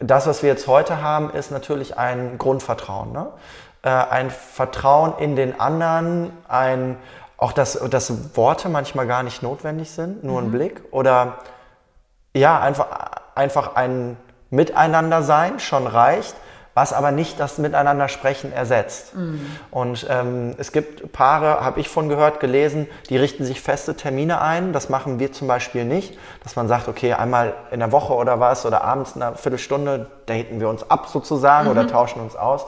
das, 0.00 0.26
was 0.26 0.42
wir 0.42 0.50
jetzt 0.50 0.66
heute 0.66 1.00
haben, 1.00 1.30
ist 1.30 1.52
natürlich 1.52 1.96
ein 1.96 2.36
Grundvertrauen. 2.38 3.12
Ne? 3.12 3.28
Äh, 3.82 3.88
ein 3.88 4.30
Vertrauen 4.30 5.14
in 5.18 5.34
den 5.34 5.58
anderen, 5.58 6.30
ein, 6.48 6.96
auch 7.36 7.52
dass, 7.52 7.72
dass 7.72 8.36
Worte 8.36 8.68
manchmal 8.68 9.08
gar 9.08 9.24
nicht 9.24 9.42
notwendig 9.42 9.90
sind, 9.90 10.22
nur 10.22 10.40
mhm. 10.40 10.46
ein 10.46 10.52
Blick 10.52 10.82
oder 10.92 11.38
ja, 12.34 12.60
einfach, 12.60 12.86
einfach 13.34 13.74
ein 13.74 14.16
Miteinander 14.50 15.22
sein 15.22 15.58
schon 15.58 15.86
reicht, 15.86 16.36
was 16.74 16.92
aber 16.92 17.10
nicht 17.10 17.40
das 17.40 17.58
Miteinander 17.58 18.08
sprechen 18.08 18.52
ersetzt. 18.52 19.16
Mhm. 19.16 19.44
Und 19.70 20.06
ähm, 20.08 20.54
es 20.58 20.70
gibt 20.72 21.12
Paare, 21.12 21.64
habe 21.64 21.80
ich 21.80 21.88
von 21.88 22.08
gehört, 22.08 22.38
gelesen, 22.38 22.86
die 23.10 23.16
richten 23.16 23.44
sich 23.44 23.60
feste 23.60 23.96
Termine 23.96 24.40
ein. 24.40 24.72
Das 24.72 24.88
machen 24.88 25.18
wir 25.18 25.32
zum 25.32 25.48
Beispiel 25.48 25.84
nicht, 25.84 26.16
dass 26.44 26.54
man 26.54 26.68
sagt, 26.68 26.86
okay, 26.86 27.14
einmal 27.14 27.54
in 27.72 27.80
der 27.80 27.92
Woche 27.92 28.14
oder 28.14 28.40
was 28.40 28.64
oder 28.64 28.84
abends 28.84 29.16
in 29.16 29.22
einer 29.22 29.36
Viertelstunde 29.36 30.06
daten 30.26 30.60
wir 30.60 30.68
uns 30.68 30.88
ab 30.88 31.08
sozusagen 31.08 31.66
mhm. 31.66 31.72
oder 31.72 31.86
tauschen 31.88 32.22
uns 32.22 32.36
aus 32.36 32.66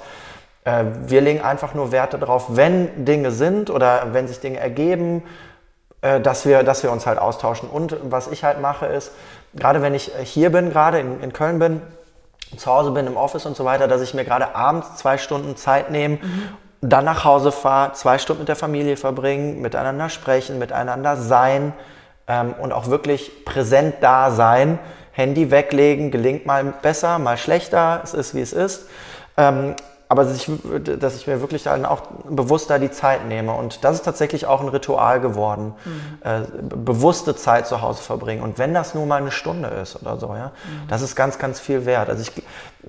Äh, 0.64 0.84
wir 1.06 1.20
legen 1.20 1.42
einfach 1.42 1.74
nur 1.74 1.92
Werte 1.92 2.18
drauf, 2.18 2.46
wenn 2.50 3.04
Dinge 3.04 3.30
sind 3.30 3.70
oder 3.70 4.12
wenn 4.12 4.26
sich 4.26 4.40
Dinge 4.40 4.58
ergeben, 4.58 5.22
äh, 6.00 6.20
dass, 6.20 6.46
wir, 6.46 6.62
dass 6.62 6.82
wir 6.82 6.90
uns 6.90 7.06
halt 7.06 7.18
austauschen. 7.18 7.68
Und 7.68 7.96
was 8.02 8.28
ich 8.28 8.44
halt 8.44 8.60
mache 8.60 8.86
ist, 8.86 9.12
gerade 9.54 9.82
wenn 9.82 9.94
ich 9.94 10.12
hier 10.22 10.50
bin, 10.50 10.70
gerade 10.70 10.98
in, 10.98 11.20
in 11.20 11.32
Köln 11.32 11.58
bin, 11.58 11.82
zu 12.56 12.70
Hause 12.70 12.90
bin, 12.92 13.06
im 13.06 13.16
Office 13.16 13.46
und 13.46 13.56
so 13.56 13.64
weiter, 13.64 13.88
dass 13.88 14.00
ich 14.00 14.14
mir 14.14 14.24
gerade 14.24 14.54
abends 14.54 14.96
zwei 14.96 15.18
Stunden 15.18 15.56
Zeit 15.56 15.90
nehme, 15.90 16.16
mhm. 16.16 16.48
dann 16.80 17.04
nach 17.04 17.24
Hause 17.24 17.52
fahre, 17.52 17.92
zwei 17.92 18.18
Stunden 18.18 18.42
mit 18.42 18.48
der 18.48 18.56
Familie 18.56 18.96
verbringen, 18.96 19.60
miteinander 19.60 20.08
sprechen, 20.08 20.58
miteinander 20.58 21.16
sein 21.16 21.72
ähm, 22.28 22.54
und 22.60 22.72
auch 22.72 22.88
wirklich 22.88 23.44
präsent 23.44 23.96
da 24.00 24.30
sein. 24.30 24.78
Handy 25.12 25.50
weglegen, 25.50 26.10
gelingt 26.10 26.46
mal 26.46 26.64
besser, 26.64 27.18
mal 27.18 27.36
schlechter, 27.36 28.00
es 28.02 28.14
ist 28.14 28.34
wie 28.34 28.40
es 28.40 28.52
ist. 28.52 28.88
Ähm, 29.36 29.74
aber 30.08 30.24
dass 30.24 30.36
ich, 30.36 30.50
dass 30.98 31.16
ich 31.16 31.26
mir 31.26 31.40
wirklich 31.40 31.62
dann 31.62 31.86
auch 31.86 32.02
bewusster 32.28 32.78
die 32.78 32.90
Zeit 32.90 33.26
nehme. 33.26 33.52
Und 33.52 33.84
das 33.84 33.96
ist 33.96 34.04
tatsächlich 34.04 34.46
auch 34.46 34.60
ein 34.60 34.68
Ritual 34.68 35.20
geworden. 35.20 35.74
Mhm. 35.84 36.18
Äh, 36.22 36.40
bewusste 36.60 37.34
Zeit 37.34 37.66
zu 37.66 37.80
Hause 37.80 38.02
verbringen. 38.02 38.42
Und 38.42 38.58
wenn 38.58 38.74
das 38.74 38.94
nur 38.94 39.06
mal 39.06 39.20
eine 39.20 39.30
Stunde 39.30 39.68
ist 39.68 40.00
oder 40.00 40.18
so, 40.18 40.28
ja, 40.34 40.48
mhm. 40.48 40.88
das 40.88 41.00
ist 41.00 41.16
ganz, 41.16 41.38
ganz 41.38 41.58
viel 41.58 41.86
wert. 41.86 42.10
Also 42.10 42.22
ich, 42.22 42.32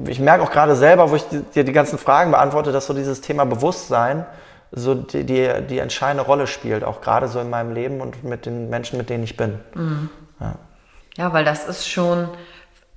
ich 0.10 0.20
merke 0.20 0.44
auch 0.44 0.52
gerade 0.52 0.76
selber, 0.76 1.10
wo 1.10 1.16
ich 1.16 1.26
dir 1.54 1.64
die 1.64 1.72
ganzen 1.72 1.98
Fragen 1.98 2.32
beantworte, 2.32 2.72
dass 2.72 2.86
so 2.86 2.94
dieses 2.94 3.22
Thema 3.22 3.46
Bewusstsein 3.46 4.26
so 4.72 4.94
die, 4.94 5.24
die, 5.24 5.50
die 5.70 5.80
entscheidende 5.80 6.26
Rolle 6.26 6.48
spielt, 6.48 6.84
auch 6.84 7.00
gerade 7.00 7.30
so 7.30 7.40
in 7.40 7.50
meinem 7.50 7.74
Leben 7.74 8.02
und 8.02 8.26
mit 8.26 8.46
den 8.46 8.70
Menschen, 8.70 8.98
mit 8.98 9.10
denen 9.10 9.24
ich 9.24 9.38
bin. 9.38 9.60
Mhm. 9.74 10.10
Ja. 10.42 10.56
ja, 11.16 11.34
weil 11.34 11.46
das 11.46 11.66
ist 11.66 11.90
schon, 11.90 12.28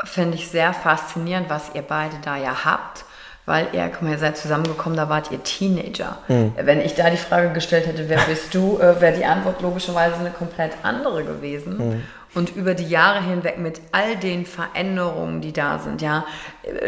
finde 0.02 0.34
ich, 0.34 0.48
sehr 0.48 0.72
faszinierend, 0.74 1.48
was 1.48 1.70
ihr 1.74 1.82
beide 1.82 2.16
da 2.24 2.36
ja 2.36 2.64
habt 2.64 3.04
weil 3.48 3.68
ihr, 3.72 3.88
guck 3.88 4.02
mal, 4.02 4.12
ihr 4.12 4.18
seid 4.18 4.36
zusammengekommen, 4.36 4.96
da 4.96 5.08
wart 5.08 5.32
ihr 5.32 5.42
Teenager. 5.42 6.18
Mhm. 6.28 6.52
Wenn 6.56 6.80
ich 6.80 6.94
da 6.94 7.10
die 7.10 7.16
Frage 7.16 7.50
gestellt 7.52 7.86
hätte, 7.86 8.08
wer 8.08 8.20
bist 8.20 8.54
du, 8.54 8.78
äh, 8.78 9.00
wäre 9.00 9.16
die 9.16 9.24
Antwort 9.24 9.62
logischerweise 9.62 10.16
eine 10.16 10.30
komplett 10.30 10.72
andere 10.82 11.24
gewesen. 11.24 11.78
Mhm. 11.78 12.02
Und 12.34 12.54
über 12.54 12.74
die 12.74 12.86
Jahre 12.88 13.22
hinweg 13.22 13.58
mit 13.58 13.80
all 13.90 14.14
den 14.16 14.44
Veränderungen, 14.44 15.40
die 15.40 15.52
da 15.52 15.78
sind, 15.78 16.02
ja, 16.02 16.26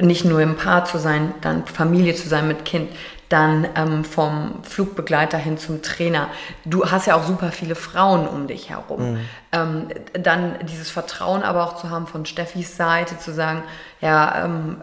nicht 0.03 0.27
nur 0.27 0.41
im 0.41 0.57
Paar 0.57 0.85
zu 0.85 0.99
sein, 0.99 1.33
dann 1.41 1.67
Familie 1.67 2.15
zu 2.15 2.29
sein 2.29 2.47
mit 2.47 2.67
Kind, 2.67 2.91
dann 3.31 3.69
ähm, 3.77 4.05
vom 4.05 4.59
Flugbegleiter 4.65 5.39
hin 5.39 5.57
zum 5.57 5.83
Trainer. 5.83 6.29
Du 6.65 6.91
hast 6.91 7.07
ja 7.07 7.15
auch 7.15 7.23
super 7.23 7.53
viele 7.53 7.77
Frauen 7.77 8.27
um 8.27 8.49
dich 8.49 8.71
herum. 8.71 9.13
Mhm. 9.13 9.21
Ähm, 9.53 9.89
dann 10.15 10.57
dieses 10.69 10.91
Vertrauen 10.91 11.45
aber 11.45 11.65
auch 11.65 11.77
zu 11.77 11.91
haben 11.91 12.09
von 12.09 12.27
Steffis 12.27 12.77
Seite, 12.77 13.19
zu 13.19 13.33
sagen, 13.33 13.63
ja, 14.01 14.45
ähm, 14.45 14.79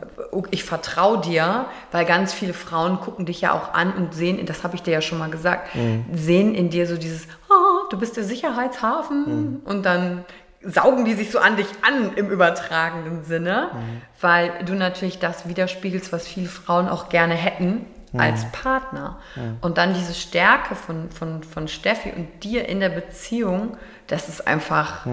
ich 0.49 0.63
vertraue 0.63 1.19
dir, 1.19 1.65
weil 1.91 2.05
ganz 2.05 2.33
viele 2.33 2.53
Frauen 2.53 3.01
gucken 3.01 3.25
dich 3.25 3.41
ja 3.41 3.51
auch 3.51 3.73
an 3.73 3.91
und 3.91 4.13
sehen, 4.13 4.43
das 4.45 4.63
habe 4.63 4.75
ich 4.75 4.81
dir 4.81 4.91
ja 4.91 5.01
schon 5.01 5.19
mal 5.19 5.29
gesagt, 5.29 5.75
mhm. 5.75 6.05
sehen 6.13 6.55
in 6.55 6.69
dir 6.69 6.88
so 6.88 6.95
dieses, 6.95 7.27
oh, 7.49 7.89
du 7.89 7.99
bist 7.99 8.15
der 8.15 8.23
Sicherheitshafen 8.23 9.25
mhm. 9.25 9.60
und 9.65 9.86
dann 9.86 10.23
saugen 10.62 11.03
die 11.03 11.15
sich 11.15 11.31
so 11.31 11.39
an 11.39 11.57
dich 11.57 11.67
an 11.81 12.13
im 12.15 12.29
übertragenen 12.29 13.25
Sinne, 13.25 13.71
mhm. 13.73 14.01
weil 14.21 14.63
du 14.63 14.73
natürlich 14.73 15.19
das 15.19 15.49
widerspiegelst, 15.49 16.13
was 16.13 16.25
viele 16.29 16.47
Frauen 16.47 16.88
auch 16.88 17.10
gerne 17.10 17.33
hätten 17.33 17.86
als 18.15 18.46
Partner. 18.52 19.17
Mhm. 19.36 19.58
Und 19.62 19.78
dann 19.78 19.93
diese 19.93 20.13
Stärke 20.13 20.76
von, 20.76 21.10
von, 21.12 21.43
von 21.43 21.67
Steffi 21.67 22.12
und 22.15 22.43
dir 22.43 22.67
in 22.67 22.80
der 22.80 22.89
Beziehung, 22.89 23.78
das 24.08 24.30
ist 24.30 24.48
einfach 24.48 25.06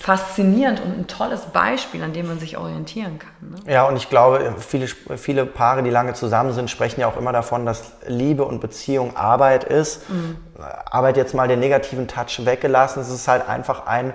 faszinierend 0.00 0.80
und 0.80 0.98
ein 0.98 1.06
tolles 1.08 1.42
Beispiel, 1.42 2.02
an 2.02 2.14
dem 2.14 2.26
man 2.26 2.38
sich 2.38 2.56
orientieren 2.56 3.18
kann. 3.18 3.50
Ne? 3.50 3.70
Ja, 3.70 3.86
und 3.86 3.96
ich 3.96 4.08
glaube, 4.08 4.54
viele, 4.58 4.86
viele 4.86 5.44
Paare, 5.44 5.82
die 5.82 5.90
lange 5.90 6.14
zusammen 6.14 6.54
sind, 6.54 6.70
sprechen 6.70 7.02
ja 7.02 7.06
auch 7.06 7.18
immer 7.18 7.32
davon, 7.32 7.66
dass 7.66 7.92
Liebe 8.06 8.46
und 8.46 8.62
Beziehung 8.62 9.14
Arbeit 9.14 9.64
ist. 9.64 10.08
Mhm. 10.08 10.38
Arbeit 10.90 11.18
jetzt 11.18 11.34
mal 11.34 11.48
den 11.48 11.60
negativen 11.60 12.08
Touch 12.08 12.46
weggelassen. 12.46 13.02
Es 13.02 13.10
ist 13.10 13.28
halt 13.28 13.46
einfach 13.46 13.86
ein 13.86 14.14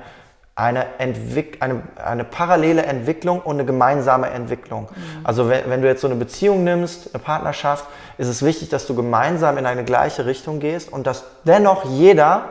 eine, 0.56 0.86
Entwick 1.00 1.58
eine, 1.62 1.82
eine 2.04 2.24
parallele 2.24 2.84
Entwicklung 2.84 3.42
und 3.42 3.56
eine 3.56 3.66
gemeinsame 3.66 4.30
Entwicklung. 4.30 4.84
Mhm. 4.84 5.26
Also 5.26 5.50
wenn, 5.50 5.70
wenn 5.70 5.82
du 5.82 5.88
jetzt 5.88 6.00
so 6.00 6.08
eine 6.08 6.16
Beziehung 6.16 6.64
nimmst, 6.64 7.14
eine 7.14 7.22
Partnerschaft, 7.22 7.86
ist 8.18 8.30
es 8.30 8.44
wichtig, 8.44 8.70
dass 8.70 8.88
du 8.88 8.96
gemeinsam 8.96 9.58
in 9.58 9.66
eine 9.66 9.84
gleiche 9.84 10.26
Richtung 10.26 10.62
gehst 10.62 10.92
und 10.92 11.06
dass 11.08 11.26
dennoch 11.44 11.84
jeder 11.86 12.50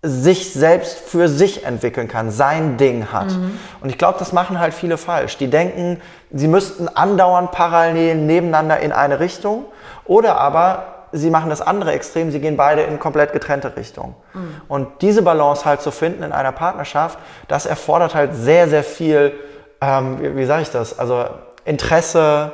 sich 0.00 0.52
selbst 0.52 0.96
für 0.98 1.28
sich 1.28 1.64
entwickeln 1.64 2.08
kann, 2.08 2.30
sein 2.30 2.76
Ding 2.76 3.12
hat. 3.12 3.32
Mhm. 3.32 3.58
Und 3.80 3.90
ich 3.90 3.98
glaube, 3.98 4.18
das 4.18 4.32
machen 4.32 4.58
halt 4.58 4.72
viele 4.72 4.96
falsch. 4.96 5.36
Die 5.36 5.50
denken, 5.50 6.00
sie 6.30 6.48
müssten 6.48 6.88
andauernd 6.88 7.50
parallel 7.50 8.14
nebeneinander 8.14 8.80
in 8.80 8.92
eine 8.92 9.20
Richtung 9.20 9.64
oder 10.06 10.38
aber 10.38 10.97
sie 11.12 11.30
machen 11.30 11.50
das 11.50 11.60
andere 11.60 11.92
Extrem, 11.92 12.30
sie 12.30 12.40
gehen 12.40 12.56
beide 12.56 12.82
in 12.82 12.98
komplett 12.98 13.32
getrennte 13.32 13.76
Richtungen. 13.76 14.14
Mhm. 14.34 14.60
Und 14.68 15.02
diese 15.02 15.22
Balance 15.22 15.64
halt 15.64 15.80
zu 15.80 15.90
finden 15.90 16.22
in 16.22 16.32
einer 16.32 16.52
Partnerschaft, 16.52 17.18
das 17.48 17.66
erfordert 17.66 18.14
halt 18.14 18.34
sehr, 18.34 18.68
sehr 18.68 18.84
viel, 18.84 19.32
ähm, 19.80 20.20
wie, 20.20 20.36
wie 20.36 20.44
sage 20.44 20.62
ich 20.62 20.70
das, 20.70 20.98
also 20.98 21.26
Interesse, 21.64 22.52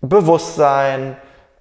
Bewusstsein, 0.00 1.16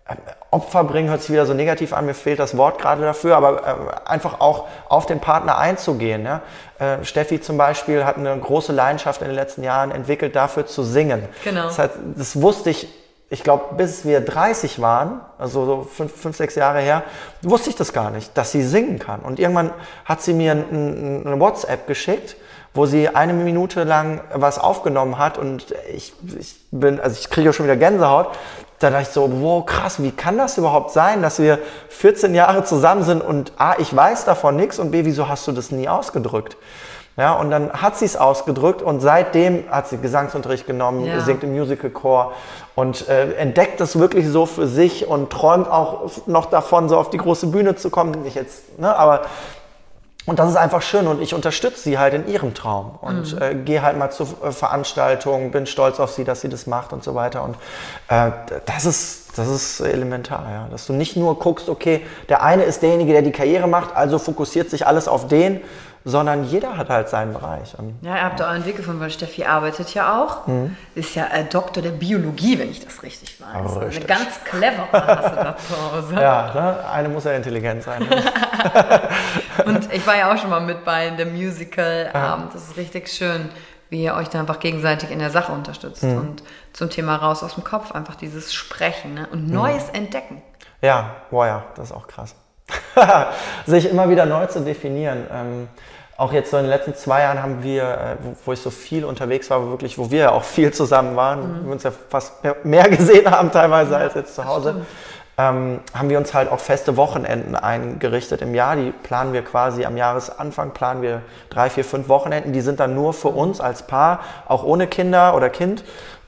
äh, 0.08 0.16
Opfer 0.50 0.86
bringen 0.86 1.10
hört 1.10 1.22
sich 1.22 1.32
wieder 1.32 1.46
so 1.46 1.54
negativ 1.54 1.92
an, 1.92 2.06
mir 2.06 2.14
fehlt 2.14 2.40
das 2.40 2.56
Wort 2.56 2.80
gerade 2.80 3.02
dafür, 3.02 3.36
aber 3.36 3.68
äh, 3.68 4.10
einfach 4.10 4.40
auch 4.40 4.68
auf 4.88 5.06
den 5.06 5.20
Partner 5.20 5.58
einzugehen. 5.58 6.24
Ja? 6.24 6.42
Äh, 6.80 7.04
Steffi 7.04 7.42
zum 7.42 7.58
Beispiel 7.58 8.06
hat 8.06 8.18
eine 8.18 8.38
große 8.38 8.72
Leidenschaft 8.72 9.22
in 9.22 9.28
den 9.28 9.36
letzten 9.36 9.64
Jahren 9.64 9.92
entwickelt, 9.92 10.36
dafür 10.36 10.66
zu 10.66 10.84
singen. 10.84 11.28
Genau. 11.44 11.64
Das, 11.64 11.80
heißt, 11.80 11.94
das 12.16 12.42
wusste 12.42 12.70
ich 12.70 12.88
ich 13.30 13.44
glaube, 13.44 13.76
bis 13.76 14.06
wir 14.06 14.22
30 14.22 14.82
waren, 14.82 15.20
also 15.38 15.66
so 15.66 15.84
fünf, 15.84 16.14
fünf, 16.16 16.38
sechs 16.38 16.56
Jahre 16.56 16.80
her, 16.80 17.04
wusste 17.42 17.70
ich 17.70 17.76
das 17.76 17.92
gar 17.92 18.10
nicht, 18.10 18.38
dass 18.38 18.52
sie 18.52 18.64
singen 18.64 19.00
kann. 19.00 19.20
Und 19.20 19.40
irgendwann 19.40 19.72
hat 20.06 20.22
sie 20.22 20.34
mir 20.34 20.54
ein, 20.54 21.24
eine 21.26 21.40
WhatsApp 21.40 21.88
geschickt, 21.88 22.38
wo 22.74 22.86
sie 22.86 23.10
eine 23.10 23.34
Minute 23.34 23.84
lang 23.84 24.22
was 24.34 24.60
aufgenommen 24.60 25.18
hat 25.18 25.38
und 25.38 25.74
ich, 25.94 26.14
ich 26.40 26.56
bin, 26.72 27.00
also 27.02 27.18
ich 27.20 27.30
kriege 27.30 27.52
schon 27.52 27.66
wieder 27.66 27.76
Gänsehaut. 27.76 28.30
Da 28.80 28.92
dachte 28.92 29.04
ich 29.04 29.10
so, 29.10 29.42
wow, 29.42 29.66
krass, 29.66 30.02
wie 30.04 30.12
kann 30.12 30.38
das 30.38 30.58
überhaupt 30.60 30.92
sein, 30.92 31.24
dass 31.24 31.40
wir 31.40 31.58
14 31.90 32.36
Jahre 32.36 32.64
zusammen 32.64 33.04
sind 33.04 33.22
und 33.22 33.52
A, 33.58 33.76
ich 33.80 33.94
weiß 33.94 34.26
davon 34.26 34.56
nichts 34.56 34.78
und 34.78 34.92
B, 34.92 35.04
wieso 35.04 35.28
hast 35.28 35.48
du 35.48 35.52
das 35.52 35.72
nie 35.72 35.90
ausgedrückt? 35.90 36.56
Ja, 37.18 37.34
und 37.34 37.50
dann 37.50 37.74
hat 37.74 37.98
sie 37.98 38.06
es 38.06 38.16
ausgedrückt 38.16 38.84
und 38.84 39.00
seitdem 39.00 39.64
hat 39.72 39.88
sie 39.88 39.98
Gesangsunterricht 39.98 40.68
genommen, 40.68 41.04
ja. 41.04 41.20
singt 41.22 41.44
im 41.44 41.52
Musical 41.52 41.90
Chor 41.90 42.34
und 42.76 43.10
äh, 43.10 43.34
entdeckt 43.34 43.80
das 43.80 43.98
wirklich 43.98 44.28
so 44.28 44.46
für 44.46 44.68
sich 44.68 45.08
und 45.08 45.32
träumt 45.32 45.68
auch 45.68 46.12
noch 46.28 46.46
davon, 46.46 46.90
so 46.90 46.98
auf 46.98 47.10
die 47.10 47.18
große 47.18 47.48
Bühne 47.48 47.76
zu 47.76 47.90
kommen. 47.90 48.22
Nicht 48.22 48.36
jetzt, 48.36 48.78
ne, 48.80 48.96
aber 48.96 49.22
und 50.28 50.40
das 50.40 50.50
ist 50.50 50.58
einfach 50.58 50.82
schön 50.82 51.08
und 51.08 51.22
ich 51.22 51.34
unterstütze 51.34 51.80
sie 51.80 51.98
halt 51.98 52.14
in 52.14 52.28
ihrem 52.28 52.54
Traum 52.54 53.00
und 53.02 53.34
mhm. 53.34 53.42
äh, 53.42 53.56
gehe 53.56 53.82
halt 53.82 53.98
mal 53.98 54.12
zu 54.12 54.28
äh, 54.44 54.52
Veranstaltungen, 54.52 55.50
bin 55.50 55.66
stolz 55.66 56.00
auf 56.00 56.12
sie, 56.12 56.24
dass 56.24 56.42
sie 56.42 56.50
das 56.50 56.68
macht 56.68 56.94
und 56.94 57.04
so 57.04 57.16
weiter. 57.16 57.44
Und 57.44 57.56
äh, 58.10 58.32
das 58.66 58.86
ist 58.86 59.28
das 59.38 59.48
ist 59.48 59.80
elementar, 59.82 60.48
ja, 60.52 60.68
dass 60.72 60.88
du 60.88 60.94
nicht 60.94 61.16
nur 61.16 61.38
guckst, 61.38 61.70
okay, 61.70 62.02
der 62.28 62.42
eine 62.42 62.64
ist 62.64 62.82
derjenige, 62.82 63.14
der 63.14 63.22
die 63.22 63.32
Karriere 63.32 63.68
macht, 63.68 63.96
also 63.96 64.18
fokussiert 64.18 64.70
sich 64.70 64.88
alles 64.88 65.08
auf 65.08 65.28
den, 65.28 65.62
sondern 66.08 66.46
jeder 66.46 66.78
hat 66.78 66.88
halt 66.88 67.10
seinen 67.10 67.34
Bereich. 67.34 67.78
Und, 67.78 68.00
ja, 68.02 68.16
ihr 68.16 68.24
habt 68.24 68.40
da 68.40 68.46
auch 68.48 68.52
einen 68.52 68.66
Weg 68.66 68.78
gefunden, 68.78 69.02
weil 69.02 69.10
Steffi 69.10 69.44
arbeitet 69.44 69.94
ja 69.94 70.24
auch. 70.24 70.48
Mhm. 70.48 70.78
Ist 70.96 71.16
ja 71.16 71.28
äh, 71.28 71.44
Doktor 71.44 71.82
der 71.82 71.92
Biologie, 71.92 72.58
wenn 72.58 72.72
ich 72.72 72.84
das 72.84 73.04
richtig 73.04 73.42
weiß. 73.42 73.76
Also 73.76 73.80
eine 73.82 74.06
ganz 74.06 74.42
clevere 74.46 74.88
hast 74.94 75.32
du 75.32 75.36
da 75.36 75.58
zu 75.58 75.74
Hause. 75.76 76.14
Ja, 76.14 76.54
ne? 76.54 76.90
eine 76.90 77.10
muss 77.10 77.26
ja 77.26 77.34
intelligent 77.34 77.84
sein. 77.84 78.04
und 79.66 79.94
ich 79.94 80.08
war 80.08 80.16
ja 80.18 80.34
auch 80.34 80.38
schon 80.38 80.50
mal 80.50 80.62
mit 80.62 80.86
bei 80.86 81.10
dem 81.10 81.36
Musical-Abend. 81.36 82.56
Das 82.56 82.70
ist 82.70 82.78
richtig 82.78 83.10
schön, 83.10 83.50
wie 83.90 84.02
ihr 84.02 84.16
euch 84.16 84.30
da 84.30 84.40
einfach 84.40 84.62
gegenseitig 84.62 85.12
in 85.12 85.20
der 85.20 85.30
Sache 85.30 85.52
unterstützt. 85.52 86.04
Mhm. 86.04 86.18
Und 86.18 86.44
zum 86.72 86.90
Thema 86.90 87.18
raus 87.18 87.44
aus 87.44 87.56
dem 87.56 87.66
Kopf, 87.66 87.92
einfach 87.92 88.16
dieses 88.16 88.54
Sprechen 88.54 89.16
ne? 89.16 89.28
und 89.34 89.50
Neues 89.50 89.90
mhm. 89.90 89.96
entdecken. 89.96 90.42
Ja, 90.82 91.18
boah 91.32 91.48
ja, 91.48 91.64
das 91.76 91.90
ist 91.90 91.96
auch 91.98 92.08
krass. 92.08 92.34
sich 93.66 93.90
immer 93.90 94.10
wieder 94.10 94.26
neu 94.26 94.46
zu 94.46 94.62
definieren. 94.62 95.26
Ähm, 95.30 95.68
auch 96.18 96.34
jetzt 96.34 96.50
so 96.50 96.58
in 96.58 96.64
den 96.64 96.72
letzten 96.72 96.96
zwei 96.96 97.22
Jahren 97.22 97.42
haben 97.44 97.64
wir, 97.64 97.84
äh, 97.84 98.16
wo, 98.44 98.52
ich 98.52 98.60
so 98.60 98.72
viel 98.72 99.06
unterwegs 99.06 99.50
war, 99.52 99.70
wirklich, 99.70 100.00
wo 100.00 100.10
wir 100.10 100.20
ja 100.20 100.32
auch 100.32 100.44
viel 100.44 100.74
zusammen 100.74 101.16
waren, 101.16 101.62
mhm. 101.62 101.66
wir 101.66 101.72
uns 101.74 101.84
ja 101.84 101.92
fast 102.10 102.34
mehr 102.64 102.90
gesehen 102.90 103.30
haben 103.30 103.52
teilweise 103.52 103.94
ja, 103.94 104.00
als 104.00 104.16
jetzt 104.16 104.34
zu 104.34 104.44
Hause, 104.44 104.82
ähm, 105.38 105.82
haben 105.94 106.10
wir 106.10 106.18
uns 106.18 106.34
halt 106.34 106.52
auch 106.52 106.60
feste 106.60 106.98
Wochenenden 106.98 107.56
eingerichtet 107.56 108.42
im 108.42 108.56
Jahr. 108.56 108.76
Die 108.76 108.92
planen 109.04 109.34
wir 109.34 109.44
quasi 109.44 109.86
am 109.86 109.96
Jahresanfang, 109.96 110.72
planen 110.72 111.04
wir 111.04 111.22
drei, 111.52 111.70
vier, 111.70 111.86
fünf 111.86 112.10
Wochenenden. 112.10 112.54
Die 112.54 112.62
sind 112.62 112.80
dann 112.80 112.96
nur 112.96 113.14
für 113.14 113.28
uns 113.28 113.62
als 113.62 113.84
Paar, 113.84 114.22
auch 114.48 114.64
ohne 114.64 114.88
Kinder 114.88 115.36
oder 115.36 115.52
Kind. 115.52 115.84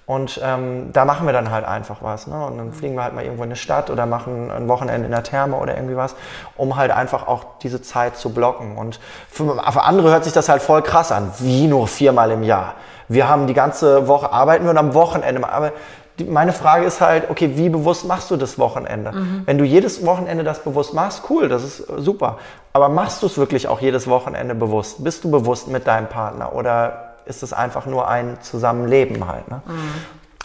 Und 0.09 0.41
ähm, 0.43 0.89
da 0.91 1.05
machen 1.05 1.27
wir 1.27 1.33
dann 1.33 1.51
halt 1.51 1.65
einfach 1.65 1.97
was. 2.01 2.25
Ne? 2.25 2.43
Und 2.43 2.57
dann 2.57 2.73
fliegen 2.73 2.95
wir 2.95 3.03
halt 3.03 3.13
mal 3.13 3.23
irgendwo 3.23 3.43
in 3.43 3.49
eine 3.49 3.55
Stadt 3.55 3.91
oder 3.91 4.07
machen 4.07 4.49
ein 4.49 4.67
Wochenende 4.67 5.05
in 5.05 5.11
der 5.11 5.21
Therme 5.21 5.55
oder 5.55 5.75
irgendwie 5.75 5.95
was, 5.95 6.15
um 6.57 6.77
halt 6.77 6.89
einfach 6.89 7.27
auch 7.27 7.45
diese 7.61 7.83
Zeit 7.83 8.17
zu 8.17 8.33
blocken. 8.33 8.75
Und 8.75 8.99
für, 9.29 9.45
für 9.71 9.83
andere 9.83 10.09
hört 10.09 10.23
sich 10.23 10.33
das 10.33 10.49
halt 10.49 10.63
voll 10.63 10.81
krass 10.81 11.11
an. 11.11 11.31
Wie 11.37 11.67
nur 11.67 11.87
viermal 11.87 12.31
im 12.31 12.41
Jahr? 12.41 12.73
Wir 13.07 13.29
haben 13.29 13.45
die 13.45 13.53
ganze 13.53 14.07
Woche 14.07 14.33
arbeiten 14.33 14.63
wir 14.63 14.71
und 14.71 14.79
am 14.79 14.95
Wochenende. 14.95 15.47
Aber 15.47 15.73
die, 16.17 16.23
meine 16.23 16.53
Frage 16.53 16.85
ist 16.85 17.01
halt, 17.01 17.29
okay, 17.29 17.51
wie 17.53 17.69
bewusst 17.69 18.07
machst 18.07 18.31
du 18.31 18.35
das 18.35 18.57
Wochenende? 18.57 19.11
Mhm. 19.11 19.43
Wenn 19.45 19.59
du 19.59 19.63
jedes 19.63 20.03
Wochenende 20.07 20.43
das 20.43 20.63
bewusst 20.63 20.95
machst, 20.95 21.25
cool, 21.29 21.49
das 21.49 21.63
ist 21.63 21.83
super. 21.97 22.39
Aber 22.73 22.89
machst 22.89 23.21
du 23.21 23.27
es 23.27 23.37
wirklich 23.37 23.67
auch 23.67 23.79
jedes 23.79 24.07
Wochenende 24.07 24.55
bewusst? 24.55 25.03
Bist 25.03 25.23
du 25.23 25.29
bewusst 25.29 25.67
mit 25.67 25.85
deinem 25.85 26.07
Partner 26.07 26.55
oder 26.55 27.08
ist 27.25 27.43
es 27.43 27.53
einfach 27.53 27.86
nur 27.86 28.08
ein 28.08 28.41
Zusammenleben 28.41 29.27
halt? 29.27 29.49
Ne? 29.49 29.62
Mhm. 29.65 29.93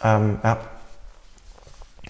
Ähm, 0.03 0.39
ja. 0.43 0.57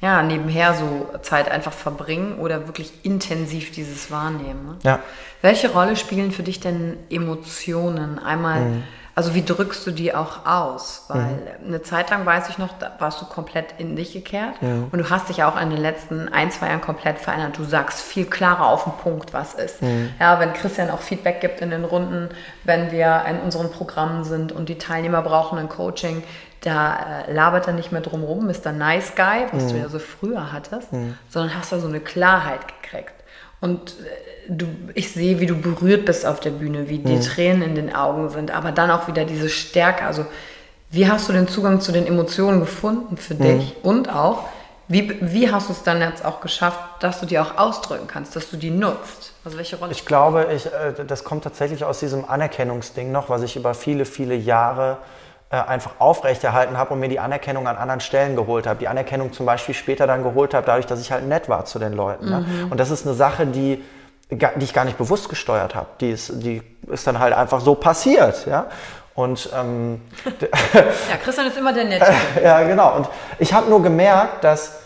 Ja, 0.01 0.23
nebenher 0.23 0.75
so 0.75 1.09
Zeit 1.23 1.51
einfach 1.51 1.73
verbringen 1.73 2.39
oder 2.39 2.67
wirklich 2.67 3.05
intensiv 3.05 3.71
dieses 3.71 4.11
Wahrnehmen. 4.11 4.67
Ne? 4.67 4.79
Ja. 4.83 4.99
Welche 5.41 5.73
Rolle 5.73 5.97
spielen 5.97 6.33
für 6.33 6.43
dich 6.43 6.61
denn 6.61 6.99
Emotionen? 7.11 8.19
Einmal, 8.19 8.61
mhm. 8.61 8.83
Also 9.17 9.35
wie 9.35 9.45
drückst 9.45 9.87
du 9.87 9.93
die 9.93 10.15
auch 10.15 10.45
aus? 10.45 11.05
Weil 11.09 11.23
mhm. 11.23 11.69
eine 11.69 11.83
Zeit 11.83 12.11
lang 12.11 12.27
weiß 12.27 12.49
ich 12.49 12.59
noch, 12.59 12.77
da 12.79 12.93
warst 12.99 13.21
du 13.21 13.27
komplett 13.27 13.75
in 13.79 13.95
dich 13.95 14.13
gekehrt 14.13 14.61
mhm. 14.61 14.89
und 14.91 14.99
du 14.99 15.09
hast 15.09 15.29
dich 15.29 15.45
auch 15.45 15.61
in 15.61 15.71
den 15.71 15.81
letzten 15.81 16.29
ein, 16.29 16.51
zwei 16.51 16.69
Jahren 16.69 16.81
komplett 16.81 17.19
verändert. 17.19 17.57
Du 17.57 17.65
sagst 17.65 18.01
viel 18.01 18.27
klarer 18.27 18.67
auf 18.67 18.85
den 18.85 18.93
Punkt, 18.95 19.33
was 19.33 19.55
ist. 19.55 19.83
Mhm. 19.83 20.11
Ja, 20.19 20.41
wenn 20.41 20.53
Christian 20.53 20.91
auch 20.91 21.01
Feedback 21.01 21.41
gibt 21.41 21.61
in 21.61 21.71
den 21.71 21.85
Runden, 21.85 22.31
wenn 22.65 22.91
wir 22.91 23.25
in 23.29 23.41
unseren 23.41 23.71
Programmen 23.71 24.25
sind 24.25 24.51
und 24.51 24.69
die 24.69 24.79
Teilnehmer 24.79 25.23
brauchen 25.23 25.59
ein 25.59 25.69
Coaching, 25.69 26.25
da 26.63 27.23
äh, 27.27 27.33
labert 27.33 27.67
er 27.69 27.75
nicht 27.75 27.93
mehr 27.93 28.01
drumherum, 28.01 28.47
Mr. 28.47 28.73
Nice 28.73 29.15
Guy, 29.15 29.47
was 29.53 29.65
mhm. 29.65 29.69
du 29.69 29.77
ja 29.77 29.89
so 29.89 29.99
früher 29.99 30.53
hattest, 30.53 30.93
mhm. 30.93 31.17
sondern 31.29 31.57
hast 31.57 31.73
da 31.73 31.79
so 31.79 31.87
eine 31.87 32.01
Klarheit 32.01 32.61
gekriegt. 32.83 33.13
Und 33.65 33.93
äh, 33.93 34.53
du, 34.53 34.67
ich 34.93 35.11
sehe, 35.11 35.41
wie 35.41 35.47
du 35.47 35.57
berührt 35.57 36.05
bist 36.05 36.27
auf 36.27 36.39
der 36.39 36.51
Bühne, 36.51 36.91
wie 36.91 36.99
die 36.99 37.17
mhm. 37.17 37.23
Tränen 37.23 37.63
in 37.63 37.75
den 37.75 37.95
Augen 37.95 38.29
sind, 38.29 38.51
aber 38.51 38.73
dann 38.73 38.91
auch 38.91 39.09
wieder 39.09 39.25
diese 39.25 39.49
Stärke. 39.49 40.05
Also, 40.05 40.27
wie 40.91 41.09
hast 41.09 41.31
du 41.31 41.33
den 41.33 41.49
Zugang 41.49 41.81
zu 41.81 41.91
den 41.91 42.07
Emotionen 42.07 42.61
gefunden 42.61 43.17
für 43.17 43.33
mhm. 43.33 43.43
dich? 43.43 43.77
Und 43.83 44.15
auch, 44.15 44.45
wie, 44.87 45.17
wie 45.23 45.51
hast 45.51 45.71
du 45.71 45.73
es 45.73 45.83
dann 45.83 46.03
jetzt 46.03 46.23
auch 46.27 46.43
geschafft, 46.43 46.79
dass 47.01 47.21
du 47.21 47.27
die 47.27 47.39
auch 47.39 47.57
ausdrücken 47.57 48.07
kannst, 48.07 48.37
dass 48.37 48.51
du 48.51 48.59
die 48.59 48.71
nutzt? 48.71 49.33
Also 49.47 49.57
welche 49.57 49.77
Rolle? 49.77 49.93
Ich 49.93 50.05
glaube, 50.05 50.49
ich, 50.55 50.67
äh, 50.67 51.07
das 51.07 51.25
kommt 51.25 51.45
tatsächlich 51.45 51.87
aus 51.87 52.01
diesem 52.01 52.27
Anerkennungsding 52.29 53.11
noch, 53.11 53.31
was 53.31 53.43
ich 53.43 53.57
über 53.57 53.73
viele, 53.73 54.05
viele 54.05 54.35
Jahre 54.35 54.99
äh, 54.99 55.24
einfach 55.51 55.93
aufrechterhalten 55.99 56.77
habe 56.77 56.95
und 56.95 57.01
mir 57.01 57.09
die 57.09 57.21
Anerkennung 57.21 57.69
an 57.69 57.77
anderen 57.77 58.01
Stellen 58.01 58.37
geholt 58.37 58.67
habe. 58.67 58.79
Die 58.81 58.89
Anerkennung 58.89 59.33
zum 59.33 59.47
Beispiel 59.47 59.75
später 59.75 60.07
dann 60.07 60.23
geholt 60.23 60.55
habe, 60.55 60.67
dadurch, 60.67 60.87
dass 60.87 61.01
ich 61.01 61.13
halt 61.13 61.27
nett 61.27 61.49
war 61.49 61.65
zu 61.65 61.79
den 61.79 61.93
Leuten. 61.93 62.29
Ne? 62.29 62.39
Mhm. 62.41 62.73
Und 62.73 62.79
das 62.79 62.91
ist 62.91 63.07
eine 63.07 63.15
Sache, 63.15 63.47
die, 63.47 63.83
die 64.31 64.65
ich 64.65 64.75
gar 64.75 64.85
nicht 64.85 64.99
bewusst 64.99 65.29
gesteuert 65.29 65.75
habe. 65.75 65.87
Die 66.01 66.11
ist, 66.11 66.43
die 66.43 66.63
ist 66.89 67.07
dann 67.07 67.19
halt 67.19 67.35
einfach 67.35 67.61
so 67.61 67.75
passiert. 67.75 68.47
Ja? 68.47 68.67
Und 69.15 69.51
ähm, 69.55 70.01
ja, 70.73 71.17
Christian 71.23 71.47
ist 71.47 71.57
immer 71.57 71.73
der 71.73 71.85
Nette. 71.85 72.13
ja, 72.43 72.63
genau. 72.65 72.97
Und 72.97 73.09
ich 73.39 73.53
habe 73.53 73.69
nur 73.71 73.83
gemerkt, 73.83 74.43
dass 74.45 74.81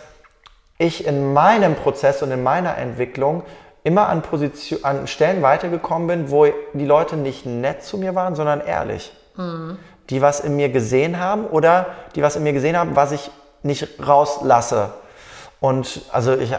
ich 0.77 1.05
in 1.05 1.33
meinem 1.33 1.75
Prozess 1.75 2.21
und 2.21 2.31
in 2.31 2.43
meiner 2.43 2.77
Entwicklung 2.77 3.43
immer 3.83 4.07
an, 4.07 4.21
Position, 4.21 4.83
an 4.83 5.07
Stellen 5.07 5.41
weitergekommen 5.41 6.07
bin, 6.07 6.31
wo 6.31 6.45
die 6.73 6.85
Leute 6.85 7.17
nicht 7.17 7.45
nett 7.45 7.83
zu 7.83 7.97
mir 7.97 8.13
waren, 8.13 8.35
sondern 8.35 8.61
ehrlich. 8.61 9.11
Mhm 9.35 9.77
die 10.09 10.21
was 10.21 10.39
in 10.39 10.55
mir 10.55 10.69
gesehen 10.69 11.19
haben 11.19 11.45
oder 11.45 11.87
die 12.15 12.21
was 12.21 12.35
in 12.35 12.43
mir 12.43 12.53
gesehen 12.53 12.77
haben, 12.77 12.95
was 12.95 13.11
ich 13.11 13.29
nicht 13.63 13.87
rauslasse. 14.05 14.89
Und 15.61 16.03
also 16.13 16.35
ich, 16.35 16.53
äh, 16.53 16.57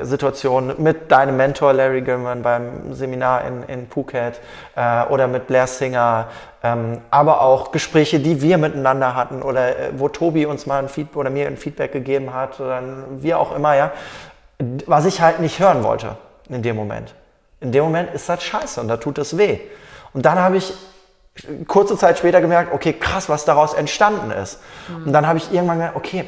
Situationen 0.00 0.82
mit 0.82 1.12
deinem 1.12 1.36
Mentor 1.36 1.72
Larry 1.72 2.02
Gilman 2.02 2.42
beim 2.42 2.92
Seminar 2.92 3.44
in, 3.44 3.62
in 3.62 3.88
Phuket 3.88 4.40
äh, 4.74 5.04
oder 5.04 5.28
mit 5.28 5.46
Blair 5.46 5.68
Singer, 5.68 6.26
ähm, 6.64 7.00
aber 7.12 7.42
auch 7.42 7.70
Gespräche, 7.70 8.18
die 8.18 8.42
wir 8.42 8.58
miteinander 8.58 9.14
hatten 9.14 9.42
oder 9.42 9.78
äh, 9.78 9.90
wo 9.96 10.08
Tobi 10.08 10.46
uns 10.46 10.66
mal 10.66 10.80
ein 10.80 10.88
Feedback 10.88 11.16
oder 11.16 11.30
mir 11.30 11.46
ein 11.46 11.56
Feedback 11.56 11.92
gegeben 11.92 12.34
hat 12.34 12.58
oder 12.58 12.82
wie 13.18 13.34
auch 13.34 13.54
immer, 13.54 13.76
ja, 13.76 13.92
was 14.86 15.04
ich 15.06 15.20
halt 15.20 15.38
nicht 15.38 15.60
hören 15.60 15.84
wollte 15.84 16.16
in 16.48 16.62
dem 16.62 16.74
Moment. 16.74 17.14
In 17.60 17.70
dem 17.70 17.84
Moment 17.84 18.12
ist 18.12 18.28
das 18.28 18.42
scheiße 18.42 18.80
und 18.80 18.88
da 18.88 18.96
tut 18.96 19.18
es 19.18 19.38
weh. 19.38 19.60
Und 20.12 20.26
dann 20.26 20.40
habe 20.40 20.56
ich 20.56 20.74
kurze 21.66 21.96
Zeit 21.96 22.18
später 22.18 22.40
gemerkt, 22.40 22.72
okay, 22.72 22.92
krass, 22.92 23.28
was 23.28 23.44
daraus 23.44 23.74
entstanden 23.74 24.30
ist. 24.30 24.60
Mhm. 24.88 25.06
Und 25.06 25.12
dann 25.12 25.26
habe 25.26 25.38
ich 25.38 25.52
irgendwann 25.52 25.78
gemerkt, 25.78 25.96
okay, 25.96 26.24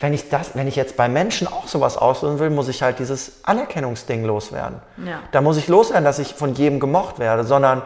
wenn 0.00 0.12
ich 0.12 0.28
das, 0.28 0.54
wenn 0.54 0.66
ich 0.66 0.76
jetzt 0.76 0.96
bei 0.96 1.08
Menschen 1.08 1.46
auch 1.46 1.66
sowas 1.66 1.96
auslösen 1.96 2.38
will, 2.38 2.50
muss 2.50 2.68
ich 2.68 2.82
halt 2.82 2.98
dieses 2.98 3.40
Anerkennungsding 3.44 4.24
loswerden. 4.24 4.80
Ja. 5.04 5.20
Da 5.32 5.40
muss 5.40 5.56
ich 5.56 5.68
loswerden, 5.68 6.04
dass 6.04 6.18
ich 6.18 6.34
von 6.34 6.54
jedem 6.54 6.80
gemocht 6.80 7.18
werde, 7.18 7.44
sondern 7.44 7.82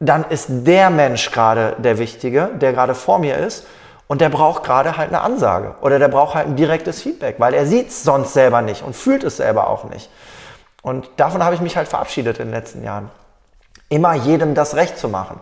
dann 0.00 0.24
ist 0.28 0.48
der 0.48 0.90
Mensch 0.90 1.30
gerade 1.30 1.76
der 1.78 1.98
Wichtige, 1.98 2.50
der 2.54 2.72
gerade 2.72 2.94
vor 2.94 3.18
mir 3.18 3.38
ist 3.38 3.66
und 4.08 4.20
der 4.20 4.28
braucht 4.28 4.64
gerade 4.64 4.96
halt 4.96 5.08
eine 5.08 5.20
Ansage 5.20 5.76
oder 5.80 5.98
der 5.98 6.08
braucht 6.08 6.34
halt 6.34 6.48
ein 6.48 6.56
direktes 6.56 7.00
Feedback, 7.00 7.36
weil 7.38 7.54
er 7.54 7.66
sieht 7.66 7.88
es 7.88 8.02
sonst 8.02 8.34
selber 8.34 8.60
nicht 8.60 8.82
und 8.82 8.94
fühlt 8.94 9.24
es 9.24 9.38
selber 9.38 9.68
auch 9.68 9.84
nicht. 9.84 10.10
Und 10.82 11.08
davon 11.16 11.42
habe 11.42 11.54
ich 11.54 11.62
mich 11.62 11.76
halt 11.76 11.88
verabschiedet 11.88 12.38
in 12.40 12.48
den 12.48 12.54
letzten 12.54 12.84
Jahren. 12.84 13.10
Immer 13.88 14.14
jedem 14.14 14.54
das 14.54 14.74
Recht 14.74 14.98
zu 14.98 15.08
machen. 15.08 15.40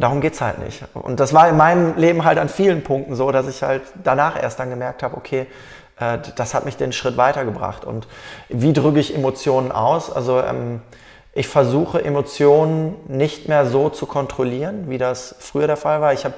Darum 0.00 0.22
geht's 0.22 0.40
halt 0.40 0.58
nicht. 0.58 0.82
Und 0.94 1.20
das 1.20 1.34
war 1.34 1.48
in 1.48 1.58
meinem 1.58 1.96
Leben 1.96 2.24
halt 2.24 2.38
an 2.38 2.48
vielen 2.48 2.82
Punkten 2.82 3.14
so, 3.14 3.30
dass 3.30 3.46
ich 3.46 3.62
halt 3.62 3.82
danach 4.02 4.42
erst 4.42 4.58
dann 4.58 4.70
gemerkt 4.70 5.02
habe, 5.02 5.16
okay, 5.16 5.46
äh, 5.98 6.18
das 6.36 6.54
hat 6.54 6.64
mich 6.64 6.78
den 6.78 6.92
Schritt 6.92 7.18
weitergebracht. 7.18 7.84
Und 7.84 8.08
wie 8.48 8.72
drücke 8.72 8.98
ich 8.98 9.14
Emotionen 9.14 9.70
aus? 9.70 10.10
Also 10.10 10.40
ähm, 10.40 10.80
ich 11.34 11.48
versuche 11.48 12.02
Emotionen 12.02 12.96
nicht 13.08 13.46
mehr 13.46 13.66
so 13.66 13.90
zu 13.90 14.06
kontrollieren, 14.06 14.88
wie 14.88 14.96
das 14.96 15.36
früher 15.38 15.66
der 15.66 15.76
Fall 15.76 16.00
war. 16.00 16.14
Ich 16.14 16.24
habe 16.24 16.34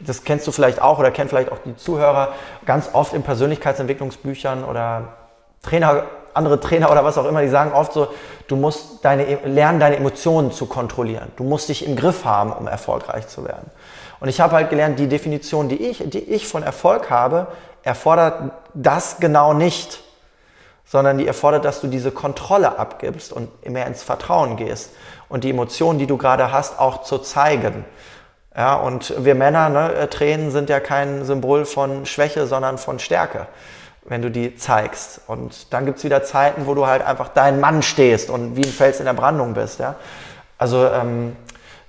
das 0.00 0.24
kennst 0.24 0.46
du 0.46 0.52
vielleicht 0.52 0.82
auch 0.82 0.98
oder 0.98 1.12
kennen 1.12 1.28
vielleicht 1.28 1.52
auch 1.52 1.58
die 1.64 1.76
Zuhörer, 1.76 2.34
ganz 2.66 2.90
oft 2.92 3.14
in 3.14 3.22
Persönlichkeitsentwicklungsbüchern 3.22 4.64
oder 4.64 5.14
Trainer 5.62 6.04
andere 6.34 6.60
Trainer 6.60 6.90
oder 6.90 7.04
was 7.04 7.16
auch 7.18 7.26
immer, 7.26 7.42
die 7.42 7.48
sagen 7.48 7.72
oft 7.72 7.92
so, 7.92 8.08
du 8.48 8.56
musst 8.56 9.04
deine, 9.04 9.38
lernen, 9.44 9.80
deine 9.80 9.96
Emotionen 9.96 10.52
zu 10.52 10.66
kontrollieren. 10.66 11.30
Du 11.36 11.44
musst 11.44 11.68
dich 11.68 11.86
im 11.86 11.96
Griff 11.96 12.24
haben, 12.24 12.52
um 12.52 12.66
erfolgreich 12.66 13.28
zu 13.28 13.44
werden. 13.44 13.70
Und 14.20 14.28
ich 14.28 14.40
habe 14.40 14.54
halt 14.54 14.70
gelernt, 14.70 14.98
die 14.98 15.08
Definition, 15.08 15.68
die 15.68 15.76
ich, 15.76 16.02
die 16.06 16.18
ich 16.18 16.46
von 16.46 16.62
Erfolg 16.62 17.10
habe, 17.10 17.48
erfordert 17.82 18.52
das 18.74 19.18
genau 19.18 19.54
nicht, 19.54 20.02
sondern 20.84 21.18
die 21.18 21.26
erfordert, 21.26 21.64
dass 21.64 21.80
du 21.80 21.86
diese 21.86 22.10
Kontrolle 22.10 22.78
abgibst 22.78 23.32
und 23.32 23.68
mehr 23.68 23.86
ins 23.86 24.02
Vertrauen 24.02 24.56
gehst 24.56 24.90
und 25.28 25.44
die 25.44 25.50
Emotionen, 25.50 25.98
die 25.98 26.06
du 26.06 26.16
gerade 26.16 26.52
hast, 26.52 26.78
auch 26.78 27.02
zu 27.02 27.18
zeigen. 27.18 27.84
Ja, 28.56 28.76
und 28.76 29.24
wir 29.24 29.34
Männer, 29.34 29.68
ne, 29.68 30.08
Tränen 30.10 30.50
sind 30.52 30.70
ja 30.70 30.78
kein 30.78 31.24
Symbol 31.24 31.64
von 31.64 32.06
Schwäche, 32.06 32.46
sondern 32.46 32.78
von 32.78 32.98
Stärke 32.98 33.48
wenn 34.06 34.22
du 34.22 34.30
die 34.30 34.56
zeigst. 34.56 35.20
Und 35.26 35.72
dann 35.72 35.86
gibt's 35.86 36.04
wieder 36.04 36.22
Zeiten, 36.22 36.66
wo 36.66 36.74
du 36.74 36.86
halt 36.86 37.02
einfach 37.02 37.28
dein 37.28 37.60
Mann 37.60 37.82
stehst 37.82 38.30
und 38.30 38.56
wie 38.56 38.62
ein 38.62 38.72
Fels 38.72 38.98
in 38.98 39.06
der 39.06 39.14
Brandung 39.14 39.54
bist. 39.54 39.80
Ja? 39.80 39.96
Also 40.58 40.86
ähm, 40.86 41.36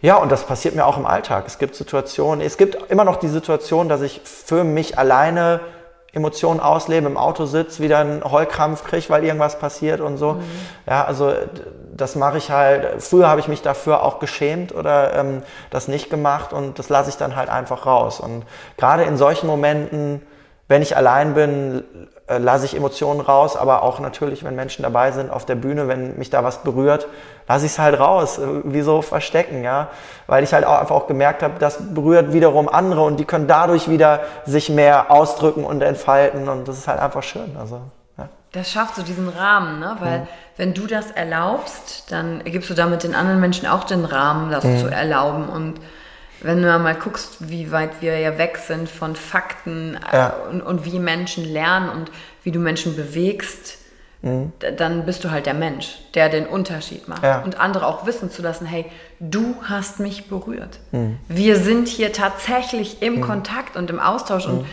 ja, 0.02 0.16
und 0.16 0.32
das 0.32 0.44
passiert 0.44 0.76
mir 0.76 0.86
auch 0.86 0.98
im 0.98 1.06
Alltag. 1.06 1.46
Es 1.48 1.58
gibt 1.58 1.76
Situationen, 1.76 2.46
es 2.46 2.58
gibt 2.58 2.92
immer 2.92 3.04
noch 3.04 3.18
die 3.18 3.28
Situation, 3.28 3.90
dass 3.90 4.02
ich 4.02 4.22
für 4.24 4.64
mich 4.64 4.98
alleine 4.98 5.62
Emotionen 6.14 6.62
auslebe, 6.62 7.08
im 7.08 7.18
Auto 7.18 7.46
sitze, 7.46 7.84
wieder 7.84 8.00
einen 8.00 8.24
Heulkrampf 8.24 8.86
kriege, 8.86 9.10
weil 9.10 9.26
irgendwas 9.26 9.60
passiert 9.60 10.00
und 10.00 10.18
so. 10.18 10.34
Mhm. 10.34 10.44
Ja, 10.88 11.04
also 11.04 11.34
das 11.94 12.16
mache 12.16 12.38
ich 12.38 12.52
halt. 12.52 13.04
Früher 13.04 13.28
habe 13.28 13.42
ich 13.42 13.50
mich 13.50 13.62
dafür 13.62 14.04
auch 14.04 14.20
geschämt 14.20 14.74
oder 14.74 15.14
ähm, 15.16 15.44
das 15.72 15.90
nicht 15.90 16.10
gemacht 16.10 16.54
und 16.54 16.80
das 16.80 16.88
lasse 16.88 17.10
ich 17.10 17.18
dann 17.18 17.36
halt 17.36 17.50
einfach 17.50 17.86
raus. 17.86 18.22
Und 18.22 18.44
gerade 18.78 19.04
in 19.04 19.18
solchen 19.18 19.48
Momenten 19.48 20.22
wenn 20.68 20.82
ich 20.82 20.98
allein 20.98 21.34
bin, 21.34 21.84
äh, 22.28 22.40
lasse 22.40 22.66
ich 22.66 22.76
Emotionen 22.76 23.22
raus, 23.22 23.56
aber 23.56 23.84
auch 23.84 24.00
natürlich, 24.00 24.44
wenn 24.44 24.56
Menschen 24.56 24.82
dabei 24.82 25.12
sind 25.12 25.30
auf 25.30 25.46
der 25.46 25.54
Bühne, 25.54 25.88
wenn 25.88 26.18
mich 26.18 26.32
da 26.32 26.44
was 26.44 26.64
berührt, 26.64 27.06
lasse 27.48 27.68
ich 27.68 27.74
es 27.74 27.80
halt 27.80 28.00
raus, 28.00 28.40
äh, 28.40 28.48
wie 28.64 28.82
so 28.82 29.04
verstecken, 29.04 29.64
ja, 29.64 29.90
weil 30.26 30.44
ich 30.44 30.52
halt 30.54 30.66
auch 30.66 30.80
einfach 30.80 30.96
auch 30.96 31.08
gemerkt 31.08 31.44
habe, 31.44 31.60
das 31.60 31.78
berührt 31.94 32.34
wiederum 32.34 32.68
andere 32.68 33.04
und 33.04 33.18
die 33.18 33.26
können 33.26 33.48
dadurch 33.48 33.90
wieder 33.90 34.22
sich 34.46 34.70
mehr 34.70 35.12
ausdrücken 35.12 35.64
und 35.64 35.84
entfalten 35.84 36.50
und 36.50 36.68
das 36.68 36.80
ist 36.80 36.88
halt 36.88 37.00
einfach 37.00 37.22
schön, 37.22 37.56
also. 37.60 37.82
Ja. 38.18 38.30
Das 38.54 38.72
schafft 38.72 38.96
so 38.96 39.04
diesen 39.04 39.30
Rahmen, 39.30 39.80
ne? 39.80 39.96
weil 40.00 40.20
mhm. 40.20 40.28
wenn 40.58 40.74
du 40.74 40.88
das 40.88 41.12
erlaubst, 41.12 42.12
dann 42.12 42.44
gibst 42.44 42.72
du 42.72 42.74
damit 42.74 43.04
den 43.04 43.14
anderen 43.14 43.40
Menschen 43.40 43.68
auch 43.68 43.84
den 43.84 44.04
Rahmen, 44.04 44.50
das 44.50 44.64
mhm. 44.64 44.80
zu 44.80 44.88
erlauben 44.88 45.48
und 45.48 45.80
wenn 46.42 46.62
du 46.62 46.80
mal 46.80 46.96
guckst, 46.96 47.50
wie 47.50 47.72
weit 47.72 48.02
wir 48.02 48.18
ja 48.20 48.38
weg 48.38 48.58
sind 48.58 48.90
von 48.90 49.16
Fakten 49.16 49.98
ja. 50.12 50.36
und, 50.50 50.62
und, 50.62 50.86
wie 50.86 51.00
Menschen 51.00 51.46
lernen 51.46 51.90
und 51.90 52.12
wie 52.44 52.52
du 52.52 52.60
Menschen 52.60 52.96
bewegst, 52.96 53.78
mhm. 54.22 54.52
dann 54.78 55.06
bist 55.06 55.24
du 55.24 55.32
halt 55.32 55.46
der 55.46 55.54
Mensch, 55.54 56.00
der 56.14 56.30
den 56.30 56.46
Unterschied 56.46 57.08
macht. 57.08 57.24
Ja. 57.24 57.42
Und 57.42 57.60
andere 57.60 57.88
auch 57.88 58.06
wissen 58.06 58.30
zu 58.30 58.42
lassen, 58.42 58.66
hey, 58.66 58.86
du 59.20 59.56
hast 59.64 60.00
mich 60.00 60.28
berührt. 60.28 60.80
Mhm. 60.92 61.18
Wir 61.28 61.58
sind 61.58 61.88
hier 61.88 62.12
tatsächlich 62.14 63.02
im 63.02 63.16
mhm. 63.16 63.22
Kontakt 63.22 63.76
und 63.76 63.90
im 63.90 64.00
Austausch 64.00 64.46
und 64.46 64.64
mhm. 64.64 64.66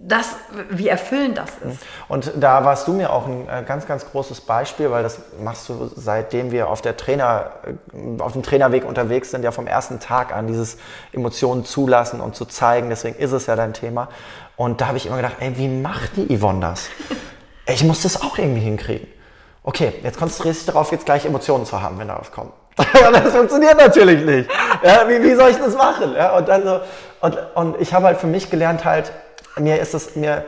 Das, 0.00 0.36
wie 0.70 0.86
erfüllend 0.86 1.38
das 1.38 1.50
ist. 1.68 1.82
Und 2.06 2.32
da 2.36 2.64
warst 2.64 2.86
du 2.86 2.92
mir 2.92 3.12
auch 3.12 3.26
ein 3.26 3.48
äh, 3.48 3.64
ganz, 3.66 3.86
ganz 3.86 4.08
großes 4.08 4.42
Beispiel, 4.42 4.92
weil 4.92 5.02
das 5.02 5.18
machst 5.42 5.68
du 5.68 5.90
seitdem 5.96 6.52
wir 6.52 6.68
auf 6.68 6.80
der 6.82 6.96
Trainer, 6.96 7.50
äh, 7.64 8.22
auf 8.22 8.32
dem 8.32 8.44
Trainerweg 8.44 8.84
unterwegs 8.84 9.32
sind, 9.32 9.42
ja 9.42 9.50
vom 9.50 9.66
ersten 9.66 9.98
Tag 9.98 10.32
an, 10.32 10.46
dieses 10.46 10.78
Emotionen 11.12 11.64
zulassen 11.64 12.20
und 12.20 12.36
zu 12.36 12.44
zeigen. 12.44 12.90
Deswegen 12.90 13.16
ist 13.16 13.32
es 13.32 13.46
ja 13.46 13.56
dein 13.56 13.72
Thema. 13.72 14.08
Und 14.56 14.80
da 14.80 14.86
habe 14.86 14.98
ich 14.98 15.06
immer 15.06 15.16
gedacht, 15.16 15.36
ey, 15.40 15.56
wie 15.58 15.68
macht 15.68 16.16
die 16.16 16.36
Yvonne 16.36 16.60
das? 16.60 16.88
ich 17.66 17.82
muss 17.82 18.02
das 18.02 18.22
auch 18.22 18.38
irgendwie 18.38 18.60
hinkriegen. 18.60 19.08
Okay, 19.64 19.92
jetzt 20.02 20.18
konzentrierst 20.18 20.60
du 20.60 20.64
dich 20.64 20.72
darauf, 20.72 20.92
jetzt 20.92 21.06
gleich 21.06 21.26
Emotionen 21.26 21.66
zu 21.66 21.82
haben, 21.82 21.98
wenn 21.98 22.08
da 22.08 22.18
was 22.18 22.30
kommt. 22.30 22.52
das 22.76 23.34
funktioniert 23.34 23.76
natürlich 23.76 24.24
nicht. 24.24 24.48
Ja, 24.84 25.08
wie, 25.08 25.20
wie 25.22 25.34
soll 25.34 25.50
ich 25.50 25.58
das 25.58 25.74
machen? 25.74 26.14
Ja, 26.16 26.36
und 26.36 26.48
dann 26.48 26.62
so, 26.62 26.80
und, 27.20 27.38
und 27.56 27.80
ich 27.80 27.92
habe 27.92 28.06
halt 28.06 28.18
für 28.18 28.28
mich 28.28 28.48
gelernt, 28.50 28.84
halt, 28.84 29.12
mir 29.56 29.80
ist 29.80 29.94
das, 29.94 30.16
mir, 30.16 30.44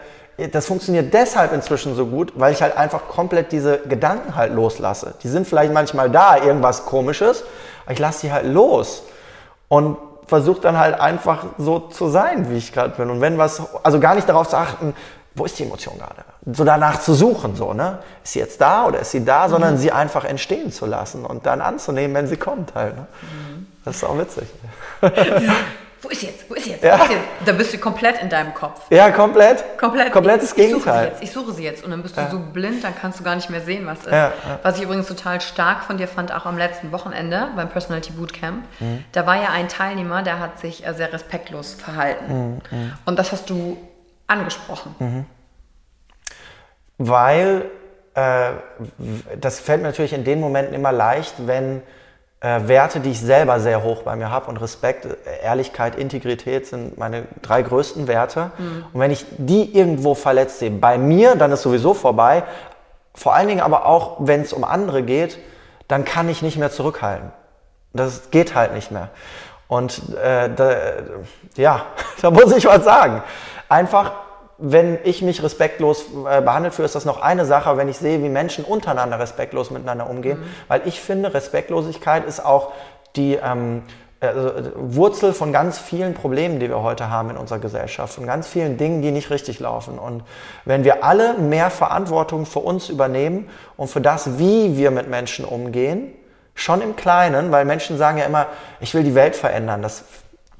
das 0.53 0.67
funktioniert 0.67 1.13
deshalb 1.13 1.53
inzwischen 1.53 1.95
so 1.95 2.07
gut, 2.07 2.33
weil 2.37 2.53
ich 2.53 2.63
halt 2.63 2.77
einfach 2.77 3.09
komplett 3.09 3.53
diese 3.53 3.79
Gedanken 3.79 4.35
halt 4.37 4.55
loslasse. 4.55 5.15
Die 5.23 5.29
sind 5.29 5.47
vielleicht 5.47 5.73
manchmal 5.73 6.11
da, 6.11 6.37
irgendwas 6.37 6.87
komisches, 6.87 7.45
aber 7.85 7.93
ich 7.93 7.99
lasse 7.99 8.27
die 8.27 8.33
halt 8.33 8.47
los 8.47 9.03
und 9.69 9.97
versuche 10.27 10.61
dann 10.61 10.79
halt 10.79 10.99
einfach 10.99 11.45
so 11.59 11.81
zu 11.81 12.09
sein, 12.09 12.51
wie 12.51 12.57
ich 12.57 12.73
gerade 12.73 12.95
bin. 12.97 13.11
Und 13.11 13.21
wenn 13.21 13.37
was, 13.37 13.63
also 13.83 13.99
gar 14.01 14.15
nicht 14.15 14.29
darauf 14.29 14.49
zu 14.49 14.57
achten, 14.57 14.95
wo 15.35 15.45
ist 15.45 15.59
die 15.59 15.65
Emotion 15.65 15.99
gerade? 15.99 16.25
So 16.53 16.65
danach 16.65 17.01
zu 17.01 17.15
suchen, 17.15 17.55
so, 17.55 17.73
ne? 17.73 17.99
Ist 18.23 18.33
sie 18.33 18.41
jetzt 18.41 18.61
da 18.61 18.87
oder 18.87 19.01
ist 19.01 19.11
sie 19.11 19.25
da, 19.25 19.49
sondern 19.49 19.75
mhm. 19.75 19.79
sie 19.79 19.93
einfach 19.93 20.25
entstehen 20.25 20.73
zu 20.73 20.87
lassen 20.87 21.25
und 21.25 21.47
dann 21.47 21.61
anzunehmen, 21.61 22.15
wenn 22.15 22.27
sie 22.27 22.37
kommt 22.37 22.75
halt. 22.75 22.97
Ne? 22.97 23.07
Mhm. 23.23 23.67
Das 23.85 23.97
ist 23.97 24.05
auch 24.05 24.19
witzig. 24.19 24.49
wo 26.03 26.09
ist 26.09 26.23
jetzt? 26.23 26.49
Wo 26.49 26.55
ist 26.55 26.67
jetzt? 26.67 26.83
Ja. 26.83 26.99
Wo 26.99 27.05
ist 27.05 27.11
jetzt? 27.11 27.25
Da 27.45 27.53
bist 27.53 27.75
du 27.75 27.79
komplett 27.79 28.23
in 28.23 28.31
deinem 28.31 28.55
Kopf. 28.55 28.81
Ja, 28.91 29.11
komplett. 29.11 29.79
Komplett. 29.79 30.13
Komplettes 30.13 30.51
ich, 30.51 30.57
Gegenteil. 30.57 31.13
Ich 31.21 31.31
suche, 31.31 31.53
sie 31.53 31.63
jetzt 31.63 31.85
und 31.85 31.91
dann 31.91 32.03
bist 32.03 32.17
du 32.17 32.23
ja. 32.23 32.31
so 32.31 32.39
blind, 32.39 32.83
dann 32.83 32.95
kannst 32.99 33.21
du 33.21 33.25
gar 33.25 33.35
nicht 33.35 33.51
mehr 33.51 33.61
sehen, 33.61 33.87
was 33.87 34.01
ist. 34.01 34.13
Ja, 34.13 34.33
was 34.63 34.79
ich 34.79 34.85
übrigens 34.85 35.09
total 35.09 35.41
stark 35.41 35.85
von 35.85 35.99
dir 35.99 36.09
fand, 36.09 36.33
auch 36.33 36.47
am 36.47 36.57
letzten 36.57 36.91
Wochenende 36.93 37.49
beim 37.55 37.69
Personality 37.69 38.13
Bootcamp. 38.13 38.65
Mhm. 38.81 39.05
Da 39.13 39.27
war 39.27 39.37
ja 39.37 39.51
ein 39.51 39.69
Teilnehmer, 39.69 40.23
der 40.23 40.39
hat 40.39 40.59
sich 40.59 40.87
äh, 40.87 40.95
sehr 40.95 41.13
respektlos 41.13 41.75
verhalten. 41.75 42.61
Mhm. 42.71 42.79
mhm. 42.79 42.93
Und 43.05 43.19
das 43.19 43.33
hast 43.33 43.51
du 43.51 43.77
angesprochen. 44.27 44.95
Mhm. 44.99 45.27
Weil 46.97 47.67
äh, 48.15 48.53
das 49.39 49.61
fällt 49.61 49.83
mir 49.83 49.89
natürlich 49.89 50.13
in 50.13 50.25
den 50.25 50.41
Momenten 50.41 50.75
immer 50.75 50.93
leicht, 50.93 51.35
wenn 51.47 51.83
äh, 52.41 52.69
Werte, 52.69 53.01
die 53.01 53.11
ich 53.11 53.21
selber 53.21 53.61
sehr 53.61 53.83
hoch 53.83 54.03
bei 54.03 54.17
mir 54.17 54.31
habe 54.31 54.47
und 54.47 54.57
Respekt, 54.57 55.07
Ehrlichkeit, 55.43 55.95
Integrität 55.95 56.67
sind 56.67 56.97
meine 56.99 57.25
drei 57.43 57.63
größten 57.63 58.09
Werte. 58.09 58.51
Mhm. 58.57 58.85
Und 58.93 59.01
wenn 59.01 59.11
ich 59.11 59.27
die 59.37 59.77
irgendwo 59.77 60.15
verletzt 60.15 60.59
sehe, 60.59 60.71
bei 60.71 60.97
mir, 60.97 61.37
dann 61.37 61.53
ist 61.53 61.63
sowieso 61.63 61.93
vorbei. 61.93 62.45
Vor 63.15 63.35
allen 63.35 63.49
Dingen 63.49 63.61
aber 63.61 63.85
auch, 63.87 64.17
wenn 64.21 64.41
es 64.41 64.53
um 64.53 64.65
andere 64.65 65.03
geht, 65.03 65.39
dann 65.89 66.05
kann 66.05 66.29
ich 66.29 66.41
nicht 66.41 66.57
mehr 66.57 66.71
zurückhalten. 66.71 67.31
Das 67.93 68.31
geht 68.31 68.55
halt 68.55 68.73
nicht 68.73 68.91
mehr. 68.91 69.11
Und 69.69 70.01
äh, 70.17 70.49
da, 70.55 70.77
ja, 71.57 71.85
da 72.23 72.31
muss 72.31 72.57
ich 72.57 72.65
was 72.65 72.85
sagen. 72.85 73.23
Einfach 73.69 74.13
wenn 74.61 74.99
ich 75.05 75.23
mich 75.23 75.43
respektlos 75.43 76.05
äh, 76.29 76.41
behandelt 76.43 76.75
fühle, 76.75 76.87
ist 76.87 76.95
das 76.95 77.05
noch 77.05 77.21
eine 77.21 77.47
Sache, 77.47 77.77
wenn 77.77 77.89
ich 77.89 77.97
sehe, 77.97 78.23
wie 78.23 78.29
Menschen 78.29 78.65
untereinander 78.65 79.19
respektlos 79.19 79.71
miteinander 79.71 80.09
umgehen. 80.09 80.41
Mhm. 80.41 80.45
Weil 80.69 80.83
ich 80.85 81.01
finde, 81.01 81.33
Respektlosigkeit 81.33 82.27
ist 82.27 82.45
auch 82.45 82.73
die 83.17 83.39
ähm, 83.43 83.83
also 84.21 84.53
Wurzel 84.75 85.33
von 85.33 85.51
ganz 85.51 85.79
vielen 85.79 86.13
Problemen, 86.13 86.61
die 86.61 86.69
wir 86.69 86.83
heute 86.83 87.09
haben 87.09 87.31
in 87.31 87.39
unserer 87.39 87.59
Gesellschaft, 87.59 88.15
von 88.15 88.27
ganz 88.27 88.47
vielen 88.47 88.77
Dingen, 88.77 89.01
die 89.01 89.13
nicht 89.13 89.31
richtig 89.31 89.61
laufen. 89.61 89.99
Und 89.99 90.25
wenn 90.67 90.85
wir 90.85 91.05
alle 91.05 91.35
mehr 91.35 91.71
Verantwortung 91.71 92.45
für 92.45 92.59
uns 92.59 92.91
übernehmen 92.91 93.49
und 93.79 93.89
für 93.89 94.03
das, 94.03 94.39
wie 94.39 94.77
wir 94.77 94.91
mit 94.91 95.09
Menschen 95.09 95.47
umgehen, 95.47 96.13
schon 96.55 96.83
im 96.83 96.97
Kleinen, 96.97 97.51
weil 97.51 97.65
Menschen 97.65 97.97
sagen 97.97 98.19
ja 98.19 98.25
immer, 98.25 98.47
ich 98.81 98.93
will 98.95 99.05
die 99.05 99.15
Welt 99.15 99.37
verändern. 99.37 99.81
Das 99.81 100.05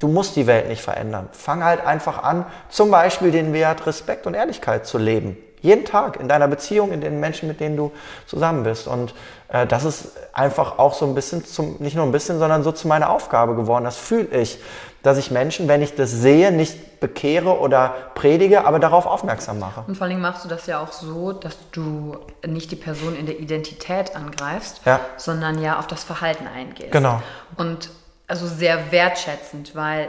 Du 0.01 0.07
musst 0.07 0.35
die 0.35 0.47
Welt 0.47 0.67
nicht 0.67 0.81
verändern. 0.81 1.29
Fang 1.31 1.63
halt 1.63 1.85
einfach 1.85 2.23
an, 2.23 2.45
zum 2.69 2.89
Beispiel 2.89 3.29
den 3.29 3.53
Wert 3.53 3.85
Respekt 3.85 4.25
und 4.25 4.33
Ehrlichkeit 4.33 4.87
zu 4.87 4.97
leben. 4.97 5.37
Jeden 5.61 5.85
Tag 5.85 6.19
in 6.19 6.27
deiner 6.27 6.47
Beziehung, 6.47 6.91
in 6.91 7.01
den 7.01 7.19
Menschen, 7.19 7.47
mit 7.47 7.59
denen 7.59 7.77
du 7.77 7.91
zusammen 8.25 8.63
bist. 8.63 8.87
Und 8.87 9.13
äh, 9.49 9.67
das 9.67 9.85
ist 9.85 10.17
einfach 10.33 10.79
auch 10.79 10.95
so 10.95 11.05
ein 11.05 11.13
bisschen, 11.13 11.45
zum, 11.45 11.75
nicht 11.77 11.95
nur 11.95 12.03
ein 12.03 12.11
bisschen, 12.11 12.39
sondern 12.39 12.63
so 12.63 12.71
zu 12.71 12.87
meiner 12.87 13.11
Aufgabe 13.11 13.53
geworden. 13.53 13.83
Das 13.83 13.95
fühle 13.95 14.25
ich, 14.41 14.57
dass 15.03 15.19
ich 15.19 15.29
Menschen, 15.29 15.67
wenn 15.67 15.83
ich 15.83 15.93
das 15.93 16.09
sehe, 16.09 16.51
nicht 16.51 16.99
bekehre 16.99 17.59
oder 17.59 17.93
predige, 18.15 18.65
aber 18.65 18.79
darauf 18.79 19.05
aufmerksam 19.05 19.59
mache. 19.59 19.83
Und 19.85 19.95
vor 19.95 20.07
allem 20.07 20.19
machst 20.19 20.43
du 20.45 20.49
das 20.49 20.65
ja 20.65 20.79
auch 20.79 20.91
so, 20.91 21.31
dass 21.31 21.57
du 21.71 22.17
nicht 22.43 22.71
die 22.71 22.75
Person 22.75 23.15
in 23.15 23.27
der 23.27 23.39
Identität 23.39 24.15
angreifst, 24.15 24.81
ja. 24.85 24.99
sondern 25.17 25.61
ja 25.61 25.77
auf 25.77 25.85
das 25.85 26.03
Verhalten 26.03 26.47
eingehst. 26.47 26.91
Genau. 26.91 27.21
Und 27.55 27.91
also 28.31 28.47
sehr 28.47 28.93
wertschätzend, 28.93 29.75
weil 29.75 30.07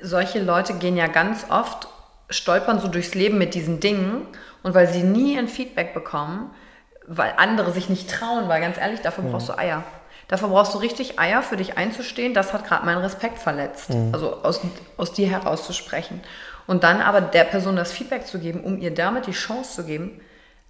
solche 0.00 0.40
Leute 0.40 0.72
gehen 0.72 0.96
ja 0.96 1.06
ganz 1.06 1.44
oft, 1.50 1.86
stolpern 2.30 2.80
so 2.80 2.88
durchs 2.88 3.14
Leben 3.14 3.36
mit 3.36 3.52
diesen 3.52 3.78
Dingen 3.78 4.26
und 4.62 4.74
weil 4.74 4.88
sie 4.88 5.02
nie 5.02 5.38
ein 5.38 5.48
Feedback 5.48 5.92
bekommen, 5.92 6.50
weil 7.06 7.34
andere 7.36 7.70
sich 7.70 7.90
nicht 7.90 8.10
trauen, 8.10 8.48
weil 8.48 8.62
ganz 8.62 8.78
ehrlich, 8.78 9.02
dafür 9.02 9.24
brauchst 9.24 9.50
du 9.50 9.58
Eier. 9.58 9.84
Dafür 10.28 10.48
brauchst 10.48 10.72
du 10.72 10.78
richtig 10.78 11.18
Eier, 11.18 11.42
für 11.42 11.58
dich 11.58 11.76
einzustehen. 11.76 12.32
Das 12.32 12.54
hat 12.54 12.66
gerade 12.66 12.86
meinen 12.86 13.02
Respekt 13.02 13.38
verletzt. 13.38 13.90
Mhm. 13.90 14.14
Also 14.14 14.42
aus, 14.42 14.62
aus 14.96 15.12
dir 15.12 15.28
herauszusprechen. 15.28 16.22
Und 16.66 16.84
dann 16.84 17.02
aber 17.02 17.20
der 17.20 17.44
Person 17.44 17.76
das 17.76 17.92
Feedback 17.92 18.26
zu 18.26 18.38
geben, 18.38 18.64
um 18.64 18.78
ihr 18.78 18.94
damit 18.94 19.26
die 19.26 19.32
Chance 19.32 19.74
zu 19.74 19.84
geben, 19.84 20.22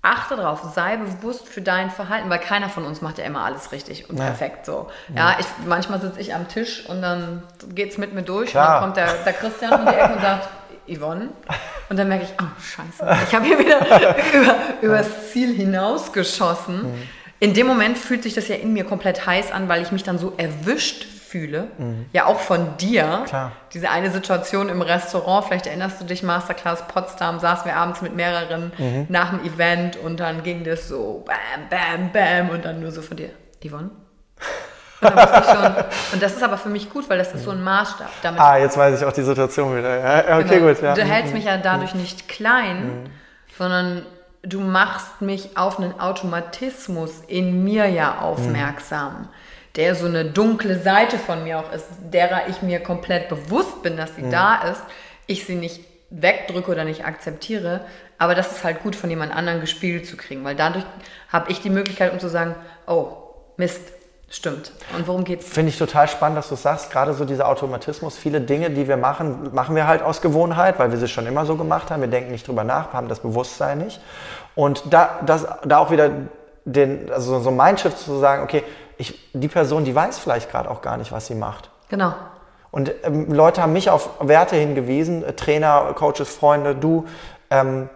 achte 0.03 0.35
drauf, 0.35 0.61
sei 0.75 0.97
bewusst 0.97 1.49
für 1.49 1.63
dein 1.63 1.91
Verhalten, 1.91 2.29
weil 2.29 2.41
keiner 2.41 2.69
von 2.69 2.85
uns 2.85 3.01
macht 3.01 3.19
ja 3.19 3.25
immer 3.25 3.45
alles 3.45 3.71
richtig 3.71 4.11
und 4.11 4.19
ja. 4.19 4.25
perfekt 4.25 4.67
so. 4.67 4.91
Ja, 5.15 5.37
ich, 5.39 5.47
manchmal 5.67 6.01
sitze 6.01 6.21
ich 6.21 6.35
am 6.35 6.49
Tisch 6.49 6.85
und 6.89 7.03
dann 7.03 7.45
geht 7.69 7.93
es 7.93 7.99
mit 7.99 8.13
mir 8.13 8.23
durch 8.23 8.51
Klar. 8.51 8.85
und 8.85 8.97
dann 8.97 9.07
kommt 9.07 9.17
der, 9.17 9.25
der 9.25 9.33
Christian 9.33 9.81
um 9.81 9.87
die 9.87 9.95
Ecke 9.95 10.13
und 10.13 10.21
sagt, 10.21 10.49
Yvonne. 10.89 11.29
Und 11.89 11.99
dann 11.99 12.09
merke 12.09 12.25
ich, 12.25 12.31
oh 12.41 12.61
scheiße, 12.61 13.25
ich 13.29 13.35
habe 13.35 13.45
hier 13.45 13.59
wieder 13.59 13.79
über, 14.33 14.55
übers 14.81 15.31
Ziel 15.31 15.55
hinausgeschossen. 15.55 16.83
Mhm. 16.83 17.03
In 17.39 17.55
dem 17.55 17.67
Moment 17.67 17.99
fühlt 17.99 18.23
sich 18.23 18.35
das 18.35 18.49
ja 18.49 18.57
in 18.57 18.73
mir 18.73 18.85
komplett 18.85 19.27
heiß 19.27 19.53
an, 19.53 19.69
weil 19.69 19.83
ich 19.83 19.93
mich 19.93 20.03
dann 20.03 20.19
so 20.19 20.33
erwischt 20.37 21.07
fühle. 21.33 21.69
Mhm. 21.79 22.07
Ja, 22.13 22.27
auch 22.27 22.39
von 22.39 22.77
dir. 22.77 23.25
Klar. 23.27 23.53
Diese 23.73 23.91
eine 23.91 24.11
Situation 24.11 24.69
im 24.69 24.83
Restaurant, 24.83 25.47
vielleicht 25.47 25.67
erinnerst 25.67 26.01
du 26.01 26.05
dich, 26.05 26.23
Masterclass 26.23 26.87
Potsdam, 26.87 27.41
saßen 27.41 27.65
wir 27.65 27.77
abends 27.77 28.03
mit 28.03 28.15
mehreren 28.15 28.71
mhm. 28.77 29.07
nach 29.09 29.31
dem 29.31 29.43
Event 29.45 29.97
und 29.97 30.21
dann 30.21 30.43
ging 30.43 30.63
das 30.63 30.89
so 30.89 31.25
bam, 31.27 31.69
bam, 31.71 32.13
bam 32.13 32.51
und 32.51 32.65
dann 32.65 32.81
nur 32.81 32.93
so 32.93 33.01
von 33.01 33.17
dir, 33.17 33.31
Yvonne. 33.67 33.91
Und, 35.01 35.11
schon, 35.11 35.85
und 36.13 36.23
das 36.23 36.35
ist 36.35 36.43
aber 36.45 36.57
für 36.59 36.69
mich 36.69 36.89
gut, 36.89 37.11
weil 37.11 37.19
das 37.19 37.35
ist 37.35 37.43
so 37.43 37.51
ein 37.51 37.65
Maßstab. 37.65 38.09
Damit 38.23 38.41
ah, 38.41 38.59
jetzt 38.59 38.77
weiß 38.77 39.01
ich 39.01 39.05
auch 39.05 39.13
die 39.13 39.23
Situation 39.23 39.77
wieder. 39.77 39.99
Ja, 39.99 40.39
okay, 40.39 40.59
genau. 40.61 40.69
gut. 40.69 40.81
Ja. 40.81 40.95
Du 40.95 41.03
hältst 41.03 41.33
mich 41.33 41.45
ja 41.45 41.57
dadurch 41.57 41.95
nicht 41.95 42.29
klein, 42.29 42.85
mhm. 42.85 43.11
sondern 43.59 44.07
du 44.43 44.61
machst 44.61 45.21
mich 45.21 45.57
auf 45.57 45.81
einen 45.81 45.99
Automatismus 45.99 47.23
in 47.27 47.65
mir 47.65 47.87
ja 47.87 48.19
aufmerksam. 48.21 49.29
Der 49.77 49.95
so 49.95 50.07
eine 50.07 50.25
dunkle 50.25 50.79
Seite 50.79 51.19
von 51.19 51.45
mir 51.45 51.59
auch 51.59 51.73
ist, 51.73 51.87
derer 52.13 52.49
ich 52.49 52.63
mir 52.63 52.81
komplett 52.81 53.29
bewusst 53.29 53.83
bin, 53.83 53.97
dass 53.97 54.15
sie 54.17 54.23
mhm. 54.23 54.31
da 54.31 54.63
ist, 54.71 54.83
ich 55.27 55.45
sie 55.47 55.55
nicht 55.55 55.81
wegdrücke 56.11 56.71
oder 56.71 56.85
nicht 56.85 57.07
akzeptiere, 57.07 57.81
aber 58.19 58.35
das 58.35 58.53
ist 58.53 58.65
halt 58.65 58.83
gut 58.83 58.95
von 58.95 59.09
jemand 59.11 59.35
anderem 59.35 59.61
gespiegelt 59.61 60.07
zu 60.07 60.17
kriegen, 60.17 60.45
weil 60.45 60.55
dadurch 60.55 60.85
habe 61.31 61.51
ich 61.51 61.61
die 61.61 61.71
Möglichkeit, 61.71 62.13
um 62.13 62.21
zu 62.21 62.29
sagen, 62.29 62.55
oh, 62.87 63.17
Mist, 63.57 63.81
stimmt. 64.29 64.73
Und 64.97 65.07
worum 65.09 65.25
geht's? 65.25 65.49
Finde 65.49 65.71
ich 65.71 65.79
total 65.79 66.09
spannend, 66.09 66.39
dass 66.39 66.49
du 66.49 66.55
sagst, 66.55 66.91
gerade 66.91 67.15
so 67.15 67.25
dieser 67.25 67.49
Automatismus, 67.49 68.17
viele 68.17 68.41
Dinge, 68.41 68.71
die 68.71 68.89
wir 68.89 68.97
machen, 68.97 69.55
machen 69.55 69.75
wir 69.75 69.87
halt 69.87 70.03
aus 70.03 70.21
Gewohnheit, 70.21 70.79
weil 70.79 70.91
wir 70.91 70.99
sie 70.99 71.09
schon 71.09 71.27
immer 71.27 71.47
so 71.47 71.57
gemacht 71.57 71.91
haben, 71.91 72.01
wir 72.01 72.09
denken 72.09 72.31
nicht 72.31 72.47
drüber 72.47 72.65
nach, 72.65 72.93
haben 72.93 73.09
das 73.09 73.21
Bewusstsein 73.21 73.79
nicht. 73.79 74.01
Und 74.55 74.83
da, 74.91 75.21
das, 75.25 75.47
da 75.65 75.79
auch 75.79 75.91
wieder 75.91 76.11
den, 76.65 77.11
also 77.11 77.41
so 77.41 77.51
ein 77.51 77.57
Mindshift 77.57 77.99
zu 77.99 78.19
sagen, 78.19 78.43
okay, 78.43 78.63
ich, 78.99 79.19
die 79.33 79.49
Person, 79.49 79.85
die 79.85 79.95
weiß 79.95 80.19
vielleicht 80.19 80.51
gerade 80.51 80.71
auch 80.71 80.83
gar 80.83 80.97
nicht, 80.97 81.13
was 81.13 81.27
sie 81.27 81.35
macht. 81.35 81.71
Genau. 81.89 82.15
Und 82.71 82.91
ähm, 83.05 83.33
Leute 83.33 83.63
haben 83.63 83.75
mich 83.75 83.91
auf 83.91 84.11
Werte 84.21 84.57
hingewiesen, 84.57 85.23
äh, 85.25 85.35
Trainer, 85.35 85.93
Coaches, 85.95 86.35
Freunde, 86.35 86.75
du, 86.75 87.07
ähm, 87.51 87.89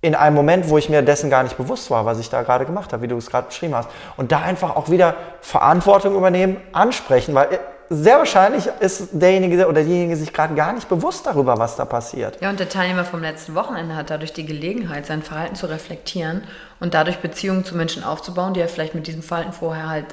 in 0.00 0.16
einem 0.16 0.34
Moment, 0.34 0.68
wo 0.68 0.78
ich 0.78 0.88
mir 0.88 1.02
dessen 1.02 1.30
gar 1.30 1.44
nicht 1.44 1.56
bewusst 1.56 1.90
war, 1.90 2.04
was 2.06 2.18
ich 2.18 2.28
da 2.28 2.42
gerade 2.42 2.64
gemacht 2.64 2.92
habe, 2.92 3.02
wie 3.02 3.08
du 3.08 3.16
es 3.16 3.30
gerade 3.30 3.46
beschrieben 3.46 3.74
hast. 3.74 3.88
Und 4.16 4.32
da 4.32 4.40
einfach 4.40 4.74
auch 4.74 4.90
wieder 4.90 5.14
Verantwortung 5.40 6.16
übernehmen, 6.16 6.56
ansprechen, 6.72 7.34
weil 7.34 7.52
äh, 7.52 7.58
sehr 7.88 8.18
wahrscheinlich 8.18 8.68
ist 8.80 9.08
derjenige 9.12 9.68
oder 9.68 9.82
diejenige 9.82 10.16
sich 10.16 10.32
gerade 10.32 10.54
gar 10.54 10.72
nicht 10.72 10.88
bewusst 10.88 11.26
darüber, 11.26 11.58
was 11.58 11.76
da 11.76 11.84
passiert. 11.84 12.40
Ja, 12.40 12.50
und 12.50 12.58
der 12.58 12.68
Teilnehmer 12.68 13.04
vom 13.04 13.22
letzten 13.22 13.54
Wochenende 13.54 13.94
hat 13.96 14.10
dadurch 14.10 14.32
die 14.32 14.46
Gelegenheit, 14.46 15.06
sein 15.06 15.22
Verhalten 15.22 15.56
zu 15.56 15.66
reflektieren 15.66 16.42
und 16.80 16.94
dadurch 16.94 17.18
Beziehungen 17.18 17.64
zu 17.64 17.76
Menschen 17.76 18.02
aufzubauen, 18.02 18.54
die 18.54 18.60
er 18.60 18.68
vielleicht 18.68 18.94
mit 18.94 19.06
diesem 19.06 19.22
Verhalten 19.22 19.52
vorher 19.52 19.88
halt 19.88 20.06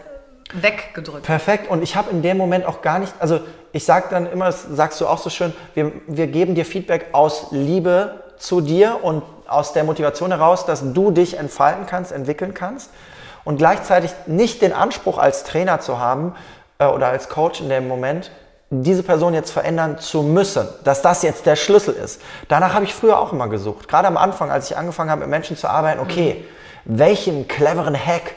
weggedrückt. 0.53 1.25
Perfekt. 1.25 1.69
Und 1.69 1.83
ich 1.83 1.95
habe 1.95 2.09
in 2.09 2.21
dem 2.21 2.37
Moment 2.37 2.65
auch 2.65 2.81
gar 2.81 2.99
nicht, 2.99 3.13
also 3.19 3.39
ich 3.71 3.85
sage 3.85 4.07
dann 4.09 4.31
immer, 4.31 4.45
das 4.45 4.63
sagst 4.63 4.99
du 4.99 5.07
auch 5.07 5.19
so 5.19 5.29
schön, 5.29 5.53
wir, 5.73 5.91
wir 6.07 6.27
geben 6.27 6.55
dir 6.55 6.65
Feedback 6.65 7.07
aus 7.11 7.47
Liebe 7.51 8.23
zu 8.37 8.61
dir 8.61 8.99
und 9.03 9.23
aus 9.47 9.73
der 9.73 9.83
Motivation 9.83 10.31
heraus, 10.31 10.65
dass 10.65 10.93
du 10.93 11.11
dich 11.11 11.37
entfalten 11.37 11.85
kannst, 11.85 12.11
entwickeln 12.11 12.53
kannst 12.53 12.89
und 13.43 13.57
gleichzeitig 13.57 14.11
nicht 14.27 14.61
den 14.61 14.73
Anspruch 14.73 15.17
als 15.17 15.43
Trainer 15.43 15.79
zu 15.79 15.99
haben 15.99 16.35
äh, 16.79 16.85
oder 16.85 17.07
als 17.07 17.29
Coach 17.29 17.61
in 17.61 17.69
dem 17.69 17.87
Moment, 17.87 18.31
diese 18.71 19.01
Person 19.01 19.33
jetzt 19.33 19.51
verändern 19.51 19.97
zu 19.97 20.21
müssen, 20.21 20.67
dass 20.83 21.01
das 21.01 21.23
jetzt 21.23 21.47
der 21.47 21.55
Schlüssel 21.55 21.95
ist. 21.95 22.21
Danach 22.47 22.73
habe 22.73 22.85
ich 22.85 22.93
früher 22.93 23.19
auch 23.19 23.33
immer 23.33 23.47
gesucht. 23.47 23.87
Gerade 23.87 24.07
am 24.07 24.17
Anfang, 24.17 24.51
als 24.51 24.69
ich 24.69 24.77
angefangen 24.77 25.09
habe, 25.09 25.21
mit 25.21 25.29
Menschen 25.29 25.57
zu 25.57 25.67
arbeiten, 25.67 25.99
okay, 25.99 26.45
welchen 26.85 27.47
cleveren 27.47 27.95
Hack 27.95 28.35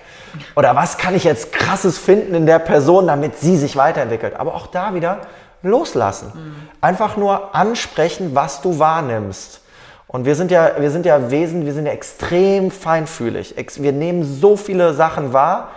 oder 0.54 0.74
was 0.76 0.98
kann 0.98 1.14
ich 1.14 1.24
jetzt 1.24 1.52
krasses 1.52 1.98
finden 1.98 2.34
in 2.34 2.46
der 2.46 2.58
Person, 2.58 3.06
damit 3.06 3.38
sie 3.38 3.56
sich 3.56 3.76
weiterentwickelt. 3.76 4.36
Aber 4.36 4.54
auch 4.54 4.66
da 4.66 4.94
wieder 4.94 5.18
loslassen. 5.62 6.32
Mhm. 6.34 6.54
Einfach 6.80 7.16
nur 7.16 7.54
ansprechen, 7.54 8.34
was 8.34 8.60
du 8.60 8.78
wahrnimmst. 8.78 9.60
Und 10.06 10.26
wir 10.26 10.34
sind 10.34 10.50
ja, 10.50 10.72
wir 10.78 10.90
sind 10.90 11.06
ja 11.06 11.30
Wesen, 11.30 11.64
wir 11.64 11.72
sind 11.72 11.86
ja 11.86 11.92
extrem 11.92 12.70
feinfühlig. 12.70 13.54
Wir 13.76 13.92
nehmen 13.92 14.24
so 14.24 14.56
viele 14.56 14.92
Sachen 14.92 15.32
wahr. 15.32 15.68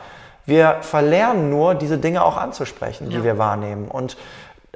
Wir 0.46 0.78
verlernen 0.82 1.50
nur, 1.50 1.74
diese 1.74 1.98
Dinge 1.98 2.24
auch 2.24 2.38
anzusprechen, 2.38 3.10
die 3.10 3.18
ja. 3.18 3.24
wir 3.24 3.38
wahrnehmen. 3.38 3.88
Und 3.88 4.18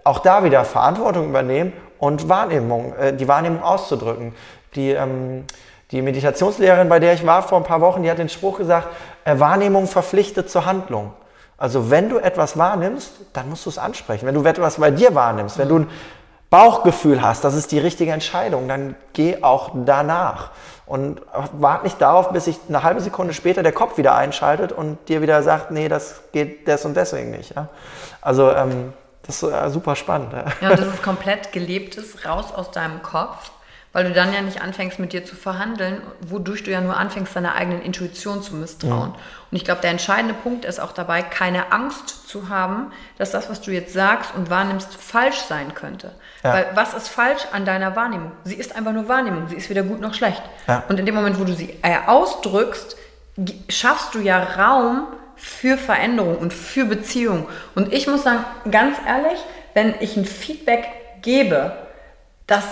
auch 0.04 0.20
da 0.20 0.44
wieder 0.44 0.64
Verantwortung 0.64 1.30
übernehmen 1.30 1.74
und 1.98 2.30
Wahrnehmung, 2.30 2.94
äh, 2.96 3.14
die 3.14 3.28
Wahrnehmung 3.28 3.62
auszudrücken. 3.62 4.34
Die, 4.76 4.92
ähm, 4.92 5.44
die 5.92 6.02
Meditationslehrerin, 6.02 6.88
bei 6.88 7.00
der 7.00 7.14
ich 7.14 7.26
war 7.26 7.42
vor 7.42 7.58
ein 7.58 7.64
paar 7.64 7.82
Wochen, 7.82 8.04
die 8.04 8.12
hat 8.12 8.20
den 8.20 8.30
Spruch 8.30 8.58
gesagt, 8.58 8.88
äh, 9.26 9.40
Wahrnehmung 9.40 9.88
verpflichtet 9.88 10.50
zur 10.50 10.66
Handlung. 10.66 11.14
Also 11.58 11.90
wenn 11.90 12.10
du 12.10 12.20
etwas 12.20 12.58
wahrnimmst, 12.58 13.12
dann 13.34 13.50
musst 13.50 13.66
du 13.66 13.70
es 13.70 13.78
ansprechen. 13.78 14.26
Wenn 14.26 14.36
du 14.36 14.44
etwas 14.46 14.78
bei 14.78 14.92
dir 14.92 15.14
wahrnimmst, 15.14 15.58
wenn 15.58 15.68
du 15.68 15.80
ein 15.80 15.90
Bauchgefühl 16.50 17.22
hast, 17.22 17.44
das 17.44 17.54
ist 17.54 17.72
die 17.72 17.80
richtige 17.80 18.12
Entscheidung, 18.12 18.68
dann 18.68 18.96
geh 19.14 19.44
auch 19.44 19.72
danach. 19.74 20.52
Und 20.86 21.22
wart 21.54 21.84
nicht 21.84 22.02
darauf, 22.02 22.32
bis 22.32 22.46
sich 22.46 22.58
eine 22.68 22.82
halbe 22.82 23.02
Sekunde 23.02 23.34
später 23.34 23.62
der 23.62 23.74
Kopf 23.74 23.98
wieder 23.98 24.16
einschaltet 24.16 24.72
und 24.72 24.98
dir 25.08 25.22
wieder 25.22 25.44
sagt, 25.44 25.70
nee, 25.70 25.88
das 25.88 26.22
geht 26.32 26.68
des 26.68 26.86
und 26.86 26.96
deswegen 26.96 27.32
nicht. 27.32 27.56
Ja? 27.56 27.68
Also 28.22 28.52
ähm, 28.52 28.94
das 29.24 29.44
ist 29.44 29.52
äh, 29.52 29.70
super 29.70 29.96
spannend. 29.96 30.34
Ja. 30.34 30.46
ja, 30.62 30.70
und 30.72 30.80
das 30.80 30.88
ist 30.88 31.04
komplett 31.04 31.52
gelebtes, 31.52 32.26
raus 32.26 32.54
aus 32.56 32.72
deinem 32.72 33.04
Kopf 33.04 33.52
weil 33.92 34.04
du 34.04 34.14
dann 34.14 34.32
ja 34.34 34.42
nicht 34.42 34.62
anfängst 34.62 35.00
mit 35.00 35.14
dir 35.14 35.26
zu 35.26 35.36
verhandeln, 35.36 36.02
wodurch 36.22 36.64
du 36.64 36.72
ja 36.72 36.80
nur 36.80 36.96
anfängst, 36.96 37.36
deiner 37.36 37.56
eigenen 37.56 37.82
Intuition 37.82 38.44
zu 38.44 38.56
misstrauen. 38.56 39.10
Mhm. 39.10 39.16
Und 39.52 39.58
ich 39.58 39.66
glaube, 39.66 39.82
der 39.82 39.90
entscheidende 39.90 40.36
Punkt 40.36 40.64
ist 40.64 40.80
auch 40.80 40.92
dabei, 40.92 41.24
keine 41.24 41.72
Angst 41.72 42.28
zu 42.28 42.50
haben, 42.50 42.92
dass 43.18 43.32
das, 43.32 43.50
was 43.50 43.62
du 43.62 43.72
jetzt 43.72 43.94
sagst 43.94 44.36
und 44.36 44.52
wahrnimmst, 44.52 44.94
falsch 44.94 45.40
sein 45.40 45.74
könnte. 45.74 46.12
Ja. 46.44 46.54
Weil 46.54 46.68
was 46.76 46.94
ist 46.94 47.08
falsch 47.08 47.48
an 47.52 47.66
deiner 47.66 47.96
Wahrnehmung? 47.96 48.32
Sie 48.44 48.56
ist 48.56 48.76
einfach 48.76 48.94
nur 48.94 49.08
Wahrnehmung, 49.08 49.48
sie 49.48 49.56
ist 49.56 49.70
weder 49.72 49.82
gut 49.82 50.02
noch 50.02 50.14
schlecht. 50.14 50.44
Ja. 50.68 50.84
Und 50.88 51.00
in 51.00 51.08
dem 51.08 51.16
Moment, 51.16 51.40
wo 51.40 51.44
du 51.44 51.54
sie 51.54 51.76
äh, 51.82 51.98
ausdrückst, 52.06 52.96
schaffst 53.70 54.14
du 54.14 54.20
ja 54.20 54.44
Raum 54.44 55.08
für 55.36 55.78
Veränderung 55.78 56.38
und 56.38 56.54
für 56.54 56.86
Beziehung. 56.86 57.48
Und 57.74 57.92
ich 57.92 58.06
muss 58.08 58.24
sagen, 58.24 58.44
ganz 58.70 58.98
ehrlich, 59.08 59.40
wenn 59.74 59.96
ich 60.00 60.18
ein 60.18 60.26
Feedback 60.26 60.86
gebe, 61.22 61.72
das 62.46 62.66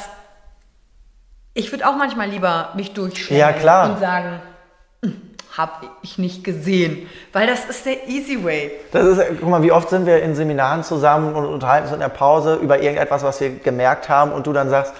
ich 1.58 1.72
würde 1.72 1.88
auch 1.88 1.95
manchmal 1.95 2.30
lieber 2.30 2.70
mich 2.76 2.93
durchstellen 2.93 3.55
ja, 3.64 3.86
und 3.86 3.99
sagen, 3.99 4.39
hm, 5.03 5.20
habe 5.58 5.88
ich 6.03 6.20
nicht 6.20 6.43
gesehen, 6.43 7.10
weil 7.34 7.47
das 7.47 7.66
ist 7.66 7.84
der 7.86 8.08
easy 8.08 8.43
way. 8.45 8.72
Das 8.91 9.05
ist, 9.05 9.22
guck 9.39 9.49
mal, 9.49 9.64
wie 9.64 9.72
oft 9.72 9.89
sind 9.89 10.05
wir 10.05 10.22
in 10.22 10.36
Seminaren 10.36 10.84
zusammen 10.84 11.34
und 11.34 11.45
unterhalten 11.45 11.86
uns 11.86 11.93
in 11.93 11.99
der 11.99 12.10
Pause 12.10 12.55
über 12.55 12.80
irgendetwas, 12.80 13.24
was 13.24 13.41
wir 13.41 13.49
gemerkt 13.49 14.08
haben 14.08 14.32
und 14.34 14.45
du 14.45 14.53
dann 14.53 14.70
sagst, 14.70 14.93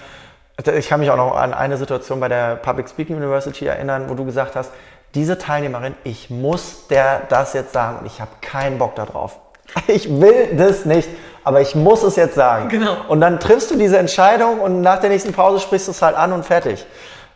ich 0.76 0.88
kann 0.88 0.98
mich 0.98 1.10
auch 1.10 1.16
noch 1.16 1.36
an 1.36 1.54
eine 1.54 1.76
Situation 1.76 2.18
bei 2.18 2.26
der 2.26 2.56
Public 2.56 2.88
Speaking 2.88 3.16
University 3.16 3.66
erinnern, 3.66 4.06
wo 4.08 4.14
du 4.14 4.24
gesagt 4.24 4.56
hast, 4.56 4.72
diese 5.14 5.38
Teilnehmerin, 5.38 5.94
ich 6.02 6.28
muss 6.28 6.88
der 6.88 7.22
das 7.28 7.52
jetzt 7.52 7.72
sagen 7.72 8.00
und 8.00 8.06
ich 8.06 8.20
habe 8.20 8.32
keinen 8.40 8.78
Bock 8.78 8.96
darauf. 8.96 9.38
Ich 9.86 10.08
will 10.20 10.56
das 10.56 10.86
nicht 10.86 11.08
aber 11.48 11.62
ich 11.62 11.74
muss 11.74 12.02
es 12.02 12.16
jetzt 12.16 12.34
sagen. 12.34 12.68
Genau. 12.68 12.94
Und 13.08 13.22
dann 13.22 13.40
triffst 13.40 13.70
du 13.70 13.76
diese 13.76 13.96
Entscheidung 13.96 14.60
und 14.60 14.82
nach 14.82 15.00
der 15.00 15.08
nächsten 15.08 15.32
Pause 15.32 15.60
sprichst 15.60 15.88
du 15.88 15.92
es 15.92 16.02
halt 16.02 16.14
an 16.14 16.34
und 16.34 16.44
fertig. 16.44 16.84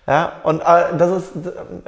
Ja, 0.06 0.32
und 0.42 0.60
äh, 0.60 0.94
das 0.98 1.10
ist, 1.12 1.28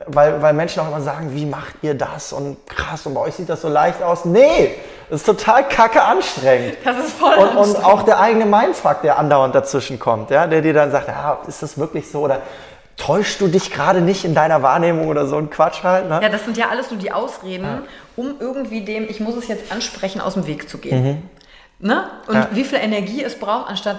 weil, 0.07 0.41
weil 0.41 0.55
Menschen 0.55 0.81
auch 0.81 0.89
immer 0.89 1.03
sagen, 1.03 1.35
wie 1.35 1.45
macht 1.45 1.75
ihr 1.83 1.93
das? 1.93 2.33
Und 2.33 2.57
krass, 2.67 3.05
und 3.05 3.13
bei 3.13 3.21
euch 3.21 3.35
sieht 3.35 3.51
das 3.51 3.61
so 3.61 3.69
leicht 3.69 4.03
aus. 4.03 4.25
Nee, 4.25 4.75
das 5.11 5.21
ist 5.21 5.27
total 5.27 5.69
kacke 5.69 6.03
anstrengend. 6.03 6.79
Das 6.83 6.97
ist 6.97 7.13
voll 7.13 7.35
und, 7.35 7.59
anstrengend. 7.59 7.77
Und 7.77 7.85
auch 7.85 8.03
der 8.05 8.19
eigene 8.19 8.47
Mindfuck, 8.47 9.03
der 9.03 9.19
andauernd 9.19 9.55
dazwischen 9.55 9.99
kommt, 9.99 10.31
ja, 10.31 10.47
der 10.47 10.63
dir 10.63 10.73
dann 10.73 10.93
sagt, 10.93 11.09
ja, 11.09 11.41
ist 11.47 11.63
das 11.63 11.77
wirklich 11.77 12.11
so? 12.11 12.21
Oder 12.21 12.41
täuschst 12.97 13.39
du 13.43 13.49
dich 13.49 13.71
gerade 13.71 14.01
nicht 14.01 14.25
in 14.25 14.35
deiner 14.35 14.63
Wahrnehmung 14.63 15.09
oder 15.09 15.27
so 15.27 15.37
ein 15.37 15.51
Quatsch 15.51 15.83
halt? 15.83 16.09
Ne? 16.09 16.21
Ja, 16.23 16.31
das 16.31 16.47
sind 16.47 16.57
ja 16.57 16.71
alles 16.71 16.91
nur 16.91 16.99
die 16.99 17.13
Ausreden, 17.13 17.65
ja. 17.65 17.83
um 18.17 18.37
irgendwie 18.41 18.83
dem, 18.83 19.05
ich 19.11 19.21
muss 19.21 19.37
es 19.37 19.47
jetzt 19.47 19.71
ansprechen, 19.71 20.23
aus 20.23 20.35
dem 20.35 20.47
Weg 20.47 20.71
zu 20.71 20.79
gehen. 20.79 21.05
Mhm. 21.05 21.23
Ne? 21.85 22.03
Und 22.27 22.35
ja. 22.35 22.49
wie 22.53 22.65
viel 22.65 22.79
Energie 22.79 23.23
es 23.23 23.39
braucht, 23.39 23.69
anstatt 23.69 23.99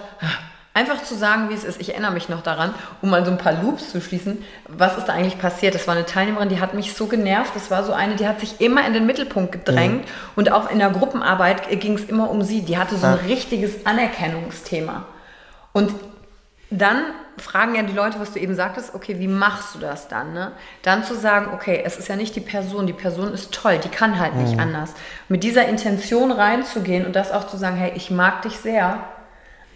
einfach 0.74 1.04
zu 1.04 1.14
sagen, 1.14 1.52
wie 1.52 1.54
es 1.54 1.64
ist. 1.64 1.80
Ich 1.80 1.92
erinnere 1.92 2.12
mich 2.14 2.30
noch 2.30 2.42
daran, 2.42 2.74
um 3.04 3.12
mal 3.12 3.24
so 3.24 3.30
ein 3.30 3.38
paar 3.38 3.54
Loops 3.54 3.92
zu 3.92 4.02
schließen. 4.02 4.44
Was 4.68 4.98
ist 4.98 5.06
da 5.06 5.14
eigentlich 5.14 5.38
passiert? 5.38 5.76
Das 5.76 5.88
war 5.88 5.96
eine 5.96 6.08
Teilnehmerin, 6.08 6.50
die 6.50 6.60
hat 6.60 6.74
mich 6.74 6.96
so 6.96 7.06
genervt. 7.06 7.56
Das 7.56 7.70
war 7.70 7.84
so 7.84 7.94
eine, 7.94 8.16
die 8.16 8.28
hat 8.28 8.40
sich 8.40 8.60
immer 8.60 8.88
in 8.88 8.94
den 8.94 9.06
Mittelpunkt 9.06 9.52
gedrängt. 9.52 10.04
Mhm. 10.04 10.12
Und 10.36 10.52
auch 10.52 10.72
in 10.72 10.80
der 10.80 10.90
Gruppenarbeit 10.90 11.70
ging 11.80 11.94
es 11.94 12.06
immer 12.06 12.32
um 12.32 12.42
sie. 12.42 12.64
Die 12.64 12.80
hatte 12.80 12.98
so 12.98 13.06
ein 13.06 13.20
richtiges 13.28 13.86
Anerkennungsthema. 13.86 15.06
Und 15.72 15.94
dann 16.70 17.04
fragen 17.38 17.76
ja 17.76 17.84
die 17.84 17.94
Leute, 17.94 18.20
was 18.20 18.34
du 18.34 18.40
eben 18.40 18.56
sagtest, 18.56 18.96
okay, 18.96 19.20
wie 19.20 19.28
machst 19.28 19.76
du 19.76 19.80
das 19.80 20.08
dann? 20.08 20.34
Ne? 20.34 20.52
Dann 20.82 21.04
zu 21.04 21.16
sagen, 21.16 21.52
okay, 21.54 21.82
es 21.86 21.98
ist 21.98 22.08
ja 22.08 22.16
nicht 22.16 22.36
die 22.36 22.42
Person, 22.42 22.88
die 22.88 22.94
Person 22.94 23.34
ist 23.34 23.54
toll, 23.54 23.78
die 23.78 23.90
kann 23.90 24.20
halt 24.20 24.36
nicht 24.36 24.54
mhm. 24.54 24.60
anders. 24.60 24.94
Mit 25.30 25.44
dieser 25.44 25.68
Intention 25.68 26.32
reinzugehen 26.32 27.06
und 27.06 27.16
das 27.16 27.32
auch 27.32 27.48
zu 27.48 27.58
sagen, 27.58 27.76
hey, 27.76 27.92
ich 27.96 28.10
mag 28.10 28.42
dich 28.42 28.58
sehr, 28.58 29.04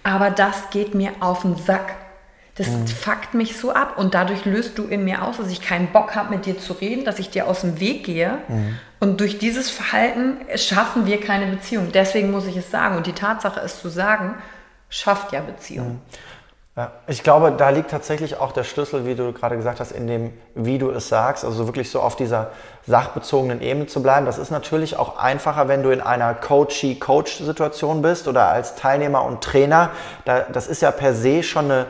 aber 0.04 0.32
das 0.32 0.70
geht 0.72 0.96
mir 0.96 1.12
auf 1.20 1.42
den 1.42 1.58
Sack. 1.58 1.96
Das 2.56 2.68
mhm. 2.68 2.88
fuckt 2.88 3.34
mich 3.36 3.58
so 3.58 3.72
ab 3.72 3.98
und 3.98 4.14
dadurch 4.14 4.44
löst 4.44 4.78
du 4.78 4.84
in 4.84 5.06
mir 5.06 5.24
aus, 5.24 5.38
dass 5.38 5.50
ich 5.50 5.62
keinen 5.62 5.88
Bock 5.88 6.16
habe, 6.16 6.36
mit 6.36 6.46
dir 6.46 6.58
zu 6.58 6.74
reden, 6.74 7.06
dass 7.06 7.20
ich 7.20 7.30
dir 7.30 7.48
aus 7.48 7.62
dem 7.62 7.80
Weg 7.80 8.04
gehe. 8.04 8.40
Mhm. 8.48 8.78
Und 9.00 9.22
durch 9.22 9.38
dieses 9.38 9.70
Verhalten 9.70 10.38
schaffen 10.56 11.06
wir 11.06 11.22
keine 11.22 11.46
Beziehung. 11.46 11.92
Deswegen 11.94 12.32
muss 12.32 12.48
ich 12.48 12.58
es 12.58 12.70
sagen. 12.70 12.98
Und 12.98 13.08
die 13.08 13.14
Tatsache, 13.14 13.62
es 13.62 13.80
zu 13.80 13.88
sagen, 13.88 14.36
schafft 14.90 15.32
ja 15.32 15.40
Beziehung. 15.40 15.88
Mhm. 15.88 16.02
Ja, 16.80 16.94
ich 17.08 17.24
glaube, 17.24 17.52
da 17.52 17.72
liegt 17.72 17.92
tatsächlich 17.92 18.40
auch 18.40 18.54
der 18.54 18.64
Schlüssel, 18.64 19.06
wie 19.06 19.14
du 19.14 19.34
gerade 19.34 19.58
gesagt 19.58 19.82
hast, 19.82 19.92
in 19.92 20.08
dem, 20.08 20.32
wie 20.56 20.78
du 20.78 20.92
es 20.92 21.10
sagst, 21.10 21.44
also 21.44 21.68
wirklich 21.68 21.92
so 21.92 22.00
auf 22.00 22.16
dieser 22.16 22.52
sachbezogenen 22.88 23.62
Ebene 23.62 23.88
zu 23.88 24.02
bleiben. 24.02 24.26
Das 24.26 24.38
ist 24.38 24.50
natürlich 24.50 24.96
auch 24.96 25.18
einfacher, 25.18 25.68
wenn 25.68 25.84
du 25.84 25.90
in 25.90 26.00
einer 26.00 26.34
Coachee-Coach-Situation 26.34 28.02
bist 28.02 28.30
oder 28.30 28.48
als 28.48 28.76
Teilnehmer 28.76 29.26
und 29.26 29.44
Trainer. 29.44 29.90
Da, 30.24 30.46
das 30.54 30.68
ist 30.68 30.82
ja 30.82 30.92
per 30.92 31.14
se 31.14 31.44
schon 31.44 31.66
eine 31.66 31.86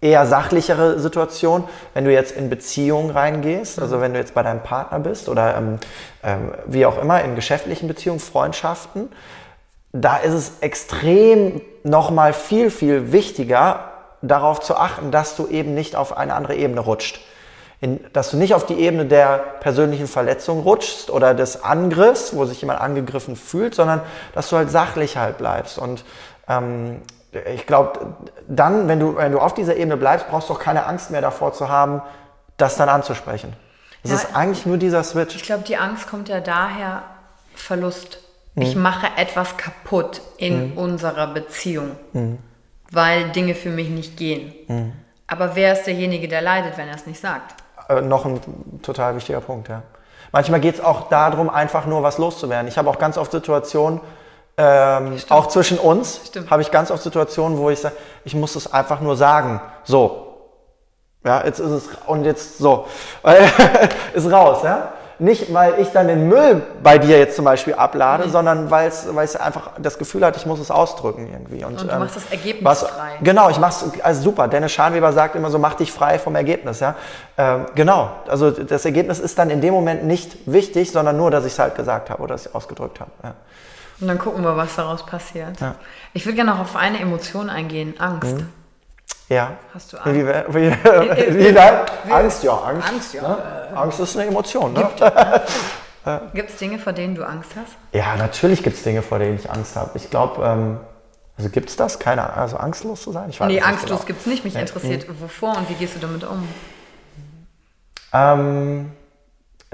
eher 0.00 0.26
sachlichere 0.26 0.98
Situation. 0.98 1.62
Wenn 1.92 2.04
du 2.04 2.12
jetzt 2.12 2.32
in 2.32 2.50
Beziehungen 2.50 3.10
reingehst, 3.10 3.80
also 3.80 4.00
wenn 4.00 4.14
du 4.14 4.18
jetzt 4.18 4.34
bei 4.34 4.42
deinem 4.42 4.64
Partner 4.64 4.98
bist 4.98 5.28
oder 5.28 5.56
ähm, 5.56 5.78
ähm, 6.24 6.50
wie 6.66 6.86
auch 6.86 7.00
immer 7.00 7.22
in 7.22 7.36
geschäftlichen 7.36 7.86
Beziehungen, 7.86 8.18
Freundschaften, 8.18 9.10
da 9.92 10.16
ist 10.16 10.32
es 10.32 10.52
extrem 10.60 11.60
nochmal 11.84 12.32
viel, 12.32 12.72
viel 12.72 13.12
wichtiger, 13.12 13.93
darauf 14.28 14.60
zu 14.60 14.76
achten, 14.76 15.10
dass 15.10 15.36
du 15.36 15.46
eben 15.46 15.74
nicht 15.74 15.96
auf 15.96 16.16
eine 16.16 16.34
andere 16.34 16.54
Ebene 16.54 16.80
rutscht. 16.80 17.20
In, 17.80 18.00
dass 18.12 18.30
du 18.30 18.36
nicht 18.36 18.54
auf 18.54 18.64
die 18.64 18.78
Ebene 18.78 19.04
der 19.04 19.38
persönlichen 19.60 20.06
Verletzung 20.06 20.60
rutschst 20.60 21.10
oder 21.10 21.34
des 21.34 21.64
Angriffs, 21.64 22.34
wo 22.34 22.46
sich 22.46 22.60
jemand 22.60 22.80
angegriffen 22.80 23.36
fühlt, 23.36 23.74
sondern 23.74 24.00
dass 24.34 24.48
du 24.48 24.56
halt 24.56 24.70
sachlich 24.70 25.16
halt 25.16 25.38
bleibst. 25.38 25.78
Und 25.78 26.04
ähm, 26.48 27.02
ich 27.52 27.66
glaube, 27.66 28.14
dann, 28.48 28.88
wenn 28.88 29.00
du, 29.00 29.16
wenn 29.16 29.32
du 29.32 29.40
auf 29.40 29.54
dieser 29.54 29.76
Ebene 29.76 29.96
bleibst, 29.96 30.28
brauchst 30.28 30.48
du 30.48 30.54
auch 30.54 30.60
keine 30.60 30.86
Angst 30.86 31.10
mehr 31.10 31.20
davor 31.20 31.52
zu 31.52 31.68
haben, 31.68 32.00
das 32.56 32.76
dann 32.76 32.88
anzusprechen. 32.88 33.52
Es 34.04 34.10
ja, 34.10 34.16
ist 34.16 34.36
eigentlich 34.36 34.66
nur 34.66 34.76
dieser 34.76 35.02
Switch. 35.02 35.34
Ich 35.34 35.42
glaube, 35.42 35.64
die 35.64 35.76
Angst 35.76 36.08
kommt 36.08 36.28
ja 36.28 36.40
daher, 36.40 37.02
Verlust. 37.54 38.18
Mhm. 38.54 38.62
Ich 38.62 38.76
mache 38.76 39.08
etwas 39.16 39.56
kaputt 39.56 40.20
in 40.36 40.70
mhm. 40.70 40.78
unserer 40.78 41.26
Beziehung. 41.26 41.92
Mhm 42.12 42.38
weil 42.94 43.30
Dinge 43.30 43.54
für 43.54 43.70
mich 43.70 43.88
nicht 43.88 44.16
gehen. 44.16 44.52
Mhm. 44.68 44.92
Aber 45.26 45.56
wer 45.56 45.72
ist 45.72 45.84
derjenige, 45.84 46.28
der 46.28 46.42
leidet, 46.42 46.76
wenn 46.76 46.88
er 46.88 46.94
es 46.94 47.06
nicht 47.06 47.20
sagt? 47.20 47.54
Äh, 47.88 48.00
noch 48.00 48.24
ein 48.24 48.40
total 48.82 49.16
wichtiger 49.16 49.40
Punkt, 49.40 49.68
ja. 49.68 49.82
Manchmal 50.32 50.60
geht 50.60 50.74
es 50.74 50.80
auch 50.80 51.08
darum, 51.08 51.48
einfach 51.48 51.86
nur 51.86 52.02
was 52.02 52.18
loszuwerden. 52.18 52.66
Ich 52.66 52.76
habe 52.76 52.90
auch 52.90 52.98
ganz 52.98 53.16
oft 53.18 53.30
Situationen, 53.30 54.00
ähm, 54.56 55.16
auch 55.28 55.46
zwischen 55.46 55.78
uns, 55.78 56.32
habe 56.50 56.62
ich 56.62 56.70
ganz 56.70 56.90
oft 56.90 57.02
Situationen, 57.02 57.58
wo 57.58 57.70
ich 57.70 57.80
sage, 57.80 57.94
ich 58.24 58.34
muss 58.34 58.56
es 58.56 58.72
einfach 58.72 59.00
nur 59.00 59.16
sagen. 59.16 59.60
So. 59.84 60.20
Ja, 61.24 61.44
jetzt 61.44 61.60
ist 61.60 61.70
es, 61.70 61.88
und 62.06 62.24
jetzt 62.24 62.58
so. 62.58 62.86
ist 64.14 64.30
raus, 64.30 64.62
ja. 64.62 64.93
Nicht, 65.18 65.52
weil 65.54 65.78
ich 65.78 65.90
dann 65.90 66.08
den 66.08 66.28
Müll 66.28 66.62
bei 66.82 66.98
dir 66.98 67.18
jetzt 67.18 67.36
zum 67.36 67.44
Beispiel 67.44 67.74
ablade, 67.74 68.26
mhm. 68.26 68.30
sondern 68.30 68.70
weil 68.70 68.88
es 68.88 69.36
einfach 69.36 69.70
das 69.78 69.98
Gefühl 69.98 70.24
hat, 70.24 70.36
ich 70.36 70.46
muss 70.46 70.58
es 70.58 70.70
ausdrücken 70.70 71.28
irgendwie. 71.32 71.64
Und, 71.64 71.80
und 71.80 71.88
du 71.88 71.92
ähm, 71.92 72.00
machst 72.00 72.16
das 72.16 72.30
Ergebnis 72.30 72.64
was, 72.64 72.82
frei. 72.82 73.18
Genau, 73.22 73.48
ich 73.50 73.58
mach's, 73.58 73.84
also 74.02 74.22
super. 74.22 74.48
Dennis 74.48 74.72
Schanweber 74.72 75.12
sagt 75.12 75.36
immer 75.36 75.50
so, 75.50 75.58
mach 75.58 75.74
dich 75.74 75.92
frei 75.92 76.18
vom 76.18 76.34
Ergebnis. 76.34 76.80
Ja? 76.80 76.96
Ähm, 77.38 77.66
genau, 77.74 78.10
also 78.26 78.50
das 78.50 78.84
Ergebnis 78.84 79.20
ist 79.20 79.38
dann 79.38 79.50
in 79.50 79.60
dem 79.60 79.74
Moment 79.74 80.04
nicht 80.04 80.36
wichtig, 80.46 80.90
sondern 80.90 81.16
nur, 81.16 81.30
dass 81.30 81.44
ich 81.44 81.52
es 81.52 81.58
halt 81.58 81.74
gesagt 81.74 82.10
habe 82.10 82.22
oder 82.22 82.34
dass 82.34 82.46
ich 82.46 82.54
ausgedrückt 82.54 83.00
habe. 83.00 83.10
Ja. 83.22 83.34
Und 84.00 84.08
dann 84.08 84.18
gucken 84.18 84.42
wir, 84.42 84.56
was 84.56 84.74
daraus 84.74 85.06
passiert. 85.06 85.60
Ja. 85.60 85.76
Ich 86.12 86.26
würde 86.26 86.36
gerne 86.36 86.50
noch 86.50 86.60
auf 86.60 86.76
eine 86.76 86.98
Emotion 86.98 87.48
eingehen, 87.48 87.94
Angst. 87.98 88.38
Mhm. 88.38 88.48
Ja. 89.28 89.52
Hast 89.72 89.92
du 89.92 89.96
Angst? 89.96 90.14
Wie, 90.14 90.26
wie, 90.26 90.70
wie, 90.70 91.54
wie, 91.54 91.58
Angst, 92.10 92.44
ja, 92.44 92.52
Angst. 92.52 92.88
Angst, 92.88 93.14
ja. 93.14 93.22
Ne? 93.22 93.38
Angst 93.74 94.00
ist 94.00 94.16
eine 94.16 94.28
Emotion. 94.28 94.72
Ne? 94.72 94.90
Gibt 96.34 96.50
es 96.50 96.56
Dinge, 96.56 96.78
vor 96.78 96.92
denen 96.92 97.14
du 97.14 97.26
Angst 97.26 97.50
hast? 97.56 97.72
Ja, 97.92 98.16
natürlich 98.16 98.62
gibt 98.62 98.76
es 98.76 98.82
Dinge, 98.82 99.02
vor 99.02 99.18
denen 99.18 99.36
ich 99.36 99.50
Angst 99.50 99.76
habe. 99.76 99.90
Ich 99.94 100.10
glaube, 100.10 100.44
ähm, 100.44 100.80
also 101.36 101.50
gibt 101.50 101.70
es 101.70 101.76
das? 101.76 101.98
Keine 101.98 102.24
Ahnung. 102.24 102.36
Also 102.36 102.56
angstlos 102.58 103.02
zu 103.02 103.12
sein? 103.12 103.30
Ich 103.30 103.40
weiß 103.40 103.48
nee, 103.48 103.60
angstlos 103.60 104.00
genau. 104.00 104.06
gibt 104.06 104.20
es 104.20 104.26
nicht. 104.26 104.44
Mich 104.44 104.54
nee. 104.54 104.60
interessiert, 104.60 105.08
hm. 105.08 105.20
wovor 105.20 105.56
und 105.56 105.68
wie 105.68 105.74
gehst 105.74 105.96
du 105.96 106.00
damit 106.00 106.24
um? 106.24 106.46
Ähm, 108.12 108.92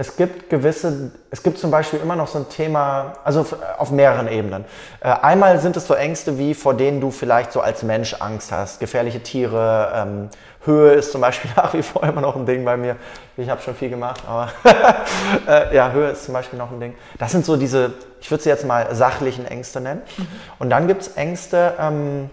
es 0.00 0.16
gibt 0.16 0.48
gewisse, 0.48 1.10
es 1.30 1.42
gibt 1.42 1.58
zum 1.58 1.70
Beispiel 1.70 2.00
immer 2.00 2.16
noch 2.16 2.26
so 2.26 2.38
ein 2.38 2.48
Thema, 2.48 3.12
also 3.22 3.44
auf 3.76 3.90
mehreren 3.90 4.28
Ebenen. 4.28 4.64
Äh, 5.00 5.10
einmal 5.10 5.60
sind 5.60 5.76
es 5.76 5.86
so 5.86 5.92
Ängste 5.92 6.38
wie, 6.38 6.54
vor 6.54 6.72
denen 6.72 7.02
du 7.02 7.10
vielleicht 7.10 7.52
so 7.52 7.60
als 7.60 7.82
Mensch 7.82 8.16
Angst 8.18 8.50
hast. 8.50 8.80
Gefährliche 8.80 9.22
Tiere, 9.22 9.92
ähm, 9.94 10.30
Höhe 10.64 10.92
ist 10.92 11.12
zum 11.12 11.20
Beispiel 11.20 11.50
nach 11.56 11.74
wie 11.74 11.82
vor 11.82 12.02
immer 12.04 12.22
noch 12.22 12.34
ein 12.34 12.46
Ding 12.46 12.64
bei 12.64 12.78
mir. 12.78 12.96
Ich 13.36 13.50
habe 13.50 13.60
schon 13.60 13.74
viel 13.74 13.90
gemacht, 13.90 14.22
aber 14.26 14.50
äh, 15.46 15.76
ja, 15.76 15.92
Höhe 15.92 16.12
ist 16.12 16.24
zum 16.24 16.32
Beispiel 16.32 16.58
noch 16.58 16.70
ein 16.72 16.80
Ding. 16.80 16.94
Das 17.18 17.32
sind 17.32 17.44
so 17.44 17.58
diese, 17.58 17.92
ich 18.22 18.30
würde 18.30 18.42
sie 18.42 18.48
jetzt 18.48 18.64
mal 18.64 18.94
sachlichen 18.94 19.46
Ängste 19.46 19.82
nennen. 19.82 20.00
Mhm. 20.16 20.26
Und 20.58 20.70
dann 20.70 20.88
gibt 20.88 21.02
es 21.02 21.08
Ängste, 21.08 21.74
ähm, 21.78 22.30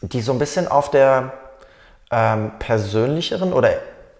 die 0.00 0.20
so 0.20 0.30
ein 0.30 0.38
bisschen 0.38 0.68
auf 0.68 0.92
der 0.92 1.32
ähm, 2.12 2.52
persönlicheren 2.60 3.52
oder 3.52 3.70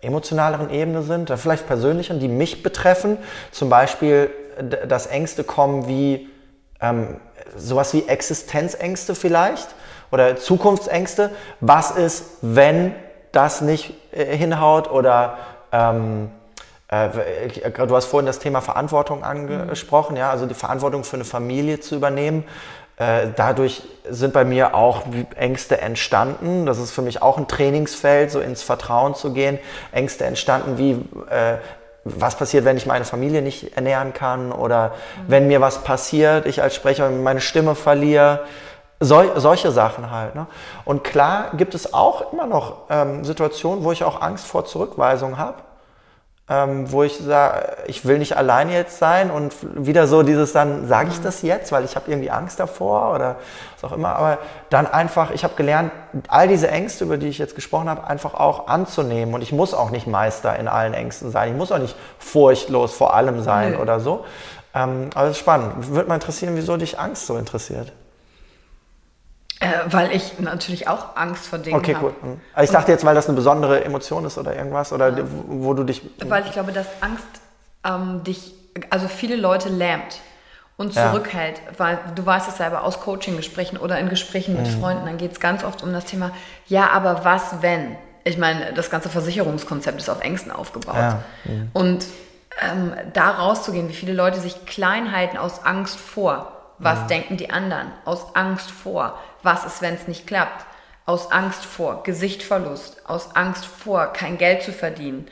emotionaleren 0.01 0.71
Ebene 0.71 1.03
sind, 1.03 1.31
vielleicht 1.37 1.67
persönlicheren, 1.67 2.21
die 2.21 2.29
mich 2.29 2.63
betreffen. 2.63 3.19
Zum 3.51 3.69
Beispiel, 3.69 4.31
dass 4.87 5.07
Ängste 5.07 5.45
kommen 5.45 5.89
wie 5.89 6.29
ähm, 6.81 7.17
sowas 7.57 7.93
wie 7.95 8.07
Existenzängste 8.09 9.15
vielleicht 9.15 9.69
oder 10.11 10.37
Zukunftsängste. 10.37 11.31
Was 11.61 11.91
ist, 11.91 12.25
wenn 12.43 12.95
das 13.33 13.61
nicht 13.61 13.95
äh, 14.13 14.37
hinhaut 14.37 14.91
oder 14.91 15.39
ähm, 15.73 16.31
äh, 16.89 17.71
du 17.71 17.95
hast 17.95 18.07
vorhin 18.07 18.27
das 18.27 18.39
Thema 18.39 18.61
Verantwortung 18.61 19.23
angesprochen, 19.23 20.17
ja, 20.17 20.31
also 20.31 20.47
die 20.47 20.55
Verantwortung 20.55 21.05
für 21.05 21.17
eine 21.17 21.25
Familie 21.25 21.81
zu 21.81 21.95
übernehmen. 21.97 22.45
Äh, 22.99 23.29
dadurch 23.37 23.83
sind 24.09 24.33
bei 24.33 24.45
mir 24.45 24.75
auch 24.75 25.03
Ängste 25.37 25.81
entstanden. 25.81 26.67
Das 26.67 26.79
ist 26.79 26.91
für 26.91 27.03
mich 27.03 27.23
auch 27.23 27.39
ein 27.39 27.47
Trainingsfeld, 27.47 28.31
so 28.31 28.41
ins 28.41 28.63
Vertrauen 28.63 29.15
zu 29.15 29.33
gehen. 29.33 29.59
Ängste 29.93 30.25
entstanden 30.25 30.79
wie, 30.79 30.93
äh, 31.31 31.59
was 32.05 32.37
passiert, 32.37 32.65
wenn 32.65 32.77
ich 32.77 32.87
meine 32.87 33.05
Familie 33.05 33.41
nicht 33.41 33.77
ernähren 33.77 34.15
kann 34.15 34.51
oder 34.51 34.89
mhm. 34.89 35.23
wenn 35.29 35.47
mir 35.47 35.61
was 35.61 35.85
passiert, 35.85 36.47
ich 36.47 36.63
als 36.63 36.75
Sprecher 36.75 37.09
meine 37.11 37.41
Stimme 37.41 37.75
verliere. 37.75 38.41
Sol 39.01 39.31
solche 39.37 39.71
Sachen 39.71 40.11
halt. 40.11 40.35
Ne? 40.35 40.49
Und 40.85 41.05
klar 41.05 41.53
gibt 41.57 41.77
es 41.77 41.95
auch 41.95 42.33
immer 42.33 42.47
noch 42.47 42.79
ähm, 42.91 43.25
Situationen, 43.25 43.85
wo 43.85 43.93
ich 43.93 44.03
auch 44.03 44.21
Angst 44.21 44.45
vor 44.45 44.65
Zurückweisung 44.65 45.39
habe 45.39 45.55
ähm, 46.51 46.91
wo 46.91 47.03
ich 47.03 47.19
sage, 47.19 47.77
ich 47.87 48.07
will 48.07 48.19
nicht 48.19 48.37
allein 48.37 48.71
jetzt 48.71 48.99
sein 48.99 49.31
und 49.31 49.55
wieder 49.75 50.07
so 50.07 50.23
dieses 50.23 50.53
dann, 50.53 50.89
sage 50.89 51.11
ich 51.11 51.21
das 51.21 51.43
jetzt, 51.43 51.73
weil 51.73 51.85
ich 51.85 51.95
habe 51.95 52.11
irgendwie 52.11 52.31
Angst 52.31 52.59
davor 52.59 53.15
oder 53.15 53.37
was 53.75 53.91
auch 53.91 53.95
immer, 53.95 54.17
aber 54.17 54.39
dann 54.71 54.87
einfach, 54.87 55.31
ich 55.31 55.45
habe 55.45 55.55
gelernt, 55.57 55.93
all 56.29 56.49
diese 56.49 56.69
Ängste, 56.69 57.05
über 57.05 57.19
die 57.19 57.29
ich 57.29 57.39
jetzt 57.39 57.55
gesprochen 57.55 57.91
habe, 57.91 58.07
einfach 58.07 58.35
auch 58.35 58.69
anzunehmen 58.69 59.35
und 59.35 59.43
ich 59.43 59.53
muss 59.53 59.75
auch 59.75 59.91
nicht 59.91 60.07
Meister 60.07 60.59
in 60.59 60.69
allen 60.69 60.95
Ängsten 60.95 61.31
sein, 61.31 61.51
ich 61.51 61.57
muss 61.57 61.71
auch 61.71 61.79
nicht 61.79 61.97
furchtlos 62.19 62.95
vor 62.95 63.15
allem 63.15 63.43
sein 63.43 63.73
nee. 63.73 63.77
oder 63.77 64.01
so. 64.01 64.25
Ähm, 64.75 65.11
aber 65.15 65.27
das 65.27 65.33
ist 65.33 65.39
spannend. 65.39 65.91
Würde 65.91 66.09
mal 66.09 66.15
interessieren, 66.17 66.55
wieso 66.55 66.77
dich 66.77 66.99
Angst 66.99 67.27
so 67.27 67.37
interessiert. 67.37 67.93
Äh, 69.61 69.67
weil 69.87 70.15
ich 70.15 70.39
natürlich 70.39 70.87
auch 70.87 71.17
Angst 71.17 71.49
vor 71.49 71.59
Dingen 71.59 71.77
habe. 71.77 71.91
Okay, 71.91 71.97
cool. 72.01 72.15
Mhm. 72.23 72.41
Also 72.55 72.71
ich 72.71 72.77
dachte 72.77 72.93
jetzt, 72.93 73.05
weil 73.05 73.17
das 73.17 73.27
eine 73.27 73.35
besondere 73.35 73.85
Emotion 73.85 74.25
ist 74.25 74.39
oder 74.39 74.55
irgendwas, 74.55 74.93
oder 74.93 75.19
ja. 75.19 75.25
wo 75.49 75.75
du 75.75 75.83
dich... 75.83 76.03
Weil 76.25 76.45
ich 76.45 76.53
glaube, 76.53 76.71
dass 76.71 76.87
Angst 77.01 77.27
ähm, 77.85 78.23
dich, 78.23 78.55
also 78.91 79.09
viele 79.09 79.35
Leute 79.35 79.69
lähmt 79.69 80.21
und 80.77 80.95
zurückhält, 80.95 81.61
ja. 81.67 81.79
weil 81.79 81.99
du 82.15 82.25
weißt 82.25 82.49
es 82.49 82.59
selber 82.59 82.85
aus 82.85 83.01
Coaching-Gesprächen 83.01 83.79
oder 83.79 83.99
in 83.99 84.09
Gesprächen 84.09 84.55
mit 84.55 84.67
mhm. 84.67 84.81
Freunden, 84.81 85.07
dann 85.07 85.19
geht 85.19 85.33
es 85.33 85.41
ganz 85.41 85.65
oft 85.65 85.83
um 85.83 85.93
das 85.93 86.05
Thema, 86.05 86.31
ja, 86.69 86.91
aber 86.91 87.25
was 87.25 87.61
wenn? 87.61 87.97
Ich 88.23 88.39
meine, 88.39 88.73
das 88.75 88.91
ganze 88.91 89.09
Versicherungskonzept 89.09 89.99
ist 89.99 90.09
auf 90.09 90.21
Ängsten 90.21 90.53
aufgebaut. 90.53 90.95
Ja. 90.95 91.23
Mhm. 91.45 91.71
Und 91.73 92.07
ähm, 92.61 92.93
da 93.13 93.31
rauszugehen, 93.31 93.89
wie 93.89 93.95
viele 93.95 94.13
Leute 94.13 94.39
sich 94.39 94.67
klein 94.67 95.11
halten 95.11 95.37
aus 95.37 95.65
Angst 95.65 95.99
vor. 95.99 96.53
Was 96.79 97.01
mhm. 97.01 97.09
denken 97.09 97.37
die 97.39 97.51
anderen? 97.51 97.89
Aus 98.05 98.37
Angst 98.37 98.71
vor 98.71 99.19
was 99.49 99.65
ist, 99.65 99.81
wenn 99.81 99.95
es 99.95 100.07
nicht 100.07 100.27
klappt? 100.27 100.67
Aus 101.07 101.33
Angst 101.33 101.65
vor 101.65 102.03
Gesichtverlust, 102.03 103.09
aus 103.09 103.35
Angst 103.35 103.65
vor 103.65 104.13
kein 104.13 104.37
Geld 104.37 104.63
zu 104.63 104.73
verdienen. 104.73 105.27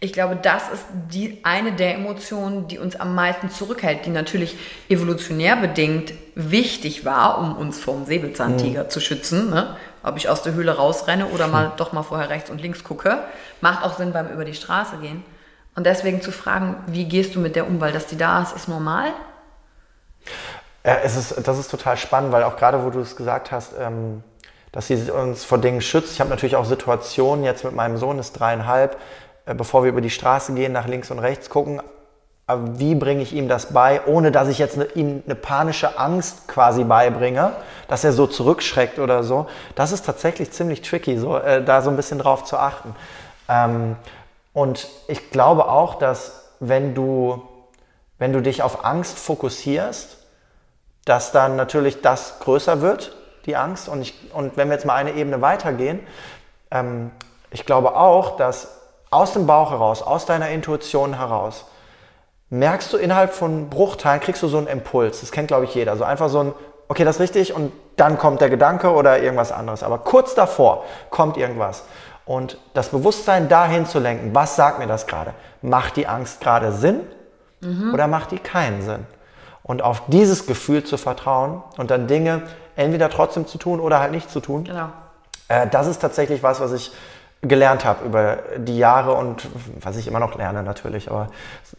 Ich 0.00 0.14
glaube, 0.14 0.36
das 0.36 0.70
ist 0.70 0.84
die, 1.10 1.40
eine 1.42 1.72
der 1.72 1.94
Emotionen, 1.94 2.66
die 2.68 2.78
uns 2.78 2.96
am 2.96 3.14
meisten 3.14 3.50
zurückhält, 3.50 4.06
die 4.06 4.10
natürlich 4.10 4.56
evolutionär 4.88 5.56
bedingt 5.56 6.14
wichtig 6.34 7.04
war, 7.04 7.38
um 7.38 7.56
uns 7.56 7.78
vom 7.78 8.06
Säbelzahntiger 8.06 8.84
mhm. 8.84 8.90
zu 8.90 9.00
schützen. 9.00 9.50
Ne? 9.50 9.76
Ob 10.02 10.16
ich 10.16 10.30
aus 10.30 10.42
der 10.42 10.54
Höhle 10.54 10.76
rausrenne 10.76 11.26
oder 11.26 11.46
mal 11.46 11.72
doch 11.76 11.92
mal 11.92 12.02
vorher 12.02 12.30
rechts 12.30 12.48
und 12.48 12.62
links 12.62 12.84
gucke, 12.84 13.18
macht 13.60 13.84
auch 13.84 13.98
Sinn 13.98 14.12
beim 14.12 14.28
über 14.28 14.46
die 14.46 14.54
Straße 14.54 14.96
gehen. 14.96 15.22
Und 15.74 15.84
deswegen 15.84 16.22
zu 16.22 16.32
fragen, 16.32 16.76
wie 16.86 17.04
gehst 17.04 17.34
du 17.34 17.40
mit 17.40 17.54
der 17.54 17.66
um, 17.66 17.82
weil 17.82 17.92
dass 17.92 18.06
die 18.06 18.16
da 18.16 18.40
ist, 18.40 18.56
ist 18.56 18.68
normal. 18.68 19.12
Ja, 20.86 20.98
es 21.02 21.16
ist, 21.16 21.48
das 21.48 21.58
ist 21.58 21.68
total 21.68 21.96
spannend, 21.96 22.30
weil 22.30 22.44
auch 22.44 22.56
gerade, 22.56 22.84
wo 22.84 22.90
du 22.90 23.00
es 23.00 23.16
gesagt 23.16 23.50
hast, 23.50 23.72
ähm, 23.76 24.22
dass 24.70 24.86
sie 24.86 25.10
uns 25.10 25.44
vor 25.44 25.58
Dingen 25.58 25.80
schützt. 25.80 26.12
Ich 26.12 26.20
habe 26.20 26.30
natürlich 26.30 26.54
auch 26.54 26.64
Situationen, 26.64 27.44
jetzt 27.44 27.64
mit 27.64 27.74
meinem 27.74 27.96
Sohn 27.96 28.20
ist 28.20 28.38
dreieinhalb, 28.38 28.96
äh, 29.46 29.54
bevor 29.54 29.82
wir 29.82 29.90
über 29.90 30.00
die 30.00 30.10
Straße 30.10 30.54
gehen, 30.54 30.72
nach 30.72 30.86
links 30.86 31.10
und 31.10 31.18
rechts 31.18 31.50
gucken, 31.50 31.82
aber 32.46 32.78
wie 32.78 32.94
bringe 32.94 33.20
ich 33.20 33.32
ihm 33.32 33.48
das 33.48 33.72
bei, 33.72 34.00
ohne 34.06 34.30
dass 34.30 34.46
ich 34.46 34.58
jetzt 34.58 34.76
ne, 34.76 34.84
ihm 34.94 35.24
eine 35.26 35.34
panische 35.34 35.98
Angst 35.98 36.46
quasi 36.46 36.84
beibringe, 36.84 37.54
dass 37.88 38.04
er 38.04 38.12
so 38.12 38.28
zurückschreckt 38.28 39.00
oder 39.00 39.24
so. 39.24 39.48
Das 39.74 39.90
ist 39.90 40.06
tatsächlich 40.06 40.52
ziemlich 40.52 40.82
tricky, 40.82 41.18
so, 41.18 41.36
äh, 41.36 41.64
da 41.64 41.82
so 41.82 41.90
ein 41.90 41.96
bisschen 41.96 42.20
drauf 42.20 42.44
zu 42.44 42.58
achten. 42.58 42.94
Ähm, 43.48 43.96
und 44.52 44.86
ich 45.08 45.32
glaube 45.32 45.68
auch, 45.68 45.96
dass 45.96 46.52
wenn 46.60 46.94
du, 46.94 47.42
wenn 48.18 48.32
du 48.32 48.40
dich 48.40 48.62
auf 48.62 48.84
Angst 48.84 49.18
fokussierst, 49.18 50.15
dass 51.06 51.32
dann 51.32 51.56
natürlich 51.56 52.02
das 52.02 52.40
größer 52.40 52.82
wird, 52.82 53.16
die 53.46 53.56
Angst. 53.56 53.88
Und, 53.88 54.02
ich, 54.02 54.14
und 54.34 54.58
wenn 54.58 54.68
wir 54.68 54.74
jetzt 54.74 54.84
mal 54.84 54.96
eine 54.96 55.14
Ebene 55.14 55.40
weitergehen, 55.40 56.00
ähm, 56.70 57.10
ich 57.50 57.64
glaube 57.64 57.96
auch, 57.96 58.36
dass 58.36 58.80
aus 59.10 59.32
dem 59.32 59.46
Bauch 59.46 59.70
heraus, 59.70 60.02
aus 60.02 60.26
deiner 60.26 60.50
Intuition 60.50 61.16
heraus, 61.16 61.64
merkst 62.50 62.92
du 62.92 62.96
innerhalb 62.96 63.32
von 63.32 63.70
Bruchteilen, 63.70 64.20
kriegst 64.20 64.42
du 64.42 64.48
so 64.48 64.58
einen 64.58 64.66
Impuls. 64.66 65.20
Das 65.20 65.32
kennt, 65.32 65.48
glaube 65.48 65.64
ich, 65.64 65.74
jeder. 65.74 65.96
So 65.96 66.04
einfach 66.04 66.28
so 66.28 66.40
ein, 66.40 66.54
okay, 66.88 67.04
das 67.04 67.16
ist 67.16 67.22
richtig 67.22 67.54
und 67.54 67.72
dann 67.96 68.18
kommt 68.18 68.40
der 68.40 68.50
Gedanke 68.50 68.92
oder 68.92 69.20
irgendwas 69.22 69.52
anderes. 69.52 69.82
Aber 69.82 69.98
kurz 69.98 70.34
davor 70.34 70.84
kommt 71.10 71.36
irgendwas. 71.36 71.84
Und 72.24 72.58
das 72.74 72.88
Bewusstsein 72.88 73.48
dahin 73.48 73.86
zu 73.86 74.00
lenken, 74.00 74.34
was 74.34 74.56
sagt 74.56 74.80
mir 74.80 74.88
das 74.88 75.06
gerade? 75.06 75.32
Macht 75.62 75.96
die 75.96 76.08
Angst 76.08 76.40
gerade 76.40 76.72
Sinn 76.72 77.00
mhm. 77.60 77.94
oder 77.94 78.08
macht 78.08 78.32
die 78.32 78.38
keinen 78.38 78.82
Sinn? 78.82 79.06
Und 79.66 79.82
auf 79.82 80.04
dieses 80.06 80.46
Gefühl 80.46 80.84
zu 80.84 80.96
vertrauen 80.96 81.60
und 81.76 81.90
dann 81.90 82.06
Dinge 82.06 82.42
entweder 82.76 83.10
trotzdem 83.10 83.48
zu 83.48 83.58
tun 83.58 83.80
oder 83.80 83.98
halt 83.98 84.12
nicht 84.12 84.30
zu 84.30 84.38
tun. 84.38 84.62
Genau. 84.62 84.90
Äh, 85.48 85.66
das 85.66 85.88
ist 85.88 85.98
tatsächlich 85.98 86.42
was, 86.44 86.60
was 86.60 86.72
ich 86.72 86.92
gelernt 87.42 87.84
habe 87.84 88.04
über 88.04 88.38
die 88.58 88.78
Jahre 88.78 89.14
und 89.14 89.48
was 89.80 89.96
ich 89.96 90.06
immer 90.06 90.20
noch 90.20 90.36
lerne 90.36 90.62
natürlich. 90.62 91.10
Aber, 91.10 91.28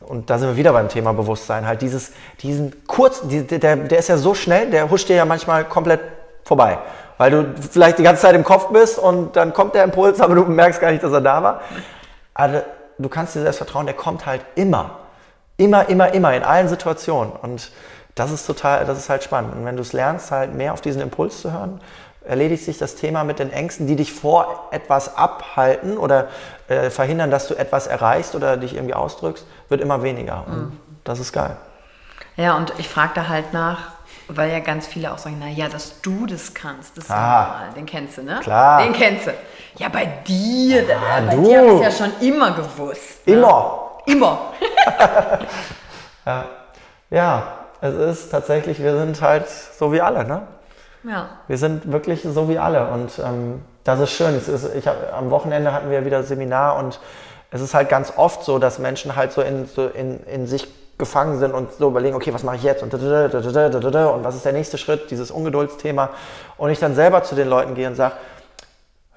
und 0.01 0.29
da 0.29 0.37
sind 0.37 0.49
wir 0.49 0.57
wieder 0.57 0.73
beim 0.73 0.89
Thema 0.89 1.13
Bewusstsein. 1.13 1.65
Halt 1.65 1.81
dieses, 1.81 2.11
diesen 2.41 2.87
kurz, 2.87 3.21
die, 3.27 3.45
der, 3.45 3.75
der 3.75 3.99
ist 3.99 4.09
ja 4.09 4.17
so 4.17 4.33
schnell, 4.33 4.69
der 4.69 4.89
huscht 4.89 5.09
dir 5.09 5.15
ja 5.15 5.25
manchmal 5.25 5.63
komplett 5.65 6.01
vorbei. 6.43 6.77
Weil 7.17 7.31
du 7.31 7.55
vielleicht 7.71 7.97
die 7.97 8.03
ganze 8.03 8.21
Zeit 8.21 8.35
im 8.35 8.43
Kopf 8.43 8.67
bist 8.67 8.99
und 8.99 9.35
dann 9.35 9.53
kommt 9.53 9.75
der 9.75 9.83
Impuls, 9.83 10.21
aber 10.21 10.35
du 10.35 10.43
merkst 10.43 10.79
gar 10.79 10.91
nicht, 10.91 11.03
dass 11.03 11.11
er 11.11 11.21
da 11.21 11.41
war. 11.41 11.61
Aber 12.33 12.63
du 12.97 13.09
kannst 13.09 13.35
dir 13.35 13.41
selbst 13.41 13.57
vertrauen, 13.57 13.85
der 13.87 13.95
kommt 13.95 14.25
halt 14.25 14.41
immer. 14.55 14.91
Immer, 15.57 15.89
immer, 15.89 16.13
immer, 16.13 16.33
in 16.33 16.43
allen 16.43 16.67
Situationen. 16.67 17.31
Und 17.33 17.71
das 18.15 18.31
ist 18.31 18.45
total, 18.45 18.85
das 18.85 18.97
ist 18.97 19.09
halt 19.09 19.23
spannend. 19.23 19.55
Und 19.55 19.65
wenn 19.65 19.75
du 19.75 19.81
es 19.81 19.93
lernst, 19.93 20.31
halt 20.31 20.53
mehr 20.53 20.73
auf 20.73 20.81
diesen 20.81 21.01
Impuls 21.01 21.41
zu 21.41 21.51
hören, 21.51 21.81
erledigt 22.25 22.63
sich 22.63 22.77
das 22.77 22.95
Thema 22.95 23.23
mit 23.23 23.39
den 23.39 23.51
Ängsten, 23.51 23.87
die 23.87 23.95
dich 23.95 24.11
vor 24.11 24.67
etwas 24.71 25.15
abhalten 25.15 25.97
oder 25.97 26.27
äh, 26.67 26.89
verhindern, 26.89 27.31
dass 27.31 27.47
du 27.47 27.55
etwas 27.55 27.87
erreichst 27.87 28.35
oder 28.35 28.57
dich 28.57 28.75
irgendwie 28.75 28.93
ausdrückst, 28.93 29.45
wird 29.69 29.81
immer 29.81 30.03
weniger. 30.03 30.43
Und 30.45 30.57
mhm. 30.57 30.79
das 31.03 31.19
ist 31.19 31.31
geil. 31.31 31.55
Ja, 32.35 32.55
und 32.55 32.73
ich 32.77 32.89
frage 32.89 33.13
da 33.15 33.27
halt 33.27 33.53
nach, 33.53 33.91
weil 34.27 34.51
ja 34.51 34.59
ganz 34.59 34.85
viele 34.85 35.13
auch 35.13 35.17
sagen, 35.17 35.39
naja, 35.39 35.69
dass 35.69 36.01
du 36.01 36.25
das 36.25 36.53
kannst, 36.53 36.97
das 36.97 37.05
ist 37.05 37.11
ah, 37.11 37.43
normal. 37.43 37.73
Den 37.75 37.85
kennst 37.85 38.17
du, 38.17 38.23
ne? 38.23 38.39
Klar. 38.41 38.83
Den 38.83 38.93
kennst 38.93 39.27
du. 39.27 39.33
Ja, 39.77 39.89
bei 39.89 40.05
dir, 40.27 40.83
ah, 40.89 41.21
bei 41.21 41.35
du. 41.35 41.43
dir 41.43 41.59
habe 41.59 41.73
ich 41.75 41.81
ja 41.81 41.91
schon 41.91 42.11
immer 42.19 42.51
gewusst. 42.51 43.25
Ne? 43.25 43.33
Immer. 43.33 43.86
Immer. 44.07 44.53
ja. 46.25 46.45
ja, 47.09 47.43
es 47.81 47.93
ist 47.93 48.29
tatsächlich, 48.29 48.81
wir 48.81 48.97
sind 48.97 49.21
halt 49.21 49.47
so 49.49 49.91
wie 49.91 50.01
alle, 50.01 50.25
ne? 50.25 50.41
Ja. 51.03 51.29
Wir 51.47 51.57
sind 51.57 51.91
wirklich 51.91 52.23
so 52.23 52.49
wie 52.49 52.57
alle 52.57 52.87
und 52.87 53.19
ähm, 53.19 53.61
das 53.83 53.99
ist 53.99 54.11
schön. 54.11 54.35
Es 54.35 54.47
ist, 54.47 54.75
ich 54.75 54.87
hab, 54.87 55.13
am 55.13 55.29
Wochenende 55.29 55.71
hatten 55.71 55.89
wir 55.89 56.05
wieder 56.05 56.23
Seminar 56.23 56.77
und 56.77 56.99
es 57.51 57.61
ist 57.61 57.73
halt 57.73 57.89
ganz 57.89 58.13
oft 58.17 58.43
so, 58.43 58.59
dass 58.59 58.79
Menschen 58.79 59.15
halt 59.15 59.31
so 59.31 59.41
in, 59.41 59.67
so 59.67 59.87
in, 59.87 60.19
in 60.25 60.47
sich 60.47 60.67
gefangen 60.97 61.37
sind 61.39 61.53
und 61.53 61.73
so 61.73 61.87
überlegen, 61.87 62.15
okay, 62.15 62.33
was 62.33 62.43
mache 62.43 62.55
ich 62.55 62.63
jetzt 62.63 62.81
und, 62.81 62.93
und 62.93 63.03
was 63.03 64.35
ist 64.35 64.45
der 64.45 64.53
nächste 64.53 64.77
Schritt, 64.77 65.11
dieses 65.11 65.29
Ungeduldsthema. 65.29 66.09
Und 66.57 66.71
ich 66.71 66.79
dann 66.79 66.95
selber 66.95 67.23
zu 67.23 67.35
den 67.35 67.47
Leuten 67.47 67.75
gehe 67.75 67.87
und 67.87 67.95
sage, 67.95 68.15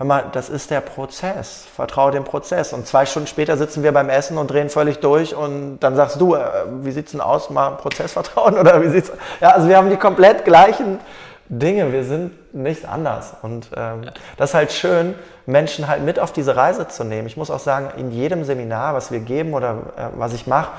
hör 0.01 0.07
mal, 0.07 0.24
das 0.32 0.48
ist 0.48 0.70
der 0.70 0.80
Prozess, 0.80 1.66
vertraue 1.76 2.11
dem 2.11 2.24
Prozess. 2.24 2.72
Und 2.72 2.86
zwei 2.86 3.05
Stunden 3.05 3.26
später 3.26 3.59
sitzen 3.59 3.82
wir 3.82 3.92
beim 3.92 4.09
Essen 4.09 4.38
und 4.38 4.51
drehen 4.51 4.70
völlig 4.70 4.98
durch 5.01 5.34
und 5.34 5.78
dann 5.80 5.94
sagst 5.94 6.18
du, 6.18 6.34
äh, 6.34 6.40
wie 6.80 6.90
sieht's 6.90 7.12
denn 7.12 7.20
aus, 7.20 7.51
mal 7.51 7.72
Prozess 7.72 8.14
vertrauen 8.14 8.55
oder 8.59 8.82
wie 8.82 8.88
sieht's? 8.88 9.12
Ja, 9.42 9.51
also 9.51 9.68
wir 9.68 9.76
haben 9.76 9.90
die 9.90 9.98
komplett 9.98 10.46
gleichen 10.46 10.98
Dinge, 11.51 11.92
wir 11.92 12.05
sind 12.05 12.55
nicht 12.55 12.86
anders. 12.86 13.34
Und 13.42 13.68
ähm, 13.76 14.07
das 14.38 14.51
ist 14.51 14.55
halt 14.55 14.72
schön, 14.72 15.14
Menschen 15.44 15.86
halt 15.86 16.03
mit 16.03 16.18
auf 16.18 16.32
diese 16.32 16.57
Reise 16.57 16.88
zu 16.88 17.05
nehmen. 17.05 17.26
Ich 17.26 17.36
muss 17.36 17.51
auch 17.51 17.59
sagen, 17.59 17.90
in 17.98 18.11
jedem 18.11 18.44
Seminar, 18.44 18.94
was 18.94 19.11
wir 19.11 19.20
geben 19.20 19.53
oder 19.53 19.72
äh, 19.98 20.07
was 20.16 20.32
ich 20.32 20.46
mache, 20.46 20.70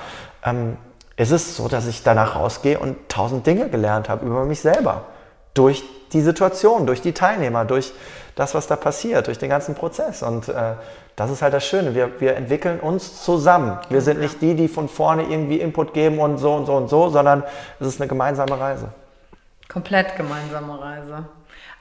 ähm, 0.43 0.77
ist 1.15 1.29
es 1.29 1.55
so, 1.55 1.67
dass 1.67 1.85
ich 1.85 2.01
danach 2.01 2.35
rausgehe 2.35 2.79
und 2.79 2.97
tausend 3.07 3.45
Dinge 3.45 3.69
gelernt 3.69 4.09
habe 4.09 4.25
über 4.25 4.45
mich 4.45 4.61
selber. 4.61 5.03
Durch 5.53 5.83
die 6.13 6.21
Situation, 6.21 6.85
durch 6.85 7.01
die 7.01 7.13
Teilnehmer, 7.13 7.65
durch 7.65 7.93
das, 8.35 8.53
was 8.55 8.67
da 8.67 8.75
passiert, 8.75 9.27
durch 9.27 9.37
den 9.37 9.49
ganzen 9.49 9.75
Prozess. 9.75 10.23
Und 10.23 10.49
äh, 10.49 10.73
das 11.15 11.29
ist 11.29 11.41
halt 11.41 11.53
das 11.53 11.65
Schöne. 11.65 11.93
Wir, 11.93 12.19
wir 12.19 12.35
entwickeln 12.35 12.79
uns 12.79 13.23
zusammen. 13.23 13.77
Wir 13.89 14.01
sind 14.01 14.19
nicht 14.19 14.41
die, 14.41 14.55
die 14.55 14.67
von 14.67 14.89
vorne 14.89 15.23
irgendwie 15.23 15.59
Input 15.59 15.93
geben 15.93 16.19
und 16.19 16.37
so 16.37 16.53
und 16.53 16.65
so 16.65 16.75
und 16.75 16.89
so, 16.89 17.09
sondern 17.09 17.43
es 17.79 17.87
ist 17.87 18.01
eine 18.01 18.07
gemeinsame 18.07 18.59
Reise. 18.59 18.89
Komplett 19.67 20.15
gemeinsame 20.15 20.79
Reise. 20.79 21.25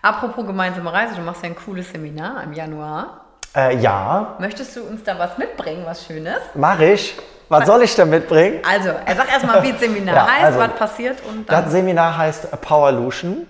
Apropos 0.03 0.47
gemeinsame 0.47 0.93
Reise, 0.93 1.15
du 1.17 1.23
machst 1.23 1.43
ja 1.43 1.51
ein 1.51 1.57
cooles 1.57 1.91
Seminar 1.91 2.43
im 2.45 2.53
Januar. 2.53 3.25
Äh, 3.55 3.77
ja. 3.79 4.37
Möchtest 4.39 4.77
du 4.77 4.85
uns 4.85 5.03
da 5.03 5.19
was 5.19 5.39
mitbringen, 5.39 5.83
was 5.85 6.05
Schönes? 6.07 6.39
Mach 6.55 6.81
ich. 6.81 7.17
Was 7.51 7.67
soll 7.67 7.83
ich 7.83 7.95
denn 7.97 8.09
mitbringen? 8.11 8.61
Also, 8.69 8.91
er 9.05 9.17
sagt 9.17 9.31
erstmal, 9.31 9.63
wie 9.65 9.73
das 9.73 9.81
Seminar 9.81 10.15
ja, 10.15 10.27
heißt, 10.27 10.45
also, 10.45 10.59
was 10.61 10.75
passiert 10.77 11.19
und 11.29 11.51
dann. 11.51 11.65
Das 11.65 11.73
Seminar 11.73 12.17
heißt 12.17 12.61
Powerlution 12.61 13.47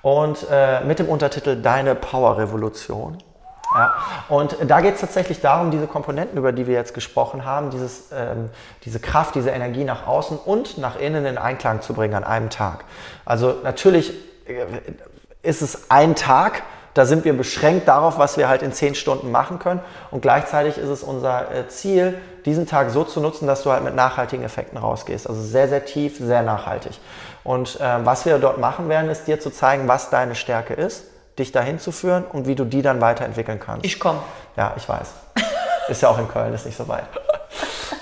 und 0.00 0.46
äh, 0.50 0.80
mit 0.80 0.98
dem 0.98 1.08
Untertitel 1.08 1.60
Deine 1.60 1.94
Power 1.94 2.38
Revolution. 2.38 3.18
Ja, 3.74 3.92
und 4.28 4.56
da 4.66 4.80
geht 4.80 4.94
es 4.94 5.00
tatsächlich 5.00 5.40
darum, 5.40 5.70
diese 5.70 5.86
Komponenten, 5.86 6.38
über 6.38 6.52
die 6.52 6.66
wir 6.66 6.74
jetzt 6.74 6.94
gesprochen 6.94 7.44
haben, 7.44 7.70
dieses, 7.70 8.10
ähm, 8.12 8.50
diese 8.84 9.00
Kraft, 9.00 9.34
diese 9.34 9.50
Energie 9.50 9.84
nach 9.84 10.06
außen 10.06 10.38
und 10.38 10.78
nach 10.78 10.98
innen 10.98 11.24
in 11.24 11.38
Einklang 11.38 11.80
zu 11.80 11.94
bringen 11.94 12.14
an 12.14 12.24
einem 12.24 12.50
Tag. 12.50 12.84
Also 13.24 13.54
natürlich 13.62 14.12
äh, 14.46 14.64
ist 15.42 15.62
es 15.62 15.90
ein 15.90 16.14
Tag, 16.14 16.62
da 16.94 17.06
sind 17.06 17.24
wir 17.24 17.36
beschränkt 17.36 17.88
darauf, 17.88 18.18
was 18.18 18.36
wir 18.36 18.48
halt 18.48 18.62
in 18.62 18.72
zehn 18.72 18.94
Stunden 18.94 19.30
machen 19.30 19.58
können. 19.58 19.80
Und 20.10 20.20
gleichzeitig 20.20 20.76
ist 20.76 20.88
es 20.88 21.02
unser 21.02 21.50
äh, 21.50 21.68
Ziel, 21.68 22.18
diesen 22.44 22.66
Tag 22.66 22.90
so 22.90 23.04
zu 23.04 23.20
nutzen, 23.20 23.46
dass 23.46 23.62
du 23.62 23.70
halt 23.70 23.82
mit 23.82 23.94
nachhaltigen 23.94 24.44
Effekten 24.44 24.78
rausgehst. 24.78 25.28
Also 25.28 25.40
sehr, 25.40 25.68
sehr 25.68 25.84
tief, 25.84 26.18
sehr 26.18 26.42
nachhaltig. 26.42 26.98
Und 27.44 27.80
äh, 27.80 28.04
was 28.04 28.26
wir 28.26 28.38
dort 28.38 28.58
machen 28.58 28.88
werden, 28.88 29.10
ist 29.10 29.26
dir 29.26 29.40
zu 29.40 29.50
zeigen, 29.50 29.88
was 29.88 30.10
deine 30.10 30.34
Stärke 30.34 30.74
ist, 30.74 31.04
dich 31.38 31.50
dahin 31.50 31.78
zu 31.78 31.92
führen 31.92 32.24
und 32.24 32.46
wie 32.46 32.54
du 32.54 32.64
die 32.64 32.82
dann 32.82 33.00
weiterentwickeln 33.00 33.58
kannst. 33.58 33.86
Ich 33.86 33.98
komme. 33.98 34.18
Ja, 34.56 34.74
ich 34.76 34.88
weiß. 34.88 35.08
ist 35.88 36.02
ja 36.02 36.08
auch 36.08 36.18
in 36.18 36.28
Köln, 36.28 36.52
ist 36.52 36.66
nicht 36.66 36.76
so 36.76 36.86
weit. 36.88 37.04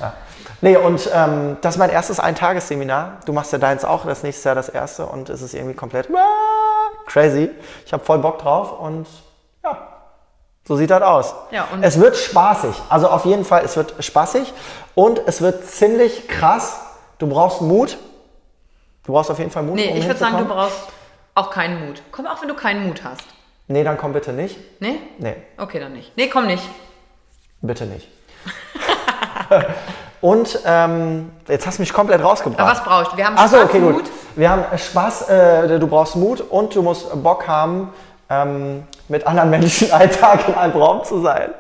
Ja. 0.01 0.14
Nee, 0.62 0.76
und 0.76 1.09
ähm, 1.14 1.57
das 1.62 1.76
ist 1.76 1.78
mein 1.78 1.91
erstes 1.91 2.20
Eintagesseminar. 2.20 3.18
Du 3.24 3.32
machst 3.32 3.53
ja 3.53 3.59
deins 3.59 3.84
auch, 3.84 4.05
das 4.05 4.22
nächste 4.22 4.51
Jahr 4.51 4.55
das 4.55 4.68
erste 4.68 5.07
und 5.07 5.30
es 5.30 5.41
ist 5.41 5.55
irgendwie 5.55 5.74
komplett 5.74 6.11
crazy. 7.11 7.51
Ich 7.85 7.93
habe 7.93 8.05
voll 8.05 8.19
Bock 8.19 8.39
drauf 8.39 8.79
und 8.81 9.07
ja, 9.65 9.89
so 10.67 10.77
sieht 10.77 10.91
das 10.91 11.03
aus. 11.03 11.35
Ja, 11.51 11.67
und 11.73 11.83
es 11.83 11.99
wird 11.99 12.17
spaßig. 12.17 12.75
Also 12.89 13.09
auf 13.09 13.25
jeden 13.25 13.45
Fall, 13.45 13.65
es 13.65 13.77
wird 13.77 13.95
spaßig 13.99 14.53
und 14.95 15.21
es 15.27 15.43
wird 15.43 15.67
ziemlich 15.67 16.29
krass. 16.29 16.81
Du 17.19 17.27
brauchst 17.27 17.61
Mut. 17.61 17.99
Du 19.05 19.13
brauchst 19.13 19.31
auf 19.31 19.39
jeden 19.39 19.51
Fall 19.51 19.65
Mut. 19.65 19.75
Nee, 19.75 19.91
um 19.91 19.97
ich 19.97 20.07
würde 20.07 20.21
sagen, 20.21 20.39
du 20.39 20.45
brauchst 20.45 20.89
auch 21.35 21.51
keinen 21.51 21.87
Mut. 21.87 22.01
Komm 22.13 22.27
auch, 22.27 22.41
wenn 22.41 22.49
du 22.49 22.55
keinen 22.55 22.87
Mut 22.87 23.03
hast. 23.03 23.25
Nee, 23.67 23.85
dann 23.85 23.99
komm 23.99 24.13
bitte 24.13 24.33
nicht. 24.33 24.57
Nee? 24.81 24.99
Nee. 25.19 25.37
Okay, 25.57 25.81
dann 25.81 25.93
nicht. 25.93 26.17
Nee, 26.17 26.29
komm 26.29 26.47
nicht. 26.47 26.63
Bitte 27.61 27.87
nicht. 27.87 28.09
Und 30.21 30.59
ähm, 30.66 31.31
jetzt 31.49 31.66
hast 31.66 31.79
du 31.79 31.83
mich 31.83 31.93
komplett 31.93 32.23
rausgebracht. 32.23 32.61
Aber 32.61 32.71
was 32.71 32.85
brauchst 32.85 33.12
du? 33.12 33.16
Wir 33.16 33.27
haben 33.27 33.37
Spaß, 33.37 33.51
so, 33.51 33.61
okay, 33.62 33.79
Mut. 33.79 33.95
Gut. 33.95 34.11
Wir 34.37 34.51
haben 34.51 34.64
Spaß, 34.77 35.29
äh, 35.29 35.79
du 35.79 35.87
brauchst 35.87 36.16
Mut 36.16 36.41
und 36.41 36.75
du 36.75 36.83
musst 36.83 37.23
Bock 37.23 37.49
haben, 37.49 37.93
ähm, 38.29 38.85
mit 39.09 39.27
anderen 39.27 39.51
Menschen 39.51 39.91
einen 39.93 40.11
Tag 40.11 40.47
in 40.49 40.55
einem 40.55 40.81
Raum 40.81 41.05
zu 41.05 41.21
sein. 41.21 41.51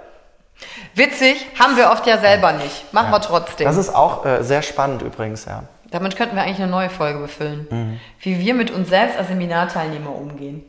Witzig, 0.94 1.46
haben 1.58 1.76
wir 1.76 1.90
oft 1.90 2.06
ja 2.06 2.18
selber 2.18 2.52
nicht. 2.52 2.92
Machen 2.92 3.06
ja. 3.06 3.12
wir 3.12 3.20
trotzdem. 3.20 3.66
Das 3.66 3.76
ist 3.76 3.94
auch 3.94 4.26
äh, 4.26 4.42
sehr 4.42 4.62
spannend 4.62 5.02
übrigens, 5.02 5.46
ja. 5.46 5.64
Damit 5.90 6.16
könnten 6.16 6.36
wir 6.36 6.42
eigentlich 6.42 6.60
eine 6.60 6.70
neue 6.70 6.90
Folge 6.90 7.18
befüllen. 7.18 7.66
Mhm. 7.70 8.00
Wie 8.20 8.38
wir 8.38 8.54
mit 8.54 8.70
uns 8.70 8.88
selbst 8.88 9.18
als 9.18 9.28
Seminarteilnehmer 9.28 10.14
umgehen. 10.14 10.64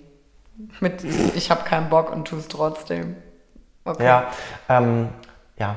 Mit 0.79 1.03
ich 1.35 1.51
habe 1.51 1.63
keinen 1.63 1.89
Bock 1.89 2.11
und 2.11 2.27
tu 2.27 2.37
es 2.37 2.47
trotzdem. 2.47 3.17
Okay. 3.83 4.05
Ja, 4.05 4.23
ähm, 4.69 5.09
ja, 5.57 5.75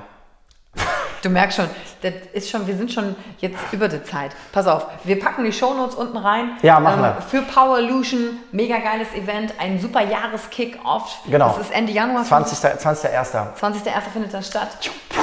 Du 1.25 1.31
merkst 1.31 1.57
schon, 1.57 1.71
das 2.03 2.13
ist 2.35 2.51
schon, 2.51 2.67
wir 2.67 2.77
sind 2.77 2.93
schon 2.93 3.17
jetzt 3.39 3.57
über 3.73 3.89
die 3.89 4.03
Zeit. 4.05 4.33
Pass 4.53 4.67
auf, 4.67 4.87
wir 5.05 5.19
packen 5.19 5.43
die 5.43 5.53
Shownotes 5.53 5.95
unten 5.95 6.19
rein. 6.19 6.59
Ja, 6.61 6.79
machen 6.79 7.03
ähm, 7.03 7.15
wir. 7.17 7.23
Für 7.23 7.41
Powerlution, 7.41 8.41
mega 8.53 8.77
geiles 8.77 9.09
Event, 9.15 9.55
ein 9.59 9.81
super 9.81 10.03
Jahreskick-Off. 10.03 11.21
Genau. 11.27 11.49
Das 11.49 11.69
ist 11.69 11.75
Ende 11.75 11.93
Januar. 11.93 12.25
20. 12.25 12.59
20.01. 12.59 13.55
20.01. 13.59 13.75
findet 14.13 14.35
das 14.35 14.49
statt. 14.49 14.69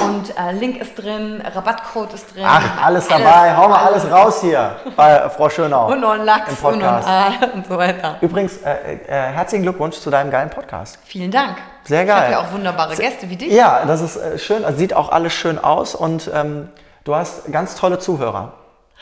Und 0.04 0.36
äh, 0.36 0.50
Link 0.52 0.80
ist 0.80 0.96
drin, 0.96 1.40
Rabattcode 1.54 2.14
ist 2.14 2.34
drin. 2.34 2.44
Ach, 2.44 2.84
alles 2.84 3.06
dabei. 3.06 3.56
Hau 3.56 3.68
mal 3.68 3.84
alles 3.86 4.10
raus 4.10 4.40
hier 4.40 4.74
bei 4.96 5.30
Frau 5.30 5.48
Schönau. 5.48 5.92
Und 5.92 6.00
noch 6.00 6.10
ein 6.10 6.24
Lachs 6.24 6.50
im 6.50 6.56
Podcast. 6.56 7.08
Und, 7.08 7.42
und, 7.42 7.54
und 7.54 7.66
so 7.68 7.78
weiter. 7.78 8.16
Übrigens, 8.20 8.56
äh, 8.56 8.94
äh, 8.94 9.08
herzlichen 9.08 9.62
Glückwunsch 9.62 10.00
zu 10.00 10.10
deinem 10.10 10.32
geilen 10.32 10.50
Podcast. 10.50 10.98
Vielen 11.04 11.30
Dank. 11.30 11.58
Sehr 11.84 12.04
geil. 12.04 12.16
Ich 12.16 12.22
habe 12.22 12.32
ja 12.32 12.48
auch 12.48 12.52
wunderbare 12.52 12.96
Gäste 12.96 13.28
wie 13.28 13.36
dich. 13.36 13.52
Ja, 13.52 13.84
das 13.84 14.00
ist 14.00 14.16
äh, 14.16 14.38
schön. 14.38 14.64
Also 14.64 14.78
sieht 14.78 14.94
auch 14.94 15.10
alles 15.10 15.32
schön 15.32 15.58
aus 15.58 15.94
und 15.94 16.30
ähm, 16.32 16.68
du 17.04 17.14
hast 17.14 17.50
ganz 17.50 17.74
tolle 17.74 17.98
Zuhörer. 17.98 18.52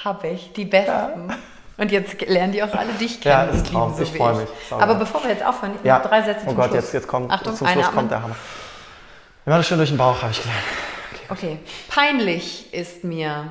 Habe 0.05 0.29
ich, 0.29 0.53
die 0.53 0.65
besten. 0.65 1.29
Ja. 1.29 1.37
Und 1.77 1.91
jetzt 1.91 2.21
lernen 2.27 2.53
die 2.53 2.63
auch 2.63 2.75
alle 2.75 2.93
dich 2.93 3.21
kennen. 3.21 3.35
Ja, 3.35 3.47
das 3.47 3.57
ist 3.57 3.73
Traum. 3.73 3.95
So 3.95 4.03
ich 4.03 4.13
freue 4.13 4.35
mich. 4.35 4.49
Sorry. 4.69 4.83
Aber 4.83 4.95
bevor 4.97 5.23
wir 5.23 5.31
jetzt 5.31 5.45
aufhören, 5.45 5.73
ja. 5.83 5.99
noch 5.99 6.07
drei 6.07 6.23
Sätze 6.23 6.43
oh 6.45 6.49
zum 6.49 6.57
Gott, 6.57 6.71
Schluss. 6.71 6.85
Jetzt, 6.85 6.95
jetzt 6.95 7.09
kommt, 7.09 7.31
Achtung, 7.31 7.57
zum 7.57 7.67
Schluss 7.67 7.91
kommt 7.91 8.11
der 8.11 8.23
Hammer. 8.23 8.37
Machen 9.47 9.59
das 9.59 9.67
schön 9.67 9.79
durch 9.79 9.89
den 9.91 9.99
Bauch, 9.99 10.21
habe 10.21 10.33
ich 10.33 10.43
gelernt. 10.43 10.63
Okay, 11.31 11.47
okay. 11.47 11.59
Peinlich 11.89 12.73
ist 12.75 13.03
mir. 13.03 13.47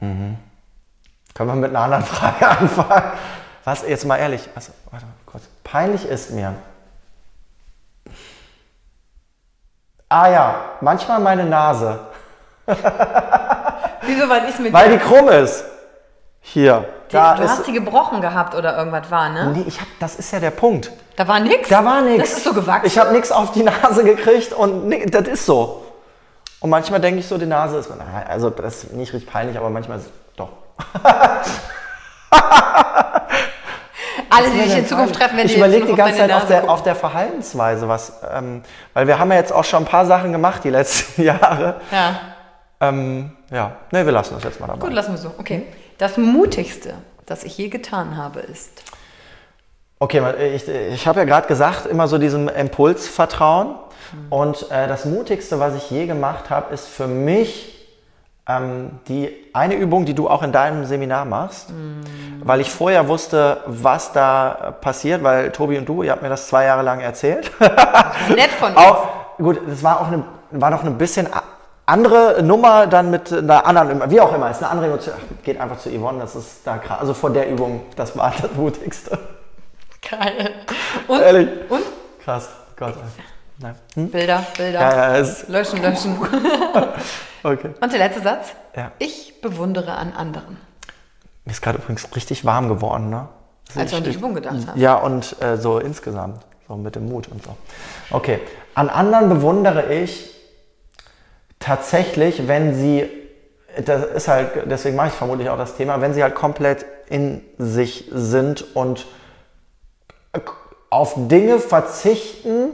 Mhm. 0.00 0.38
Können 1.34 1.50
wir 1.50 1.56
mit 1.56 1.70
einer 1.70 1.80
anderen 1.80 2.04
Frage 2.04 2.48
anfangen? 2.60 3.12
Was, 3.64 3.86
jetzt 3.86 4.06
mal 4.06 4.16
ehrlich, 4.16 4.48
also, 4.54 4.72
warte 4.90 5.06
kurz. 5.26 5.44
Peinlich 5.64 6.06
ist 6.06 6.30
mir. 6.30 6.54
Ah 10.08 10.28
ja, 10.28 10.54
manchmal 10.80 11.20
meine 11.20 11.44
Nase. 11.44 11.98
Wieso, 12.66 14.28
weil 14.28 14.48
ich 14.48 14.58
mit 14.58 14.72
Weil 14.72 14.90
die 14.90 14.98
krumm 14.98 15.28
ist. 15.28 15.64
Hier. 16.40 16.84
Die, 17.10 17.12
da 17.12 17.34
du 17.34 17.42
ist, 17.42 17.50
hast 17.50 17.66
die 17.66 17.72
gebrochen 17.72 18.20
gehabt 18.20 18.54
oder 18.54 18.76
irgendwas 18.78 19.10
war, 19.10 19.28
ne? 19.28 19.52
Nee, 19.54 19.64
ich 19.66 19.80
hab, 19.80 19.86
das 19.98 20.16
ist 20.16 20.32
ja 20.32 20.38
der 20.40 20.50
Punkt. 20.50 20.92
Da 21.16 21.26
war 21.26 21.40
nix? 21.40 21.68
Da 21.68 21.84
war 21.84 22.02
nix. 22.02 22.18
Das 22.18 22.38
ist 22.38 22.44
so 22.44 22.52
gewachsen. 22.52 22.86
Ich 22.86 22.98
habe 22.98 23.12
nichts 23.12 23.32
auf 23.32 23.52
die 23.52 23.62
Nase 23.62 24.04
gekriegt 24.04 24.52
und 24.52 24.88
nix, 24.88 25.10
das 25.10 25.26
ist 25.28 25.46
so. 25.46 25.84
Und 26.60 26.70
manchmal 26.70 27.00
denke 27.00 27.20
ich 27.20 27.26
so, 27.26 27.36
die 27.38 27.46
Nase 27.46 27.78
ist, 27.78 27.90
also 28.28 28.50
das 28.50 28.84
ist 28.84 28.92
nicht 28.92 29.12
richtig 29.12 29.30
peinlich, 29.30 29.58
aber 29.58 29.70
manchmal 29.70 29.98
ist 29.98 30.10
doch. 30.36 30.50
Alle, 34.30 34.50
die 34.50 34.58
dich 34.58 34.76
in 34.76 34.86
Zukunft 34.86 35.14
treffen, 35.14 35.36
werden 35.36 35.48
Ich 35.48 35.56
überlege 35.56 35.86
die 35.86 35.94
ganze 35.94 36.18
Zeit 36.18 36.32
auf 36.32 36.46
der, 36.46 36.70
auf 36.70 36.82
der, 36.82 36.94
Verhaltensweise, 36.94 37.88
was, 37.88 38.12
ähm, 38.32 38.62
weil 38.94 39.06
wir 39.06 39.18
haben 39.18 39.30
ja 39.30 39.38
jetzt 39.38 39.52
auch 39.52 39.64
schon 39.64 39.82
ein 39.82 39.86
paar 39.86 40.06
Sachen 40.06 40.32
gemacht 40.32 40.64
die 40.64 40.70
letzten 40.70 41.22
Jahre. 41.24 41.80
Ja. 41.90 42.20
Ähm, 42.80 43.30
ja, 43.50 43.72
ne, 43.90 44.04
wir 44.04 44.12
lassen 44.12 44.34
das 44.34 44.44
jetzt 44.44 44.60
mal 44.60 44.66
dabei. 44.66 44.80
Gut, 44.80 44.92
lassen 44.92 45.12
wir 45.12 45.18
so. 45.18 45.32
Okay. 45.38 45.62
Das 45.98 46.16
Mutigste, 46.16 46.94
das 47.24 47.44
ich 47.44 47.56
je 47.56 47.68
getan 47.68 48.16
habe, 48.16 48.40
ist. 48.40 48.82
Okay, 49.98 50.22
ich, 50.54 50.68
ich 50.68 51.06
habe 51.06 51.20
ja 51.20 51.24
gerade 51.24 51.48
gesagt, 51.48 51.86
immer 51.86 52.06
so 52.06 52.18
diesem 52.18 52.48
Impulsvertrauen. 52.48 53.68
Mhm. 53.68 54.32
Und 54.32 54.70
äh, 54.70 54.88
das 54.88 55.06
Mutigste, 55.06 55.58
was 55.58 55.74
ich 55.74 55.90
je 55.90 56.06
gemacht 56.06 56.50
habe, 56.50 56.74
ist 56.74 56.86
für 56.86 57.06
mich 57.06 57.75
ähm, 58.48 59.00
die 59.08 59.32
eine 59.52 59.74
Übung, 59.74 60.04
die 60.04 60.14
du 60.14 60.28
auch 60.28 60.42
in 60.42 60.52
deinem 60.52 60.84
Seminar 60.84 61.24
machst, 61.24 61.70
mhm. 61.70 62.02
weil 62.44 62.60
ich 62.60 62.70
vorher 62.70 63.08
wusste, 63.08 63.58
was 63.66 64.12
da 64.12 64.74
passiert, 64.80 65.22
weil 65.22 65.50
Tobi 65.50 65.78
und 65.78 65.88
du, 65.88 66.02
ihr 66.02 66.12
habt 66.12 66.22
mir 66.22 66.28
das 66.28 66.48
zwei 66.48 66.64
Jahre 66.64 66.82
lang 66.82 67.00
erzählt. 67.00 67.50
Nett 67.60 68.50
von 68.58 68.72
dir. 68.72 68.78
Auch, 68.78 69.08
gut, 69.38 69.60
das 69.66 69.82
war 69.82 70.00
auch 70.00 70.06
eine, 70.06 70.22
war 70.52 70.70
noch 70.70 70.84
ein 70.84 70.96
bisschen 70.96 71.28
andere 71.86 72.42
Nummer 72.42 72.86
dann 72.86 73.10
mit 73.10 73.32
einer 73.32 73.66
anderen, 73.66 74.10
wie 74.10 74.20
auch 74.20 74.34
immer, 74.34 74.50
ist 74.50 74.62
eine 74.62 74.70
andere 74.70 74.86
Emotion. 74.86 75.14
Geht 75.42 75.60
einfach 75.60 75.78
zu 75.78 75.90
Yvonne, 75.90 76.20
das 76.20 76.36
ist 76.36 76.66
da 76.66 76.78
krass. 76.78 77.00
Also 77.00 77.14
vor 77.14 77.30
der 77.30 77.48
Übung, 77.48 77.82
das 77.96 78.16
war 78.16 78.32
das 78.40 78.52
Mutigste. 78.54 79.18
Geil. 80.08 80.54
Und? 81.08 81.20
Ehrlich. 81.20 81.48
Und? 81.68 81.82
Krass, 82.24 82.48
Gott. 82.76 82.94
Hm? 83.94 84.10
Bilder, 84.10 84.44
Bilder. 84.56 84.80
Ja, 84.80 85.16
ja, 85.16 85.26
löschen, 85.48 85.80
löschen. 85.80 86.18
okay. 87.42 87.70
Und 87.80 87.92
der 87.92 87.98
letzte 87.98 88.22
Satz? 88.22 88.52
Ja. 88.74 88.92
Ich 88.98 89.40
bewundere 89.40 89.92
an 89.92 90.12
anderen. 90.12 90.58
Mir 91.44 91.52
ist 91.52 91.62
gerade 91.62 91.78
übrigens 91.78 92.14
richtig 92.14 92.44
warm 92.44 92.68
geworden, 92.68 93.08
ne? 93.08 93.28
Als 93.74 93.90
du 93.90 93.96
an 93.96 94.04
die 94.04 94.12
Übung 94.12 94.34
gedacht 94.34 94.56
hast. 94.66 94.76
Ja, 94.76 94.96
und 94.96 95.40
äh, 95.40 95.56
so 95.56 95.78
insgesamt. 95.78 96.40
So 96.68 96.76
mit 96.76 96.96
dem 96.96 97.08
Mut 97.08 97.28
und 97.28 97.42
so. 97.42 97.56
Okay. 98.10 98.40
An 98.74 98.90
anderen 98.90 99.28
bewundere 99.28 99.92
ich 99.92 100.34
tatsächlich, 101.58 102.48
wenn 102.48 102.74
sie, 102.74 103.08
das 103.84 104.04
ist 104.04 104.28
halt, 104.28 104.70
deswegen 104.70 104.96
mache 104.96 105.08
ich 105.08 105.14
vermutlich 105.14 105.48
auch 105.48 105.56
das 105.56 105.76
Thema, 105.76 106.00
wenn 106.00 106.12
sie 106.12 106.22
halt 106.22 106.34
komplett 106.34 106.84
in 107.08 107.42
sich 107.58 108.08
sind 108.10 108.76
und 108.76 109.06
auf 110.90 111.14
Dinge 111.16 111.58
verzichten, 111.58 112.70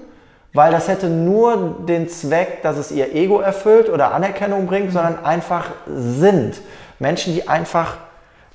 weil 0.53 0.70
das 0.70 0.88
hätte 0.88 1.09
nur 1.09 1.76
den 1.86 2.09
Zweck, 2.09 2.62
dass 2.62 2.76
es 2.76 2.90
ihr 2.90 3.14
Ego 3.14 3.40
erfüllt 3.40 3.88
oder 3.88 4.12
Anerkennung 4.12 4.66
bringt, 4.66 4.92
sondern 4.92 5.24
einfach 5.24 5.70
sind. 5.86 6.61
Menschen, 6.98 7.34
die 7.34 7.48
einfach, 7.48 7.96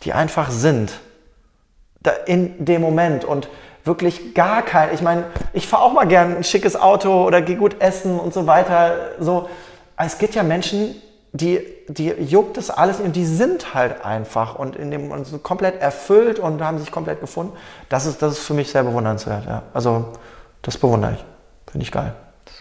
die 0.03 0.13
einfach 0.13 0.51
sind. 0.51 0.99
Da 2.01 2.11
in 2.25 2.63
dem 2.63 2.81
Moment 2.81 3.25
und 3.25 3.49
wirklich 3.83 4.35
gar 4.35 4.61
kein, 4.61 4.93
ich 4.93 5.01
meine, 5.01 5.25
ich 5.53 5.67
fahre 5.67 5.83
auch 5.83 5.93
mal 5.93 6.05
gern 6.05 6.37
ein 6.37 6.43
schickes 6.43 6.75
Auto 6.75 7.25
oder 7.25 7.41
gehe 7.41 7.55
gut 7.55 7.77
essen 7.79 8.19
und 8.19 8.33
so 8.33 8.45
weiter. 8.45 8.95
So, 9.19 9.49
es 9.97 10.19
gibt 10.19 10.35
ja 10.35 10.43
Menschen, 10.43 10.95
die, 11.31 11.61
die 11.87 12.09
juckt 12.09 12.57
das 12.57 12.69
alles 12.69 12.99
und 12.99 13.15
die 13.15 13.25
sind 13.25 13.73
halt 13.73 14.05
einfach 14.05 14.55
und 14.55 14.75
in 14.75 14.91
dem 14.91 15.11
und 15.11 15.25
so 15.25 15.39
komplett 15.39 15.81
erfüllt 15.81 16.37
und 16.37 16.61
haben 16.61 16.77
sich 16.77 16.91
komplett 16.91 17.21
gefunden. 17.21 17.53
Das 17.89 18.05
ist, 18.05 18.21
das 18.21 18.33
ist 18.33 18.39
für 18.39 18.53
mich 18.53 18.69
sehr 18.69 18.83
bewundernswert. 18.83 19.45
Ja. 19.45 19.63
Also 19.73 20.05
das 20.61 20.77
bewundere 20.77 21.13
ich. 21.13 21.36
Finde 21.71 21.83
ich 21.83 21.91
geil. 21.91 22.13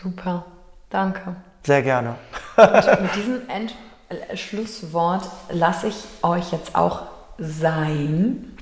Super. 0.02 0.44
Danke. 0.90 1.36
Sehr 1.62 1.82
gerne. 1.82 2.14
Und 2.56 3.02
mit 3.02 3.14
diesem 3.16 3.48
End 3.48 3.74
Schlusswort 4.34 5.28
lasse 5.50 5.88
ich 5.88 5.96
euch 6.22 6.52
jetzt 6.52 6.76
auch 6.76 7.02
sein, 7.38 8.56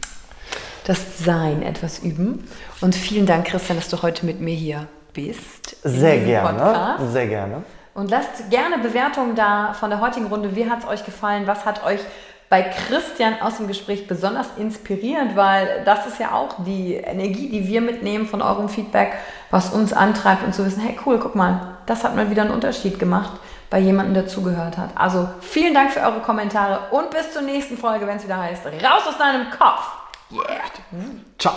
das 0.87 1.19
Sein 1.19 1.63
etwas 1.63 1.99
üben. 1.99 2.49
Und 2.81 2.95
vielen 2.95 3.27
Dank, 3.27 3.47
Christian, 3.47 3.79
dass 3.79 3.89
du 3.89 4.03
heute 4.03 4.27
mit 4.27 4.41
mir 4.41 4.55
hier 4.55 4.87
bist. 5.13 5.77
Sehr 5.83 6.19
gerne. 6.19 6.59
Podcast. 6.59 7.13
Sehr 7.13 7.27
gerne. 7.27 7.65
Und 7.95 8.11
lasst 8.11 8.51
gerne 8.51 8.79
Bewertungen 8.79 9.37
da 9.37 9.75
von 9.75 9.91
der 9.91 10.01
heutigen 10.01 10.27
Runde. 10.27 10.57
Wie 10.57 10.69
hat 10.69 10.81
es 10.81 10.89
euch 10.89 11.05
gefallen? 11.05 11.47
Was 11.47 11.65
hat 11.65 11.85
euch 11.85 12.01
bei 12.49 12.63
Christian 12.63 13.41
aus 13.41 13.57
dem 13.57 13.69
Gespräch 13.69 14.07
besonders 14.07 14.47
inspirierend, 14.59 15.35
weil 15.35 15.83
das 15.85 16.07
ist 16.07 16.21
ja 16.21 16.33
auch 16.33 16.65
die 16.65 16.95
Energie, 16.95 17.49
die 17.49 17.67
wir 17.67 17.81
mitnehmen 17.81 18.27
von 18.27 18.43
eurem 18.43 18.69
Feedback, 18.69 19.15
was 19.55 19.71
uns 19.71 19.93
antreibt 19.93 20.43
und 20.43 20.53
zu 20.53 20.67
wissen, 20.67 20.81
hey 20.81 20.99
cool, 21.07 21.21
guck 21.21 21.37
mal, 21.37 21.77
das 21.87 22.03
hat 22.03 22.17
mal 22.17 22.29
wieder 22.29 22.43
einen 22.43 22.51
Unterschied 22.51 22.99
gemacht 22.99 23.31
bei 23.71 23.79
jemandem, 23.79 24.15
der 24.15 24.27
zugehört 24.27 24.77
hat. 24.77 24.91
Also 24.97 25.29
vielen 25.41 25.73
Dank 25.73 25.93
für 25.93 26.01
eure 26.01 26.19
Kommentare 26.23 26.89
und 26.91 27.09
bis 27.11 27.33
zur 27.33 27.43
nächsten 27.43 27.79
Folge, 27.79 28.05
wenn 28.05 28.17
es 28.17 28.25
wieder 28.25 28.37
heißt, 28.37 28.67
raus 28.67 29.03
aus 29.07 29.17
deinem 29.17 29.49
Kopf. 29.51 29.93
Yeah. 30.33 31.21
Ciao. 31.39 31.55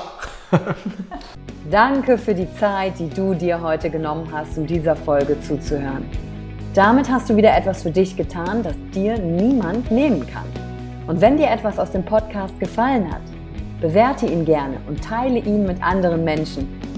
Danke 1.72 2.20
für 2.20 2.36
die 2.36 2.48
Zeit, 2.58 3.00
die 3.00 3.10
du 3.10 3.34
dir 3.34 3.60
heute 3.64 3.90
genommen 3.90 4.30
hast, 4.32 4.60
um 4.60 4.68
dieser 4.68 4.96
Folge 4.96 5.42
zuzuhören. 5.42 6.08
Damit 6.76 7.10
hast 7.10 7.32
du 7.32 7.36
wieder 7.36 7.58
etwas 7.58 7.82
für 7.82 7.90
dich 7.90 8.16
getan, 8.16 8.62
das 8.62 8.76
dir 8.94 9.18
niemand 9.18 9.90
nehmen 9.90 10.28
kann. 10.32 10.46
Und 11.08 11.20
wenn 11.20 11.36
dir 11.36 11.50
etwas 11.50 11.80
aus 11.80 11.90
dem 11.90 12.06
Podcast 12.06 12.60
gefallen 12.60 13.12
hat, 13.12 13.24
bewerte 13.82 14.28
ihn 14.28 14.46
gerne 14.46 14.78
und 14.88 15.04
teile 15.04 15.40
ihn 15.40 15.66
mit 15.66 15.82
anderen 15.82 16.24
Menschen, 16.24 16.80